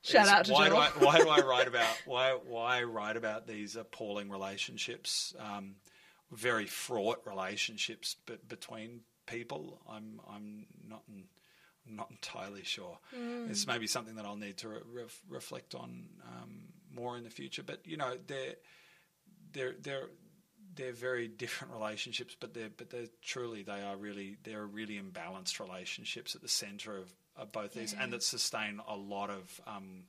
Shout 0.03 0.27
is 0.27 0.31
out 0.31 0.45
to 0.45 0.53
why 0.53 0.69
Joel. 0.69 0.77
Do 0.77 1.01
I, 1.01 1.05
why 1.05 1.19
do 1.19 1.29
I 1.29 1.41
write 1.41 1.67
about 1.67 2.01
why 2.05 2.39
why 2.47 2.85
write 2.85 3.17
about 3.17 3.49
these 3.49 3.75
appalling 3.75 4.31
relationships, 4.31 5.35
um, 5.41 5.75
very 6.31 6.67
fraught 6.67 7.23
relationships 7.27 8.15
be, 8.27 8.35
between 8.49 9.01
people? 9.27 9.81
I'm 9.91 10.21
I'm 10.33 10.67
not 10.89 11.03
in, 11.09 11.25
I'm 11.89 11.97
not 11.97 12.13
entirely 12.13 12.63
sure. 12.63 12.97
It's 13.51 13.67
maybe 13.67 13.89
something 13.89 14.15
that 14.15 14.25
I'll 14.25 14.37
need 14.37 14.59
to 14.59 14.69
re- 14.69 15.03
reflect 15.29 15.75
on 15.75 16.05
um, 16.25 16.69
more 16.95 17.17
in 17.17 17.25
the 17.25 17.31
future. 17.31 17.65
But 17.65 17.81
you 17.85 17.97
know, 17.97 18.13
they're 18.29 18.55
they're 19.53 19.75
they're 19.81 20.09
they're 20.75 20.93
very 20.93 21.29
different 21.29 21.75
relationships, 21.75 22.37
but 22.39 22.55
they're 22.55 22.71
but 22.77 22.91
they're 22.91 23.09
truly 23.23 23.63
they 23.63 23.83
are 23.83 23.97
really 23.97 24.37
they're 24.45 24.67
really 24.67 25.01
imbalanced 25.01 25.61
relationships 25.61 26.35
at 26.35 26.43
the 26.43 26.49
centre 26.49 26.97
of, 26.97 27.13
of 27.37 27.53
both 27.53 27.75
these, 27.75 27.95
and 27.99 28.13
that 28.13 28.23
sustain 28.23 28.81
a 28.89 28.97
lot 28.97 29.31
of 29.31 29.61
um, 29.67 30.05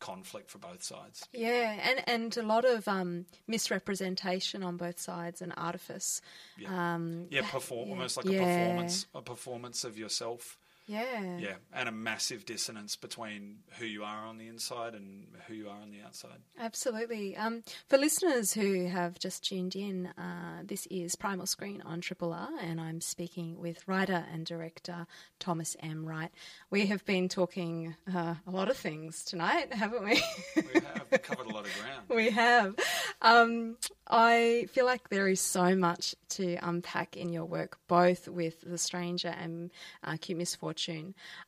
conflict 0.00 0.50
for 0.50 0.58
both 0.58 0.82
sides. 0.82 1.26
Yeah, 1.32 1.76
and, 1.82 2.02
and 2.08 2.36
a 2.36 2.42
lot 2.42 2.64
of 2.64 2.86
um, 2.88 3.26
misrepresentation 3.46 4.62
on 4.62 4.76
both 4.76 4.98
sides 4.98 5.42
and 5.42 5.52
artifice. 5.56 6.20
Yeah, 6.56 6.94
Um, 6.94 7.26
yeah, 7.30 7.42
perform 7.50 7.90
almost 7.90 8.16
like 8.16 8.26
Yeah. 8.26 8.42
a 8.42 8.44
performance 8.44 9.06
a 9.14 9.22
performance 9.22 9.84
of 9.84 9.98
yourself. 9.98 10.58
Yeah. 10.88 11.36
Yeah, 11.38 11.54
and 11.72 11.88
a 11.88 11.92
massive 11.92 12.46
dissonance 12.46 12.96
between 12.96 13.58
who 13.78 13.84
you 13.84 14.02
are 14.04 14.24
on 14.24 14.38
the 14.38 14.48
inside 14.48 14.94
and 14.94 15.26
who 15.46 15.54
you 15.54 15.68
are 15.68 15.76
on 15.76 15.90
the 15.90 16.00
outside. 16.00 16.38
Absolutely. 16.58 17.36
Um, 17.36 17.62
for 17.88 17.98
listeners 17.98 18.54
who 18.54 18.86
have 18.86 19.18
just 19.18 19.44
tuned 19.44 19.76
in, 19.76 20.06
uh, 20.18 20.62
this 20.64 20.86
is 20.90 21.14
Primal 21.14 21.46
Screen 21.46 21.82
on 21.84 22.00
Triple 22.00 22.32
R, 22.32 22.48
and 22.62 22.80
I'm 22.80 23.02
speaking 23.02 23.60
with 23.60 23.86
writer 23.86 24.24
and 24.32 24.46
director 24.46 25.06
Thomas 25.38 25.76
M. 25.80 26.06
Wright. 26.06 26.30
We 26.70 26.86
have 26.86 27.04
been 27.04 27.28
talking 27.28 27.94
uh, 28.12 28.36
a 28.46 28.50
lot 28.50 28.70
of 28.70 28.76
things 28.78 29.24
tonight, 29.24 29.72
haven't 29.74 30.04
we? 30.04 30.22
We 30.56 30.80
have 30.80 31.22
covered 31.22 31.46
a 31.46 31.52
lot 31.52 31.66
of 31.66 31.78
ground. 31.82 32.04
we 32.08 32.30
have. 32.30 32.74
Um, 33.20 33.76
I 34.08 34.66
feel 34.70 34.86
like 34.86 35.10
there 35.10 35.28
is 35.28 35.42
so 35.42 35.76
much 35.76 36.14
to 36.30 36.56
unpack 36.62 37.16
in 37.16 37.30
your 37.30 37.44
work, 37.44 37.76
both 37.88 38.26
with 38.26 38.62
The 38.62 38.78
Stranger 38.78 39.28
and 39.38 39.70
uh, 40.02 40.16
Cute 40.18 40.38
Misfortune. 40.38 40.77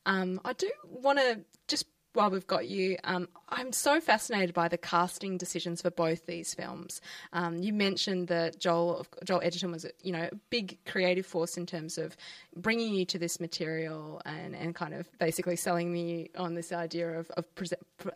Um, 0.05 0.39
I 0.45 0.53
do 0.53 0.69
want 0.85 1.19
to 1.19 1.39
just. 1.67 1.85
While 2.13 2.29
we've 2.29 2.45
got 2.45 2.67
you, 2.67 2.97
um, 3.05 3.29
I'm 3.47 3.71
so 3.71 4.01
fascinated 4.01 4.53
by 4.53 4.67
the 4.67 4.77
casting 4.77 5.37
decisions 5.37 5.81
for 5.81 5.89
both 5.89 6.25
these 6.25 6.53
films. 6.53 6.99
Um, 7.31 7.63
you 7.63 7.71
mentioned 7.71 8.27
that 8.27 8.59
Joel 8.59 9.05
Joel 9.23 9.39
Edgerton 9.41 9.71
was, 9.71 9.85
you 10.03 10.11
know, 10.11 10.27
a 10.29 10.35
big 10.49 10.77
creative 10.85 11.25
force 11.25 11.55
in 11.55 11.65
terms 11.65 11.97
of 11.97 12.17
bringing 12.53 12.93
you 12.93 13.05
to 13.05 13.17
this 13.17 13.39
material 13.39 14.21
and, 14.25 14.57
and 14.57 14.75
kind 14.75 14.93
of 14.93 15.07
basically 15.19 15.55
selling 15.55 15.93
me 15.93 16.29
on 16.35 16.53
this 16.53 16.73
idea 16.73 17.17
of, 17.17 17.31
of 17.37 17.45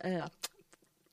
uh, 0.04 0.28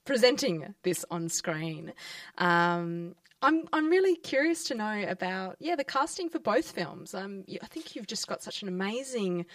presenting 0.04 0.76
this 0.84 1.06
on 1.10 1.30
screen. 1.30 1.93
Um, 2.38 3.16
I'm 3.41 3.68
I'm 3.74 3.89
really 3.89 4.16
curious 4.16 4.64
to 4.66 4.76
know 4.76 5.06
about 5.08 5.58
yeah 5.60 5.76
the 5.76 5.84
casting 5.84 6.30
for 6.30 6.39
both 6.39 6.72
films. 6.72 7.14
Um, 7.14 7.43
I 7.62 7.66
think 7.68 7.95
you've 7.95 8.08
just 8.08 8.28
got 8.28 8.41
such 8.41 8.62
an 8.62 8.70
amazing 8.70 9.45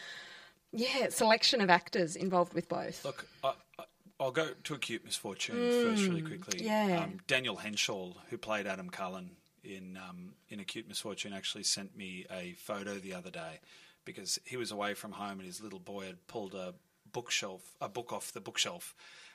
yeah 0.72 1.08
selection 1.10 1.60
of 1.60 1.70
actors 1.70 2.16
involved 2.16 2.52
with 2.54 2.68
both. 2.68 3.04
Look, 3.04 3.26
I, 3.44 3.52
I- 3.78 3.84
I'll 4.20 4.32
go 4.32 4.48
to 4.64 4.74
acute 4.74 5.04
misfortune 5.04 5.54
first, 5.70 6.08
really 6.08 6.22
quickly. 6.22 6.58
Mm, 6.58 6.64
yeah. 6.64 7.02
Um, 7.04 7.18
Daniel 7.28 7.56
Henshall, 7.58 8.16
who 8.30 8.36
played 8.36 8.66
Adam 8.66 8.90
Cullen 8.90 9.30
in 9.62 9.96
um, 9.96 10.34
in 10.48 10.58
acute 10.58 10.88
misfortune, 10.88 11.32
actually 11.32 11.62
sent 11.62 11.96
me 11.96 12.26
a 12.28 12.54
photo 12.58 12.94
the 12.94 13.14
other 13.14 13.30
day 13.30 13.60
because 14.04 14.38
he 14.44 14.56
was 14.56 14.72
away 14.72 14.94
from 14.94 15.12
home 15.12 15.38
and 15.38 15.42
his 15.46 15.60
little 15.60 15.78
boy 15.78 16.06
had 16.06 16.26
pulled 16.26 16.54
a 16.54 16.74
bookshelf, 17.12 17.62
a 17.80 17.88
book 17.88 18.12
off 18.12 18.32
the 18.32 18.40
bookshelf. 18.40 18.94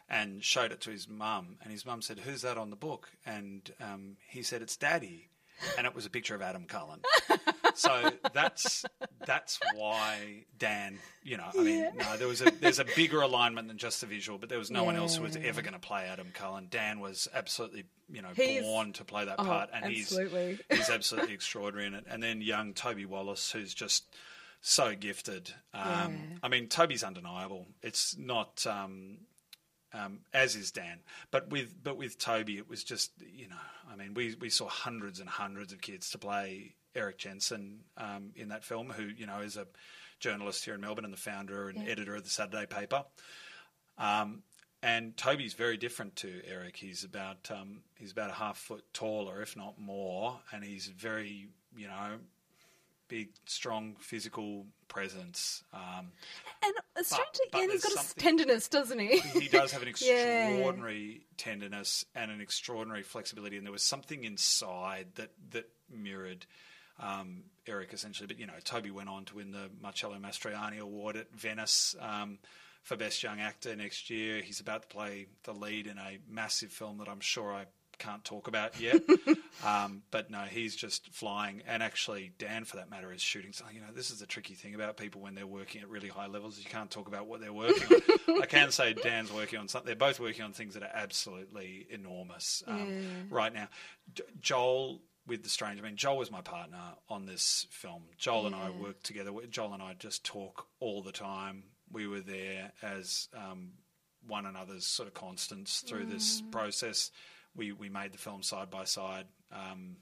And 0.10 0.44
showed 0.44 0.74
it 0.74 0.82
to 0.82 0.90
his 0.92 1.08
mum, 1.08 1.56
and 1.64 1.72
his 1.72 1.86
mum 1.86 2.02
said, 2.02 2.20
"Who's 2.20 2.42
that 2.42 2.58
on 2.58 2.70
the 2.70 2.76
book?" 2.76 3.10
And 3.26 3.72
um, 3.80 4.18
he 4.28 4.44
said, 4.44 4.62
"It's 4.62 4.76
Daddy," 4.76 5.30
and 5.78 5.88
it 5.88 5.96
was 5.96 6.06
a 6.06 6.10
picture 6.10 6.36
of 6.36 6.42
Adam 6.42 6.66
Cullen. 6.66 7.00
so 7.76 8.12
that's 8.34 8.86
that's 9.26 9.60
why 9.76 10.46
Dan, 10.58 11.00
you 11.24 11.38
know, 11.38 11.46
I 11.58 11.62
mean, 11.62 11.90
no, 11.98 12.18
there 12.18 12.28
was 12.28 12.42
a 12.42 12.52
there's 12.52 12.80
a 12.80 12.86
bigger 12.96 13.22
alignment 13.22 13.68
than 13.68 13.78
just 13.78 14.02
the 14.02 14.08
visual, 14.08 14.38
but 14.38 14.50
there 14.50 14.60
was 14.60 14.72
no 14.72 14.84
one 14.84 14.96
else 14.96 15.16
who 15.16 15.24
was 15.24 15.36
ever 15.38 15.62
going 15.62 15.74
to 15.74 15.80
play 15.80 16.06
Adam 16.08 16.28
Cullen. 16.34 16.68
Dan 16.70 17.00
was 17.00 17.28
absolutely, 17.34 17.86
you 18.12 18.22
know, 18.22 18.30
He's- 18.36 18.64
born 18.64 18.94
to 18.94 19.04
play 19.06 19.26
that 19.26 19.36
Oh, 19.40 19.44
part, 19.46 19.70
and 19.74 19.86
absolutely. 19.86 20.60
he's 20.70 20.78
he's 20.80 20.90
absolutely 20.90 21.34
extraordinary 21.34 21.88
in 21.88 21.94
it. 21.94 22.06
And 22.10 22.22
then 22.22 22.42
young 22.42 22.74
Toby 22.74 23.06
Wallace, 23.06 23.52
who's 23.52 23.74
just 23.74 24.06
so 24.62 24.96
gifted. 24.96 25.54
Um, 25.74 25.84
Yeah. 25.84 26.38
I 26.44 26.48
mean, 26.48 26.68
Toby's 26.70 27.04
undeniable. 27.04 27.68
It's 27.82 28.18
not. 28.18 28.66
Um, 28.68 29.18
um, 29.96 30.22
as 30.34 30.56
is 30.56 30.72
Dan. 30.72 31.02
But 31.30 31.50
with 31.52 31.76
but 31.84 31.98
with 31.98 32.18
Toby, 32.18 32.58
it 32.58 32.68
was 32.68 32.84
just 32.84 33.12
you 33.32 33.48
know, 33.48 33.56
I 33.92 33.96
mean, 33.96 34.16
we 34.16 34.36
we 34.42 34.50
saw 34.50 34.68
hundreds 34.68 35.20
and 35.20 35.30
hundreds 35.30 35.72
of 35.72 35.82
kids 35.82 36.10
to 36.12 36.18
play 36.18 36.74
Erik 36.96 37.18
Jensen 37.18 37.80
um, 37.98 38.32
in 38.36 38.50
that 38.50 38.64
film, 38.64 38.90
who 38.90 39.04
you 39.04 39.26
know 39.26 39.40
is 39.40 39.58
a 39.58 39.68
journalist 40.20 40.64
here 40.66 40.76
in 40.76 40.82
Melbourne 40.82 41.06
and 41.06 41.14
the 41.14 41.18
founder 41.18 41.70
and 41.70 41.88
editor 41.88 42.16
of 42.16 42.24
the 42.24 42.30
Saturday 42.30 42.66
paper. 42.66 43.04
Um, 43.98 44.44
and 44.82 45.16
Toby's 45.16 45.54
very 45.54 45.78
different 45.78 46.16
to 46.18 46.42
Erik. 46.48 46.76
He's 46.78 47.04
about 47.04 47.50
um, 47.52 47.82
he's 47.96 48.12
about 48.12 48.30
a 48.30 48.34
half 48.34 48.58
foot 48.58 48.84
taller, 48.94 49.42
if 49.42 49.56
not 49.56 49.80
more, 49.80 50.40
and 50.52 50.64
he's 50.64 50.88
very 50.88 51.48
you 51.76 51.88
know 51.88 52.18
big, 53.08 53.30
strong 53.46 53.96
physical 54.00 54.66
presence. 54.88 55.64
Um, 55.74 56.12
And 56.64 56.74
a 56.96 57.04
stranger, 57.04 57.28
but 57.52 57.58
yeah, 57.60 57.64
and 57.64 57.72
he's 57.72 57.84
got 57.84 58.04
a 58.12 58.16
tenderness, 58.16 58.68
doesn't 58.70 58.98
he? 58.98 59.20
he 59.20 59.48
does 59.48 59.72
have 59.72 59.82
an 59.84 59.88
Yeah. 60.02 60.48
extraordinary 60.50 61.22
tenderness 61.38 62.06
and 62.16 62.32
an 62.32 62.42
extraordinary 62.42 63.04
flexibility, 63.04 63.58
and 63.58 63.66
there 63.66 63.72
was 63.74 63.84
something 63.84 64.24
inside 64.24 65.08
that 65.16 65.32
that 65.52 65.70
mirrored 65.90 66.46
um, 67.00 67.44
Erik 67.68 67.94
essentially. 67.94 68.28
But 68.28 68.40
you 68.40 68.48
know, 68.48 68.54
Toby 68.64 68.92
went 68.92 69.10
on 69.10 69.26
to 69.26 69.36
win 69.36 69.52
the 69.52 69.70
Marcello 69.82 70.18
Mastroianni 70.18 70.80
Award 70.80 71.18
at 71.18 71.32
Venice. 71.34 71.96
Um, 72.00 72.40
for 72.84 72.98
Best 72.98 73.24
Young 73.24 73.40
Actor 73.40 73.76
next 73.78 74.10
year. 74.10 74.42
He's 74.42 74.60
about 74.60 74.84
to 74.84 74.88
play 74.90 75.28
the 75.44 75.54
lead 75.54 75.88
in 75.88 75.98
a 75.98 76.20
massive 76.30 76.70
film 76.70 76.98
that 76.98 77.08
I'm 77.08 77.22
sure 77.22 77.54
I 77.54 77.66
can't 77.98 78.24
talk 78.24 78.48
about 78.48 78.80
yet. 78.80 79.02
um, 79.66 80.04
but 80.12 80.30
no, 80.30 80.40
he's 80.40 80.76
just 80.76 81.10
flying. 81.14 81.64
And 81.68 81.82
actually, 81.82 82.34
Dan, 82.38 82.66
for 82.66 82.78
that 82.78 82.90
matter, 82.90 83.12
is 83.14 83.22
shooting. 83.22 83.54
So, 83.54 83.66
you 83.74 83.80
know, 83.80 83.88
this 83.96 84.12
is 84.12 84.20
the 84.20 84.26
tricky 84.26 84.54
thing 84.54 84.76
about 84.76 84.98
people 84.98 85.22
when 85.22 85.36
they're 85.36 85.48
working 85.48 85.82
at 85.82 85.90
really 85.90 86.10
high 86.10 86.28
levels. 86.28 86.60
You 86.60 86.66
can't 86.66 86.92
talk 86.92 87.08
about 87.08 87.28
what 87.28 87.40
they're 87.40 87.54
working 87.54 88.02
on. 88.28 88.42
I 88.42 88.46
can 88.46 88.72
say 88.72 88.94
Dan's 88.94 89.32
working 89.32 89.60
on 89.60 89.68
something. 89.68 89.88
They're 89.88 89.96
both 89.96 90.20
working 90.20 90.44
on 90.44 90.52
things 90.52 90.74
that 90.74 90.84
are 90.84 90.92
absolutely 90.94 91.88
enormous 91.90 92.64
um, 92.68 93.28
right 93.30 93.54
now. 93.54 93.70
D- 94.14 94.24
Joel 94.42 95.00
with 95.26 95.44
The 95.44 95.50
Strange. 95.50 95.80
I 95.80 95.84
mean, 95.84 95.96
Joel 95.96 96.18
was 96.18 96.32
my 96.32 96.42
partner 96.42 96.82
on 97.10 97.26
this 97.26 97.68
film. 97.70 98.04
Joel 98.18 98.48
and 98.48 98.56
I 98.56 98.70
worked 98.70 99.04
together. 99.04 99.32
Joel 99.50 99.74
and 99.74 99.82
I 99.82 99.94
just 99.94 100.24
talk 100.24 100.68
all 100.80 101.02
the 101.02 101.12
time. 101.12 101.64
We 101.92 102.08
were 102.08 102.22
there 102.22 102.72
as 102.82 103.30
um, 103.36 103.72
one 104.28 104.46
another's 104.46 104.86
sort 104.86 105.08
of 105.08 105.14
constants 105.14 105.82
through 105.82 106.06
this 106.06 106.42
process. 106.52 107.12
We 107.56 107.72
we 107.72 107.90
made 107.90 108.12
the 108.12 108.18
film 108.18 108.44
side 108.44 108.70
by 108.70 108.86
side. 108.86 109.26
Um, 109.52 109.98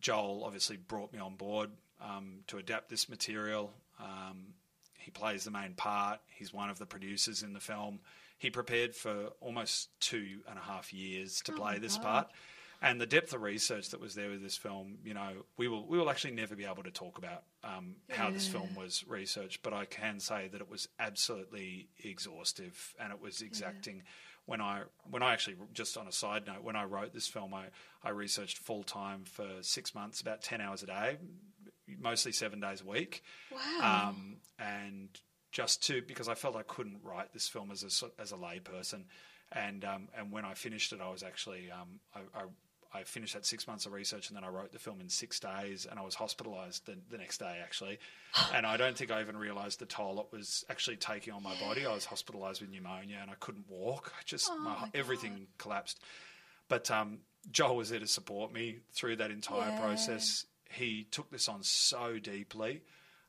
Joel 0.00 0.44
obviously 0.44 0.76
brought 0.76 1.12
me 1.12 1.18
on 1.18 1.36
board 1.36 1.70
um, 2.00 2.40
to 2.46 2.58
adapt 2.58 2.88
this 2.88 3.08
material. 3.08 3.72
Um, 4.00 4.54
he 4.98 5.10
plays 5.10 5.44
the 5.44 5.50
main 5.50 5.74
part. 5.74 6.20
He's 6.28 6.52
one 6.52 6.70
of 6.70 6.78
the 6.78 6.86
producers 6.86 7.42
in 7.42 7.52
the 7.52 7.60
film. 7.60 8.00
He 8.38 8.50
prepared 8.50 8.94
for 8.94 9.30
almost 9.40 9.88
two 10.00 10.40
and 10.48 10.58
a 10.58 10.62
half 10.62 10.92
years 10.92 11.40
to 11.42 11.52
play 11.52 11.78
this 11.78 11.98
part. 11.98 12.28
And 12.80 13.00
the 13.00 13.06
depth 13.06 13.32
of 13.34 13.42
research 13.42 13.90
that 13.90 14.00
was 14.00 14.14
there 14.14 14.30
with 14.30 14.40
this 14.40 14.56
film, 14.56 14.98
you 15.04 15.12
know, 15.12 15.44
we 15.56 15.66
will 15.66 15.84
we 15.86 15.98
will 15.98 16.08
actually 16.10 16.34
never 16.34 16.54
be 16.54 16.64
able 16.64 16.84
to 16.84 16.92
talk 16.92 17.18
about 17.18 17.42
um, 17.64 17.96
how 18.08 18.30
this 18.30 18.46
film 18.46 18.76
was 18.76 19.04
researched, 19.08 19.62
but 19.64 19.72
I 19.72 19.84
can 19.84 20.20
say 20.20 20.48
that 20.48 20.60
it 20.60 20.70
was 20.70 20.88
absolutely 21.00 21.88
exhaustive 22.04 22.94
and 23.00 23.12
it 23.12 23.20
was 23.20 23.42
exacting. 23.42 24.02
When 24.46 24.60
I 24.60 24.82
when 25.10 25.22
I 25.22 25.32
actually 25.32 25.56
just 25.74 25.96
on 25.98 26.06
a 26.06 26.12
side 26.12 26.46
note, 26.46 26.62
when 26.62 26.76
I 26.76 26.84
wrote 26.84 27.12
this 27.12 27.26
film, 27.26 27.52
I 27.52 27.64
I 28.02 28.10
researched 28.10 28.58
full 28.58 28.84
time 28.84 29.24
for 29.24 29.46
six 29.60 29.94
months, 29.94 30.20
about 30.20 30.40
ten 30.40 30.60
hours 30.60 30.84
a 30.84 30.86
day, 30.86 31.18
mostly 32.00 32.32
seven 32.32 32.60
days 32.60 32.80
a 32.80 32.88
week. 32.88 33.22
Wow. 33.50 34.10
Um, 34.10 34.36
and 34.58 35.08
just 35.50 35.82
to 35.86 36.00
because 36.02 36.28
I 36.28 36.34
felt 36.34 36.56
I 36.56 36.62
couldn't 36.62 37.00
write 37.02 37.32
this 37.32 37.48
film 37.48 37.70
as 37.70 37.82
a 37.82 38.20
as 38.20 38.32
a 38.32 38.36
layperson, 38.36 39.04
and 39.52 39.84
um, 39.84 40.08
and 40.16 40.30
when 40.30 40.44
I 40.44 40.54
finished 40.54 40.92
it, 40.92 41.00
I 41.00 41.10
was 41.10 41.22
actually 41.22 41.70
um, 41.70 42.00
I, 42.14 42.20
I 42.38 42.42
I 42.92 43.02
finished 43.02 43.34
that 43.34 43.44
six 43.44 43.66
months 43.66 43.84
of 43.86 43.92
research 43.92 44.28
and 44.28 44.36
then 44.36 44.44
I 44.44 44.48
wrote 44.48 44.72
the 44.72 44.78
film 44.78 45.00
in 45.00 45.08
six 45.08 45.38
days 45.38 45.86
and 45.88 45.98
I 45.98 46.02
was 46.02 46.14
hospitalized 46.14 46.86
the, 46.86 46.96
the 47.10 47.18
next 47.18 47.38
day 47.38 47.58
actually. 47.62 47.98
and 48.54 48.64
I 48.66 48.76
don't 48.76 48.96
think 48.96 49.10
I 49.10 49.20
even 49.20 49.36
realized 49.36 49.78
the 49.78 49.86
toll 49.86 50.18
it 50.20 50.34
was 50.34 50.64
actually 50.70 50.96
taking 50.96 51.32
on 51.34 51.42
my 51.42 51.54
body. 51.60 51.84
I 51.84 51.92
was 51.94 52.04
hospitalized 52.06 52.60
with 52.62 52.70
pneumonia 52.70 53.18
and 53.20 53.30
I 53.30 53.34
couldn't 53.40 53.68
walk. 53.68 54.12
I 54.18 54.22
just, 54.24 54.50
Oh 54.50 54.58
my, 54.58 54.88
everything 54.94 55.46
collapsed. 55.58 56.00
But 56.68 56.90
um, 56.90 57.18
Joel 57.50 57.76
was 57.76 57.90
there 57.90 58.00
to 58.00 58.06
support 58.06 58.52
me 58.52 58.78
through 58.92 59.16
that 59.16 59.30
entire 59.30 59.70
Yeah. 59.70 59.78
process. 59.78 60.46
He 60.70 61.06
took 61.10 61.30
this 61.30 61.48
on 61.48 61.62
so 61.62 62.18
deeply. 62.18 62.82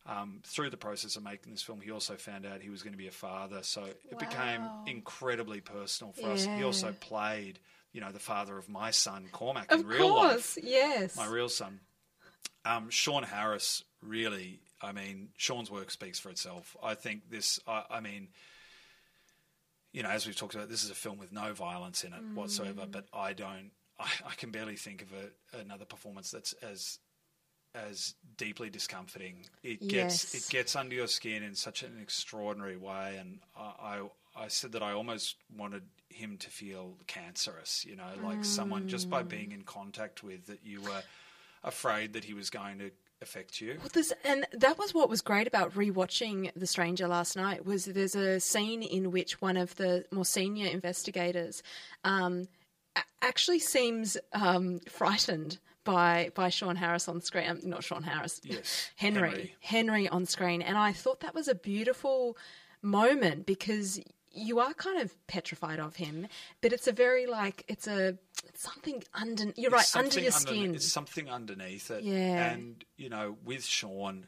Um, 0.05 0.39
through 0.43 0.71
the 0.71 0.77
process 0.77 1.17
of 1.17 1.23
making 1.23 1.51
this 1.51 1.61
film, 1.61 1.81
he 1.81 1.91
also 1.91 2.15
found 2.15 2.45
out 2.45 2.61
he 2.61 2.69
was 2.69 2.81
going 2.81 2.93
to 2.93 2.97
be 2.97 3.07
a 3.07 3.11
father. 3.11 3.59
So 3.61 3.83
it 3.83 4.17
became 4.17 4.61
incredibly 4.87 5.61
personal 5.61 6.13
for 6.13 6.29
us. 6.31 6.47
He 6.55 6.63
also 6.63 6.93
played, 6.99 7.59
you 7.91 8.01
know, 8.01 8.11
the 8.11 8.19
father 8.19 8.57
of 8.57 8.69
my 8.69 8.91
son, 8.91 9.27
Cormac, 9.31 9.71
of 9.71 9.81
in 9.81 9.87
real 9.87 10.15
life 10.15 10.57
yes. 10.61 11.15
my 11.15 11.27
real 11.27 11.49
son. 11.49 11.79
Um, 12.65 12.89
Sean 12.89 13.23
Harris 13.23 13.83
really, 14.01 14.59
I 14.81 14.91
mean, 14.91 15.29
Sean's 15.37 15.71
work 15.71 15.91
speaks 15.91 16.19
for 16.19 16.29
itself. 16.29 16.75
I 16.83 16.93
think 16.93 17.29
this, 17.29 17.59
I, 17.67 17.83
I 17.89 17.99
mean, 17.99 18.27
you 19.91 20.03
know, 20.03 20.09
as 20.09 20.25
we've 20.27 20.35
talked 20.35 20.55
about, 20.55 20.69
this 20.69 20.83
is 20.83 20.89
a 20.91 20.95
film 20.95 21.17
with 21.17 21.31
no 21.31 21.53
violence 21.53 22.03
in 22.03 22.13
it 22.13 22.21
whatsoever. 22.35 22.85
But 22.89 23.05
I 23.13 23.33
don't, 23.33 23.71
I, 23.99 24.07
I 24.27 24.35
can 24.35 24.51
barely 24.51 24.75
think 24.75 25.01
of 25.01 25.07
a, 25.13 25.59
another 25.59 25.85
performance 25.85 26.31
that's 26.31 26.53
as 26.61 26.99
as 27.75 28.15
deeply 28.37 28.69
discomforting. 28.69 29.45
It 29.63 29.79
gets 29.87 30.33
Yes. 30.33 30.35
it 30.35 30.51
gets 30.51 30.75
under 30.75 30.95
your 30.95 31.07
skin 31.07 31.43
in 31.43 31.53
such 31.53 31.83
an 31.83 31.99
extraordinary 32.01 32.77
way, 32.77 33.17
and 33.19 33.39
I, 33.55 34.01
I 34.35 34.43
I 34.43 34.47
said 34.47 34.71
that 34.71 34.81
I 34.81 34.93
almost 34.93 35.35
wanted 35.55 35.83
him 36.09 36.37
to 36.37 36.49
feel 36.49 36.95
cancerous. 37.07 37.85
You 37.85 37.95
know, 37.95 38.09
like 38.23 38.43
someone 38.43 38.87
just 38.87 39.09
by 39.09 39.23
being 39.23 39.51
in 39.51 39.63
contact 39.63 40.23
with 40.23 40.47
that 40.47 40.59
you 40.63 40.81
were 40.81 41.03
afraid 41.63 42.13
that 42.13 42.23
he 42.23 42.33
was 42.33 42.49
going 42.49 42.79
to 42.79 42.91
affect 43.21 43.59
you. 43.59 43.75
Well, 43.79 43.89
there's, 43.93 44.13
and 44.23 44.45
that 44.53 44.77
was 44.77 44.93
what 44.93 45.09
was 45.09 45.21
great 45.21 45.47
about 45.47 45.73
rewatching 45.73 46.51
The 46.55 46.67
Stranger 46.67 47.07
last 47.07 47.35
night 47.35 47.65
was 47.65 47.85
there's 47.85 48.15
a 48.15 48.39
scene 48.39 48.81
in 48.81 49.11
which 49.11 49.41
one 49.41 49.57
of 49.57 49.75
the 49.75 50.05
more 50.11 50.25
senior 50.25 50.67
investigators 50.67 51.61
um, 52.03 52.47
actually 53.21 53.59
seems 53.59 54.17
um, 54.33 54.79
frightened 54.87 55.59
by 55.83 56.31
by 56.35 56.49
Sean 56.49 56.75
Harris 56.75 57.07
on 57.07 57.21
screen. 57.21 57.49
Um, 57.49 57.59
not 57.63 57.83
Sean 57.83 58.03
Harris, 58.03 58.41
Yes, 58.43 58.89
Henry, 58.95 59.29
Henry. 59.29 59.55
Henry 59.59 60.09
on 60.09 60.25
screen, 60.25 60.61
and 60.61 60.77
I 60.77 60.93
thought 60.93 61.21
that 61.21 61.33
was 61.33 61.47
a 61.47 61.55
beautiful 61.55 62.37
moment 62.81 63.45
because 63.45 63.99
you 64.39 64.59
are 64.59 64.73
kind 64.73 65.01
of 65.01 65.13
petrified 65.27 65.79
of 65.79 65.95
him, 65.97 66.27
but 66.61 66.73
it's 66.73 66.87
a 66.87 66.91
very 66.91 67.25
like 67.27 67.63
it's 67.67 67.87
a 67.87 68.17
it's 68.47 68.61
something 68.63 69.03
under. 69.13 69.51
You're 69.55 69.71
right 69.71 69.81
It's 69.81 69.95
under 69.95 70.09
something 70.11 70.23
your 70.23 70.31
underne- 70.33 70.39
skin. 70.61 70.75
It's 70.75 70.91
something 70.91 71.29
underneath 71.29 71.91
it. 71.91 72.03
Yeah. 72.03 72.51
And, 72.51 72.83
you 72.97 73.09
know, 73.09 73.37
with 73.45 73.65
Sean, 73.65 74.27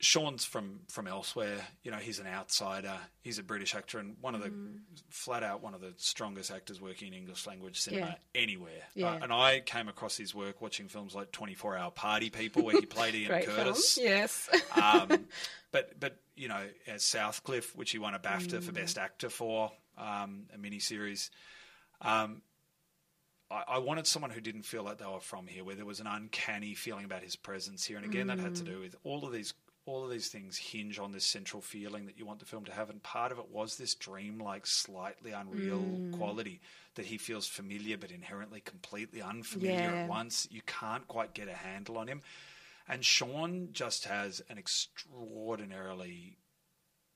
Sean's 0.00 0.44
from, 0.44 0.80
from 0.88 1.08
elsewhere. 1.08 1.58
You 1.82 1.90
know, 1.90 1.96
he's 1.96 2.20
an 2.20 2.26
outsider. 2.28 2.94
He's 3.22 3.38
a 3.38 3.42
British 3.42 3.74
actor 3.74 3.98
and 3.98 4.16
one 4.20 4.34
of 4.36 4.42
the, 4.42 4.48
Mm. 4.50 4.78
flat 5.10 5.42
out, 5.42 5.60
one 5.62 5.74
of 5.74 5.80
the 5.80 5.92
strongest 5.96 6.50
actors 6.52 6.80
working 6.80 7.08
in 7.08 7.14
English 7.14 7.46
language 7.48 7.80
cinema 7.80 8.06
Yeah. 8.34 8.40
anywhere. 8.40 8.82
Yeah. 8.94 9.10
Uh, 9.14 9.18
and 9.22 9.32
I 9.32 9.60
came 9.60 9.88
across 9.88 10.16
his 10.16 10.34
work 10.34 10.60
watching 10.60 10.86
films 10.88 11.14
like 11.16 11.32
24 11.32 11.76
Hour 11.76 11.90
Party 11.90 12.30
People, 12.30 12.62
where 12.64 12.78
he 12.78 12.86
played 12.86 13.14
Ian 13.16 13.28
Great 13.28 13.44
film. 13.46 13.56
Curtis. 13.56 13.98
Yes. 14.00 14.48
um, 14.80 15.26
but 15.72 15.98
but 15.98 16.16
you 16.36 16.46
know, 16.46 16.62
as 16.86 17.02
Southcliffe, 17.02 17.74
which 17.74 17.90
he 17.90 17.98
won 17.98 18.14
a 18.14 18.20
BAFTA 18.20 18.62
for 18.62 18.70
Best 18.70 18.96
Actor 18.98 19.30
for, 19.30 19.72
um, 19.96 20.44
a 20.54 20.58
miniseries. 20.58 21.30
Um, 22.00 22.42
I, 23.50 23.64
I 23.66 23.78
wanted 23.78 24.06
someone 24.06 24.30
who 24.30 24.40
didn't 24.40 24.62
feel 24.62 24.84
like 24.84 24.98
they 24.98 25.06
were 25.06 25.18
from 25.18 25.48
here, 25.48 25.64
where 25.64 25.74
there 25.74 25.84
was 25.84 25.98
an 25.98 26.06
uncanny 26.06 26.74
feeling 26.74 27.04
about 27.04 27.22
his 27.24 27.34
presence 27.34 27.84
here. 27.84 27.96
And 27.96 28.06
again, 28.06 28.28
that 28.28 28.38
had 28.38 28.54
to 28.56 28.62
do 28.62 28.78
with 28.78 28.94
all 29.02 29.24
of 29.26 29.32
these. 29.32 29.52
All 29.88 30.04
of 30.04 30.10
these 30.10 30.28
things 30.28 30.58
hinge 30.58 30.98
on 30.98 31.12
this 31.12 31.24
central 31.24 31.62
feeling 31.62 32.06
that 32.06 32.18
you 32.18 32.26
want 32.26 32.40
the 32.40 32.44
film 32.44 32.64
to 32.66 32.72
have, 32.72 32.90
and 32.90 33.02
part 33.02 33.32
of 33.32 33.38
it 33.38 33.50
was 33.50 33.76
this 33.76 33.94
dream-like, 33.94 34.66
slightly 34.66 35.32
unreal 35.32 35.80
mm. 35.80 36.12
quality 36.18 36.60
that 36.94 37.06
he 37.06 37.16
feels 37.16 37.46
familiar 37.46 37.96
but 37.96 38.10
inherently 38.10 38.60
completely 38.60 39.22
unfamiliar 39.22 39.80
Yeah. 39.80 40.02
at 40.02 40.08
once. 40.08 40.46
You 40.50 40.60
can't 40.66 41.08
quite 41.08 41.32
get 41.32 41.48
a 41.48 41.54
handle 41.54 41.96
on 41.96 42.06
him. 42.06 42.20
And 42.86 43.04
Sean 43.04 43.68
just 43.72 44.04
has 44.04 44.42
an 44.50 44.58
extraordinarily 44.58 46.36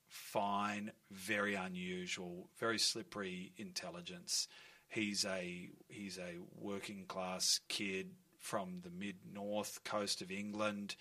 fine, 0.08 0.92
very 1.10 1.54
unusual, 1.54 2.48
very 2.58 2.78
slippery 2.78 3.52
intelligence. 3.56 4.48
He's 4.88 5.24
a 5.24 5.70
he's 5.88 6.18
a 6.18 6.38
working 6.54 7.04
class 7.06 7.60
kid 7.68 8.10
from 8.38 8.80
the 8.82 8.90
mid 8.90 9.16
north 9.32 9.84
coast 9.84 10.20
of 10.20 10.30
England. 10.30 10.96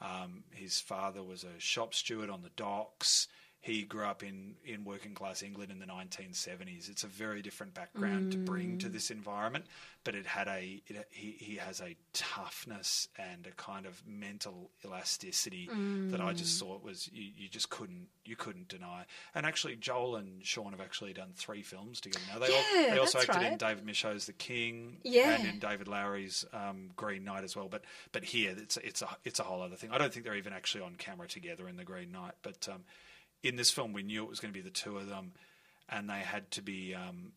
Um, 0.00 0.44
his 0.52 0.80
father 0.80 1.22
was 1.22 1.44
a 1.44 1.58
shop 1.58 1.94
steward 1.94 2.30
on 2.30 2.42
the 2.42 2.50
docks. 2.56 3.28
He 3.62 3.82
grew 3.82 4.04
up 4.06 4.22
in, 4.22 4.54
in 4.64 4.84
working 4.84 5.12
class 5.12 5.42
England 5.42 5.70
in 5.70 5.78
the 5.80 5.84
1970s. 5.86 6.88
It's 6.88 7.04
a 7.04 7.08
very 7.08 7.42
different 7.42 7.74
background 7.74 8.32
to 8.32 8.38
bring 8.38 8.78
to 8.78 8.88
this 8.88 9.10
environment, 9.10 9.66
but 10.02 10.14
it 10.14 10.24
had 10.24 10.48
a 10.48 10.82
it, 10.86 11.06
he 11.10 11.32
he 11.38 11.56
has 11.56 11.80
a 11.82 11.94
toughness 12.14 13.08
and 13.18 13.46
a 13.46 13.50
kind 13.52 13.84
of 13.84 14.02
mental 14.06 14.70
elasticity 14.82 15.68
that 16.10 16.20
I 16.22 16.32
just 16.32 16.58
thought 16.58 16.82
was 16.82 17.10
you, 17.12 17.30
you 17.36 17.48
just 17.48 17.68
couldn't 17.68 18.08
you 18.24 18.34
couldn't 18.34 18.68
deny. 18.68 19.04
And 19.34 19.44
actually, 19.44 19.76
Joel 19.76 20.16
and 20.16 20.44
Sean 20.44 20.70
have 20.70 20.80
actually 20.80 21.12
done 21.12 21.32
three 21.34 21.62
films 21.62 22.00
together 22.00 22.24
now. 22.32 22.38
They, 22.38 22.48
Yeah, 22.50 22.94
they 22.94 22.98
also 22.98 23.18
acted 23.18 23.42
in. 23.42 23.58
David 23.58 23.84
Michôd's 23.86 24.24
The 24.26 24.32
King 24.32 24.98
Yeah. 25.02 25.32
and 25.34 25.46
in 25.46 25.58
David 25.58 25.86
Lowery's 25.88 26.44
um, 26.54 26.90
Green 26.96 27.24
Knight 27.24 27.44
as 27.44 27.56
well. 27.56 27.68
But 27.68 27.82
but 28.12 28.24
here 28.24 28.54
it's 28.56 28.78
it's 28.78 29.02
a 29.02 29.08
it's 29.24 29.38
a 29.38 29.42
whole 29.42 29.60
other 29.60 29.76
thing. 29.76 29.90
I 29.92 29.98
don't 29.98 30.12
think 30.12 30.24
they're 30.24 30.36
even 30.36 30.52
actually 30.54 30.82
on 30.84 30.94
camera 30.96 31.28
together 31.28 31.68
in 31.68 31.76
The 31.76 31.84
Green 31.84 32.10
Knight. 32.10 32.32
But 32.42 32.66
um, 32.72 32.84
in 33.42 33.56
this 33.56 33.70
film, 33.70 33.92
we 33.92 34.02
knew 34.02 34.22
it 34.24 34.28
was 34.28 34.40
going 34.40 34.52
to 34.52 34.58
be 34.58 34.62
the 34.62 34.70
two 34.70 34.96
of 34.98 35.08
them, 35.08 35.32
and 35.88 36.08
they 36.08 36.20
had 36.20 36.50
to 36.52 36.62
be. 36.62 36.94
Um, 36.94 37.32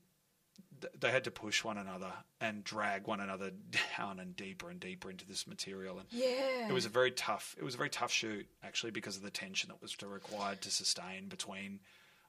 th- 0.82 0.94
they 1.00 1.12
had 1.12 1.24
to 1.26 1.32
push 1.32 1.64
one 1.64 1.78
another 1.78 2.12
and 2.42 2.64
drag 2.64 3.08
one 3.08 3.20
another 3.20 3.52
down 3.98 4.20
and 4.20 4.36
deeper 4.36 4.70
and 4.70 4.80
deeper 4.80 5.10
into 5.10 5.26
this 5.26 5.48
material, 5.48 5.98
and 6.00 6.08
Yeah. 6.12 6.68
it 6.68 6.74
was 6.74 6.86
a 6.86 6.90
very 6.90 7.12
tough. 7.12 7.56
It 7.58 7.64
was 7.64 7.76
a 7.76 7.78
very 7.78 7.90
tough 7.90 8.12
shoot 8.12 8.48
actually 8.64 8.92
because 8.92 9.16
of 9.18 9.24
the 9.24 9.32
tension 9.32 9.70
that 9.70 9.82
was 9.82 9.94
to 9.94 10.08
required 10.08 10.62
to 10.62 10.72
sustain 10.72 11.28
between 11.30 11.80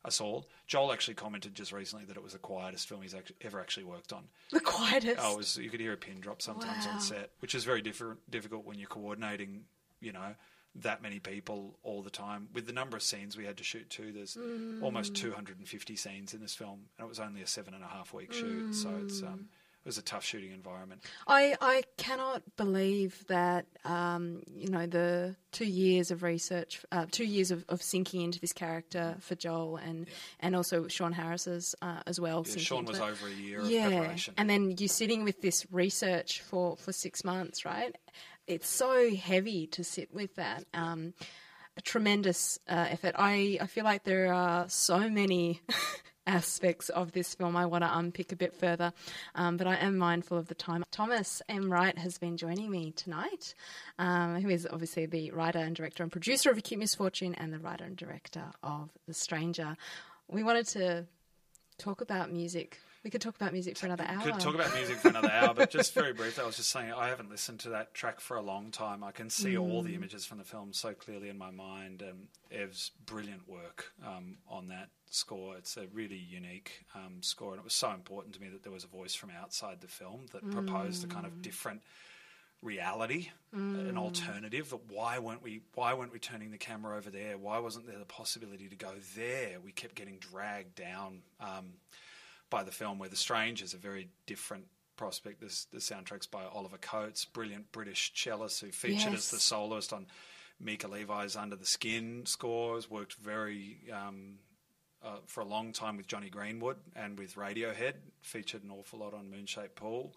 us 0.04 0.20
all. 0.20 0.46
Joel 0.66 0.92
actually 0.92 1.14
commented 1.14 1.54
just 1.54 1.72
recently 1.72 2.04
that 2.04 2.16
it 2.16 2.22
was 2.22 2.34
the 2.34 2.38
quietest 2.38 2.86
film 2.88 3.00
he's 3.00 3.14
actually, 3.14 3.36
ever 3.40 3.58
actually 3.58 3.84
worked 3.84 4.12
on. 4.12 4.24
the 4.50 4.60
quietest. 4.60 5.16
Oh, 5.18 5.32
it 5.32 5.36
was, 5.38 5.56
you 5.56 5.70
could 5.70 5.80
hear 5.80 5.94
a 5.94 5.96
pin 5.96 6.20
drop 6.20 6.42
sometimes 6.42 6.86
Wow. 6.86 6.92
on 6.92 7.00
set, 7.00 7.30
which 7.38 7.54
is 7.54 7.64
very 7.64 7.80
different, 7.80 8.18
difficult 8.30 8.66
when 8.66 8.78
you're 8.78 8.86
coordinating, 8.86 9.64
you 10.02 10.12
know, 10.12 10.34
that 10.76 11.02
many 11.02 11.20
people 11.20 11.78
all 11.82 12.02
the 12.02 12.10
time. 12.10 12.48
With 12.52 12.66
the 12.66 12.72
number 12.72 12.96
of 12.96 13.02
scenes 13.02 13.36
we 13.36 13.44
had 13.44 13.56
to 13.58 13.64
shoot 13.64 13.88
too, 13.90 14.10
there's 14.12 14.34
Mm. 14.36 14.82
almost 14.82 15.14
250 15.14 15.96
scenes 15.96 16.34
in 16.34 16.40
this 16.40 16.54
film, 16.54 16.86
and 16.98 17.06
it 17.06 17.08
was 17.08 17.20
only 17.20 17.42
a 17.42 17.46
seven 17.46 17.74
and 17.74 17.84
a 17.84 17.88
half 17.88 18.12
week 18.12 18.32
shoot, 18.32 18.74
so 18.74 18.90
it's 19.04 19.22
um, 19.22 19.48
it 19.84 19.88
was 19.88 19.98
a 19.98 20.02
tough 20.02 20.24
shooting 20.24 20.50
environment. 20.50 21.02
I, 21.28 21.56
I 21.60 21.82
cannot 21.98 22.42
believe 22.56 23.22
that 23.28 23.66
um, 23.84 24.42
you 24.56 24.68
know 24.68 24.86
the 24.86 25.36
two 25.52 25.66
years 25.66 26.10
of 26.10 26.22
research, 26.22 26.82
uh, 26.90 27.04
two 27.10 27.24
years 27.26 27.50
of, 27.50 27.64
of 27.68 27.80
sinking 27.82 28.22
into 28.22 28.40
this 28.40 28.52
character 28.54 29.14
for 29.20 29.34
Joel 29.36 29.76
and 29.76 30.08
and 30.40 30.56
also 30.56 30.88
Sean 30.88 31.12
Harris's 31.12 31.74
uh, 31.82 32.00
as 32.06 32.18
well. 32.18 32.44
Yeah, 32.48 32.56
Sean 32.56 32.84
was 32.86 32.98
over 32.98 33.28
a 33.28 33.30
year 33.30 33.60
of 33.60 33.70
yeah, 33.70 33.88
preparation. 33.90 34.34
and 34.38 34.48
then 34.50 34.74
you're 34.78 34.88
sitting 34.88 35.22
with 35.22 35.40
this 35.42 35.66
research 35.70 36.40
for 36.40 36.76
for 36.78 36.92
six 36.92 37.22
months, 37.22 37.64
right? 37.64 37.94
It's 38.46 38.68
so 38.68 39.14
heavy 39.14 39.66
to 39.68 39.82
sit 39.82 40.12
with 40.12 40.34
that. 40.36 40.64
Um, 40.74 41.14
a 41.76 41.80
tremendous 41.80 42.58
uh, 42.68 42.86
effort. 42.90 43.14
I, 43.18 43.58
I 43.60 43.66
feel 43.66 43.84
like 43.84 44.04
there 44.04 44.32
are 44.32 44.68
so 44.68 45.08
many 45.08 45.60
aspects 46.26 46.88
of 46.88 47.12
this 47.12 47.34
film 47.34 47.56
I 47.56 47.66
want 47.66 47.84
to 47.84 47.98
unpick 47.98 48.32
a 48.32 48.36
bit 48.36 48.54
further, 48.54 48.92
um, 49.34 49.56
but 49.56 49.66
I 49.66 49.76
am 49.76 49.98
mindful 49.98 50.38
of 50.38 50.48
the 50.48 50.54
time. 50.54 50.84
Thomas 50.90 51.42
M. 51.48 51.70
Wright 51.70 51.96
has 51.98 52.18
been 52.18 52.36
joining 52.36 52.70
me 52.70 52.92
tonight, 52.92 53.54
um, 53.98 54.40
who 54.40 54.48
is 54.48 54.68
obviously 54.70 55.06
the 55.06 55.30
writer 55.32 55.58
and 55.58 55.74
director 55.74 56.02
and 56.02 56.12
producer 56.12 56.50
of 56.50 56.58
Acute 56.58 56.80
Misfortune 56.80 57.34
and 57.34 57.52
the 57.52 57.58
writer 57.58 57.84
and 57.84 57.96
director 57.96 58.44
of 58.62 58.90
The 59.06 59.14
Stranger. 59.14 59.76
We 60.28 60.42
wanted 60.42 60.66
to 60.68 61.06
talk 61.78 62.00
about 62.00 62.32
music. 62.32 62.78
We 63.04 63.10
could 63.10 63.20
talk 63.20 63.36
about 63.36 63.52
music 63.52 63.76
for 63.76 63.84
another 63.84 64.04
hour. 64.08 64.24
We 64.24 64.32
could 64.32 64.40
talk 64.40 64.54
about 64.54 64.72
music 64.74 64.96
for 64.96 65.08
another 65.08 65.30
hour, 65.30 65.52
but 65.52 65.68
just 65.70 65.92
very 65.92 66.14
briefly, 66.14 66.42
I 66.42 66.46
was 66.46 66.56
just 66.56 66.70
saying 66.70 66.90
I 66.90 67.08
haven't 67.08 67.28
listened 67.30 67.60
to 67.60 67.68
that 67.70 67.92
track 67.92 68.18
for 68.18 68.38
a 68.38 68.40
long 68.42 68.70
time. 68.70 69.04
I 69.04 69.12
can 69.12 69.28
see 69.28 69.58
all 69.58 69.82
Mm. 69.82 69.86
the 69.88 69.94
images 69.94 70.24
from 70.24 70.38
the 70.38 70.44
film 70.44 70.72
so 70.72 70.94
clearly 70.94 71.28
in 71.28 71.36
my 71.36 71.50
mind. 71.50 72.02
Um, 72.02 72.28
Ev's 72.50 72.92
brilliant 73.04 73.46
work 73.46 73.92
um, 74.06 74.38
on 74.48 74.68
that 74.68 74.88
score. 75.10 75.54
It's 75.58 75.76
a 75.76 75.86
really 75.88 76.16
unique 76.16 76.86
um, 76.94 77.22
score, 77.22 77.50
and 77.50 77.58
it 77.60 77.64
was 77.64 77.74
so 77.74 77.90
important 77.90 78.34
to 78.36 78.40
me 78.40 78.48
that 78.48 78.62
there 78.62 78.72
was 78.72 78.84
a 78.84 78.88
voice 78.88 79.14
from 79.14 79.30
outside 79.38 79.82
the 79.82 79.86
film 79.88 80.24
that 80.32 80.50
proposed 80.50 81.04
a 81.04 81.06
kind 81.06 81.26
Mm. 81.26 81.28
of 81.28 81.42
different 81.42 81.82
reality, 82.62 83.28
an 83.52 83.98
alternative. 83.98 84.72
Why 84.88 85.18
weren't 85.18 85.42
we? 85.42 85.60
Why 85.74 85.92
weren't 85.92 86.12
we 86.12 86.18
turning 86.18 86.50
the 86.52 86.56
camera 86.58 86.96
over 86.96 87.10
there? 87.10 87.36
Why 87.36 87.58
wasn't 87.58 87.86
there 87.86 87.98
the 87.98 88.06
possibility 88.06 88.66
to 88.70 88.76
go 88.76 88.94
there? 89.14 89.60
We 89.62 89.72
kept 89.72 89.94
getting 89.94 90.16
dragged 90.18 90.74
down 90.74 91.20
um, 91.38 91.74
by 92.54 92.62
the 92.62 92.70
film. 92.70 93.00
Where 93.00 93.08
The 93.08 93.16
Strange 93.16 93.62
is 93.62 93.74
a 93.74 93.78
very 93.78 94.10
different 94.26 94.66
prospect. 94.96 95.40
This 95.40 95.64
the 95.72 95.78
soundtrack's 95.78 96.28
by 96.28 96.44
Oliver 96.44 96.78
Coates, 96.78 97.24
brilliant 97.24 97.72
British 97.72 98.12
cellist 98.14 98.60
who 98.60 98.70
featured 98.70 99.12
as 99.12 99.28
the 99.32 99.40
soloist 99.40 99.92
on 99.92 100.06
Mica 100.60 100.86
Levi's 100.86 101.34
Under 101.34 101.56
the 101.56 101.66
Skin 101.66 102.26
scores. 102.26 102.88
Worked 102.88 103.14
very 103.14 103.78
um, 103.92 104.38
uh, 105.04 105.16
for 105.26 105.40
a 105.40 105.44
long 105.44 105.72
time 105.72 105.96
with 105.96 106.06
Jonny 106.06 106.30
Greenwood 106.30 106.76
and 106.94 107.18
with 107.18 107.34
Radiohead. 107.34 107.94
Featured 108.22 108.62
an 108.62 108.70
awful 108.70 109.00
lot 109.00 109.14
on 109.14 109.32
Moonshaped 109.32 109.74
Pool. 109.74 110.14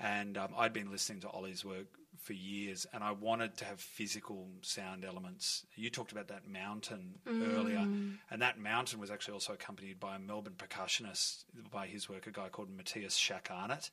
And 0.00 0.38
um, 0.38 0.54
I'd 0.56 0.72
been 0.72 0.90
listening 0.90 1.20
to 1.20 1.28
Ollie's 1.28 1.66
work 1.66 1.88
for 2.20 2.32
years, 2.32 2.86
and 2.92 3.02
I 3.02 3.12
wanted 3.12 3.56
to 3.58 3.64
have 3.64 3.80
physical 3.80 4.48
sound 4.62 5.04
elements. 5.04 5.64
You 5.74 5.90
talked 5.90 6.12
about 6.12 6.28
that 6.28 6.46
mountain 6.48 7.18
earlier, 7.26 7.86
and 8.30 8.42
that 8.42 8.58
mountain 8.58 9.00
was 9.00 9.10
actually 9.10 9.34
also 9.34 9.52
accompanied 9.52 9.98
by 10.00 10.16
a 10.16 10.18
Melbourne 10.18 10.56
percussionist, 10.56 11.44
by 11.70 11.86
his 11.86 12.08
work, 12.08 12.26
a 12.26 12.30
guy 12.30 12.48
called 12.48 12.68
Matthias 12.70 13.16
Schack-Arnott, 13.16 13.90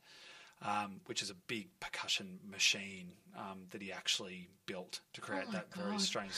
um, 0.61 1.01
which 1.05 1.21
is 1.21 1.29
a 1.29 1.33
big 1.47 1.67
percussion 1.79 2.39
machine 2.49 3.11
um, 3.37 3.63
that 3.71 3.81
he 3.81 3.91
actually 3.91 4.47
built 4.65 5.01
to 5.13 5.21
create 5.21 5.51
that 5.51 5.73
very 5.75 5.99
strange. 5.99 6.31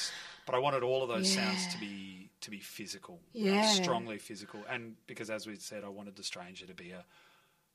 But 0.45 0.55
I 0.55 0.59
wanted 0.59 0.81
all 0.83 1.03
of 1.03 1.09
those 1.09 1.31
sounds 1.31 1.67
to 1.73 1.79
be 1.79 2.29
to 2.41 2.49
be 2.51 2.59
physical, 2.59 3.19
Yeah. 3.33 3.61
strongly 3.61 4.17
physical, 4.17 4.63
and 4.69 4.95
because 5.07 5.29
as 5.29 5.45
we 5.47 5.55
said, 5.55 5.83
I 5.83 5.89
wanted 5.89 6.15
the 6.15 6.23
stranger 6.23 6.65
to 6.65 6.73
be 6.73 6.91
a 6.91 7.05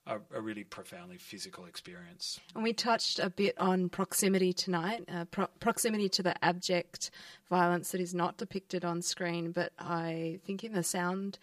a, 0.07 0.19
a 0.35 0.41
really 0.41 0.65
profoundly 0.65 1.17
physical 1.17 1.65
experience. 1.65 2.41
And 2.55 2.65
we 2.65 2.73
touched 2.73 3.19
a 3.19 3.31
bit 3.31 3.59
on 3.59 3.89
proximity 3.89 4.53
tonight, 4.53 5.05
uh, 5.13 5.25
pro- 5.27 5.47
proximity 5.61 6.09
to 6.11 6.23
the 6.23 6.45
abject 6.45 7.11
violence 7.49 7.93
that 7.93 8.01
is 8.01 8.15
not 8.15 8.37
depicted 8.37 8.85
on 8.85 9.03
screen. 9.03 9.53
But 9.53 9.73
I 9.79 10.41
think 10.45 10.65
in 10.65 10.73
the 10.73 10.83
sound, 10.83 11.39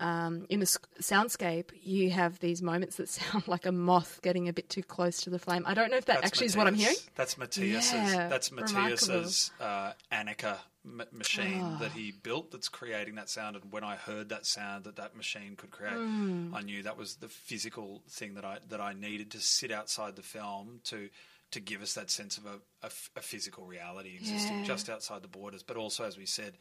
um, 0.00 0.46
in 0.50 0.60
a 0.60 0.66
soundscape, 0.66 1.70
you 1.82 2.10
have 2.10 2.40
these 2.40 2.60
moments 2.62 2.96
that 2.96 3.08
sound 3.20 3.48
like 3.48 3.66
a 3.66 3.72
moth 3.72 4.20
getting 4.22 4.48
a 4.48 4.52
bit 4.52 4.68
too 4.68 4.82
close 4.82 5.22
to 5.22 5.30
the 5.30 5.38
flame. 5.38 5.64
I 5.66 5.74
don't 5.74 5.90
know 5.90 5.96
if 5.96 6.06
that 6.06 6.24
actually 6.24 6.46
is 6.46 6.56
what 6.56 6.66
I'm 6.66 6.74
hearing. 6.74 6.96
That's 7.14 7.38
Matthias's. 7.38 7.92
Yeah, 7.92 8.28
that's. 8.28 8.52
Matthias's 8.52 9.50
uh, 9.60 9.92
Anicca 10.12 10.58
m- 10.84 11.02
machine 11.12 11.76
that 11.80 11.92
he 11.92 12.12
built. 12.12 12.50
That's 12.50 12.68
creating 12.68 13.14
that 13.16 13.28
sound. 13.30 13.56
And 13.56 13.72
when 13.72 13.84
I 13.84 13.96
heard 13.96 14.28
that 14.28 14.46
sound 14.46 14.84
that 14.84 14.96
that 14.96 15.16
machine 15.16 15.56
could 15.56 15.70
create, 15.70 15.94
I 15.94 16.62
knew 16.62 16.82
that 16.82 16.96
was 16.96 17.16
the 17.16 17.28
physical 17.28 18.02
thing 18.08 18.34
that 18.34 18.44
I 18.44 18.58
that 18.68 18.80
I 18.80 18.92
needed 18.92 19.30
to 19.32 19.40
sit 19.40 19.70
outside 19.72 20.16
the 20.16 20.22
film 20.22 20.80
to 20.84 21.08
to 21.50 21.60
give 21.60 21.82
us 21.82 21.94
that 21.94 22.10
sense 22.10 22.36
of 22.38 22.46
a 22.46 22.60
a 22.82 23.20
physical 23.20 23.64
reality 23.64 24.14
existing 24.16 24.58
Yeah. 24.58 24.64
just 24.64 24.88
outside 24.90 25.22
the 25.22 25.28
borders, 25.28 25.62
but 25.62 25.76
also, 25.76 26.04
as 26.04 26.16
we 26.18 26.26
said, 26.26 26.54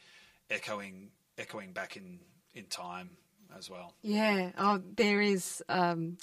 echoing 0.49 1.09
echoing 1.37 1.73
back 1.73 1.97
in 1.97 2.19
in 2.53 2.65
time 2.65 3.09
as 3.57 3.69
well. 3.69 3.93
Yeah. 4.01 4.51
Oh, 4.57 4.81
there 4.95 5.21
is. 5.21 5.63
Um, 5.69 6.17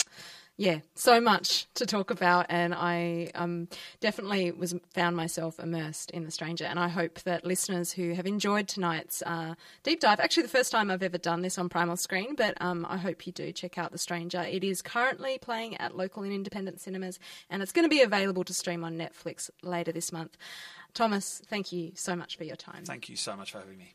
yeah, 0.61 0.81
so 0.95 1.23
much 1.23 1.67
to 1.77 1.87
talk 1.87 2.11
about, 2.11 2.45
and 2.51 2.75
I 2.75 3.31
um, 3.35 3.67
definitely 4.01 4.51
was 4.51 4.75
found 4.93 5.17
myself 5.17 5.59
immersed 5.59 6.11
in 6.11 6.25
the 6.25 6.31
stranger. 6.31 6.67
And 6.67 6.79
I 6.79 6.89
hope 6.89 7.21
that 7.21 7.47
listeners 7.47 7.93
who 7.93 8.13
have 8.13 8.27
enjoyed 8.27 8.69
tonight's 8.69 9.23
uh, 9.25 9.55
deep 9.85 10.01
dive, 10.01 10.21
actually 10.21 10.43
the 10.43 10.51
first 10.51 10.71
time 10.71 10.91
I've 10.91 11.03
ever 11.03 11.17
done 11.17 11.41
this 11.41 11.57
on 11.57 11.71
Primal 11.71 11.97
Screen, 11.97 12.35
but 12.35 12.61
um, 12.61 12.87
I 12.91 12.99
hope 12.99 13.27
you 13.27 13.33
do 13.33 13.53
check 13.53 13.79
out 13.79 13.91
the 13.91 13.97
stranger. 13.97 14.43
It 14.43 14.63
is 14.63 14.83
currently 14.83 15.39
playing 15.39 15.79
at 15.79 15.97
local 15.97 16.25
and 16.25 16.33
independent 16.33 16.79
cinemas, 16.79 17.19
and 17.49 17.63
it's 17.63 17.73
going 17.73 17.87
to 17.87 17.89
be 17.89 18.03
available 18.03 18.45
to 18.45 18.53
stream 18.53 18.85
on 18.85 18.99
Netflix 18.99 19.49
later 19.63 19.93
this 19.93 20.13
month. 20.13 20.37
Thomas, 20.93 21.41
thank 21.47 21.73
you 21.73 21.93
so 21.95 22.15
much 22.15 22.37
for 22.37 22.45
your 22.45 22.57
time. 22.57 22.85
Thank 22.85 23.09
you 23.09 23.17
so 23.17 23.35
much 23.35 23.53
for 23.53 23.61
having 23.61 23.79
me. 23.79 23.95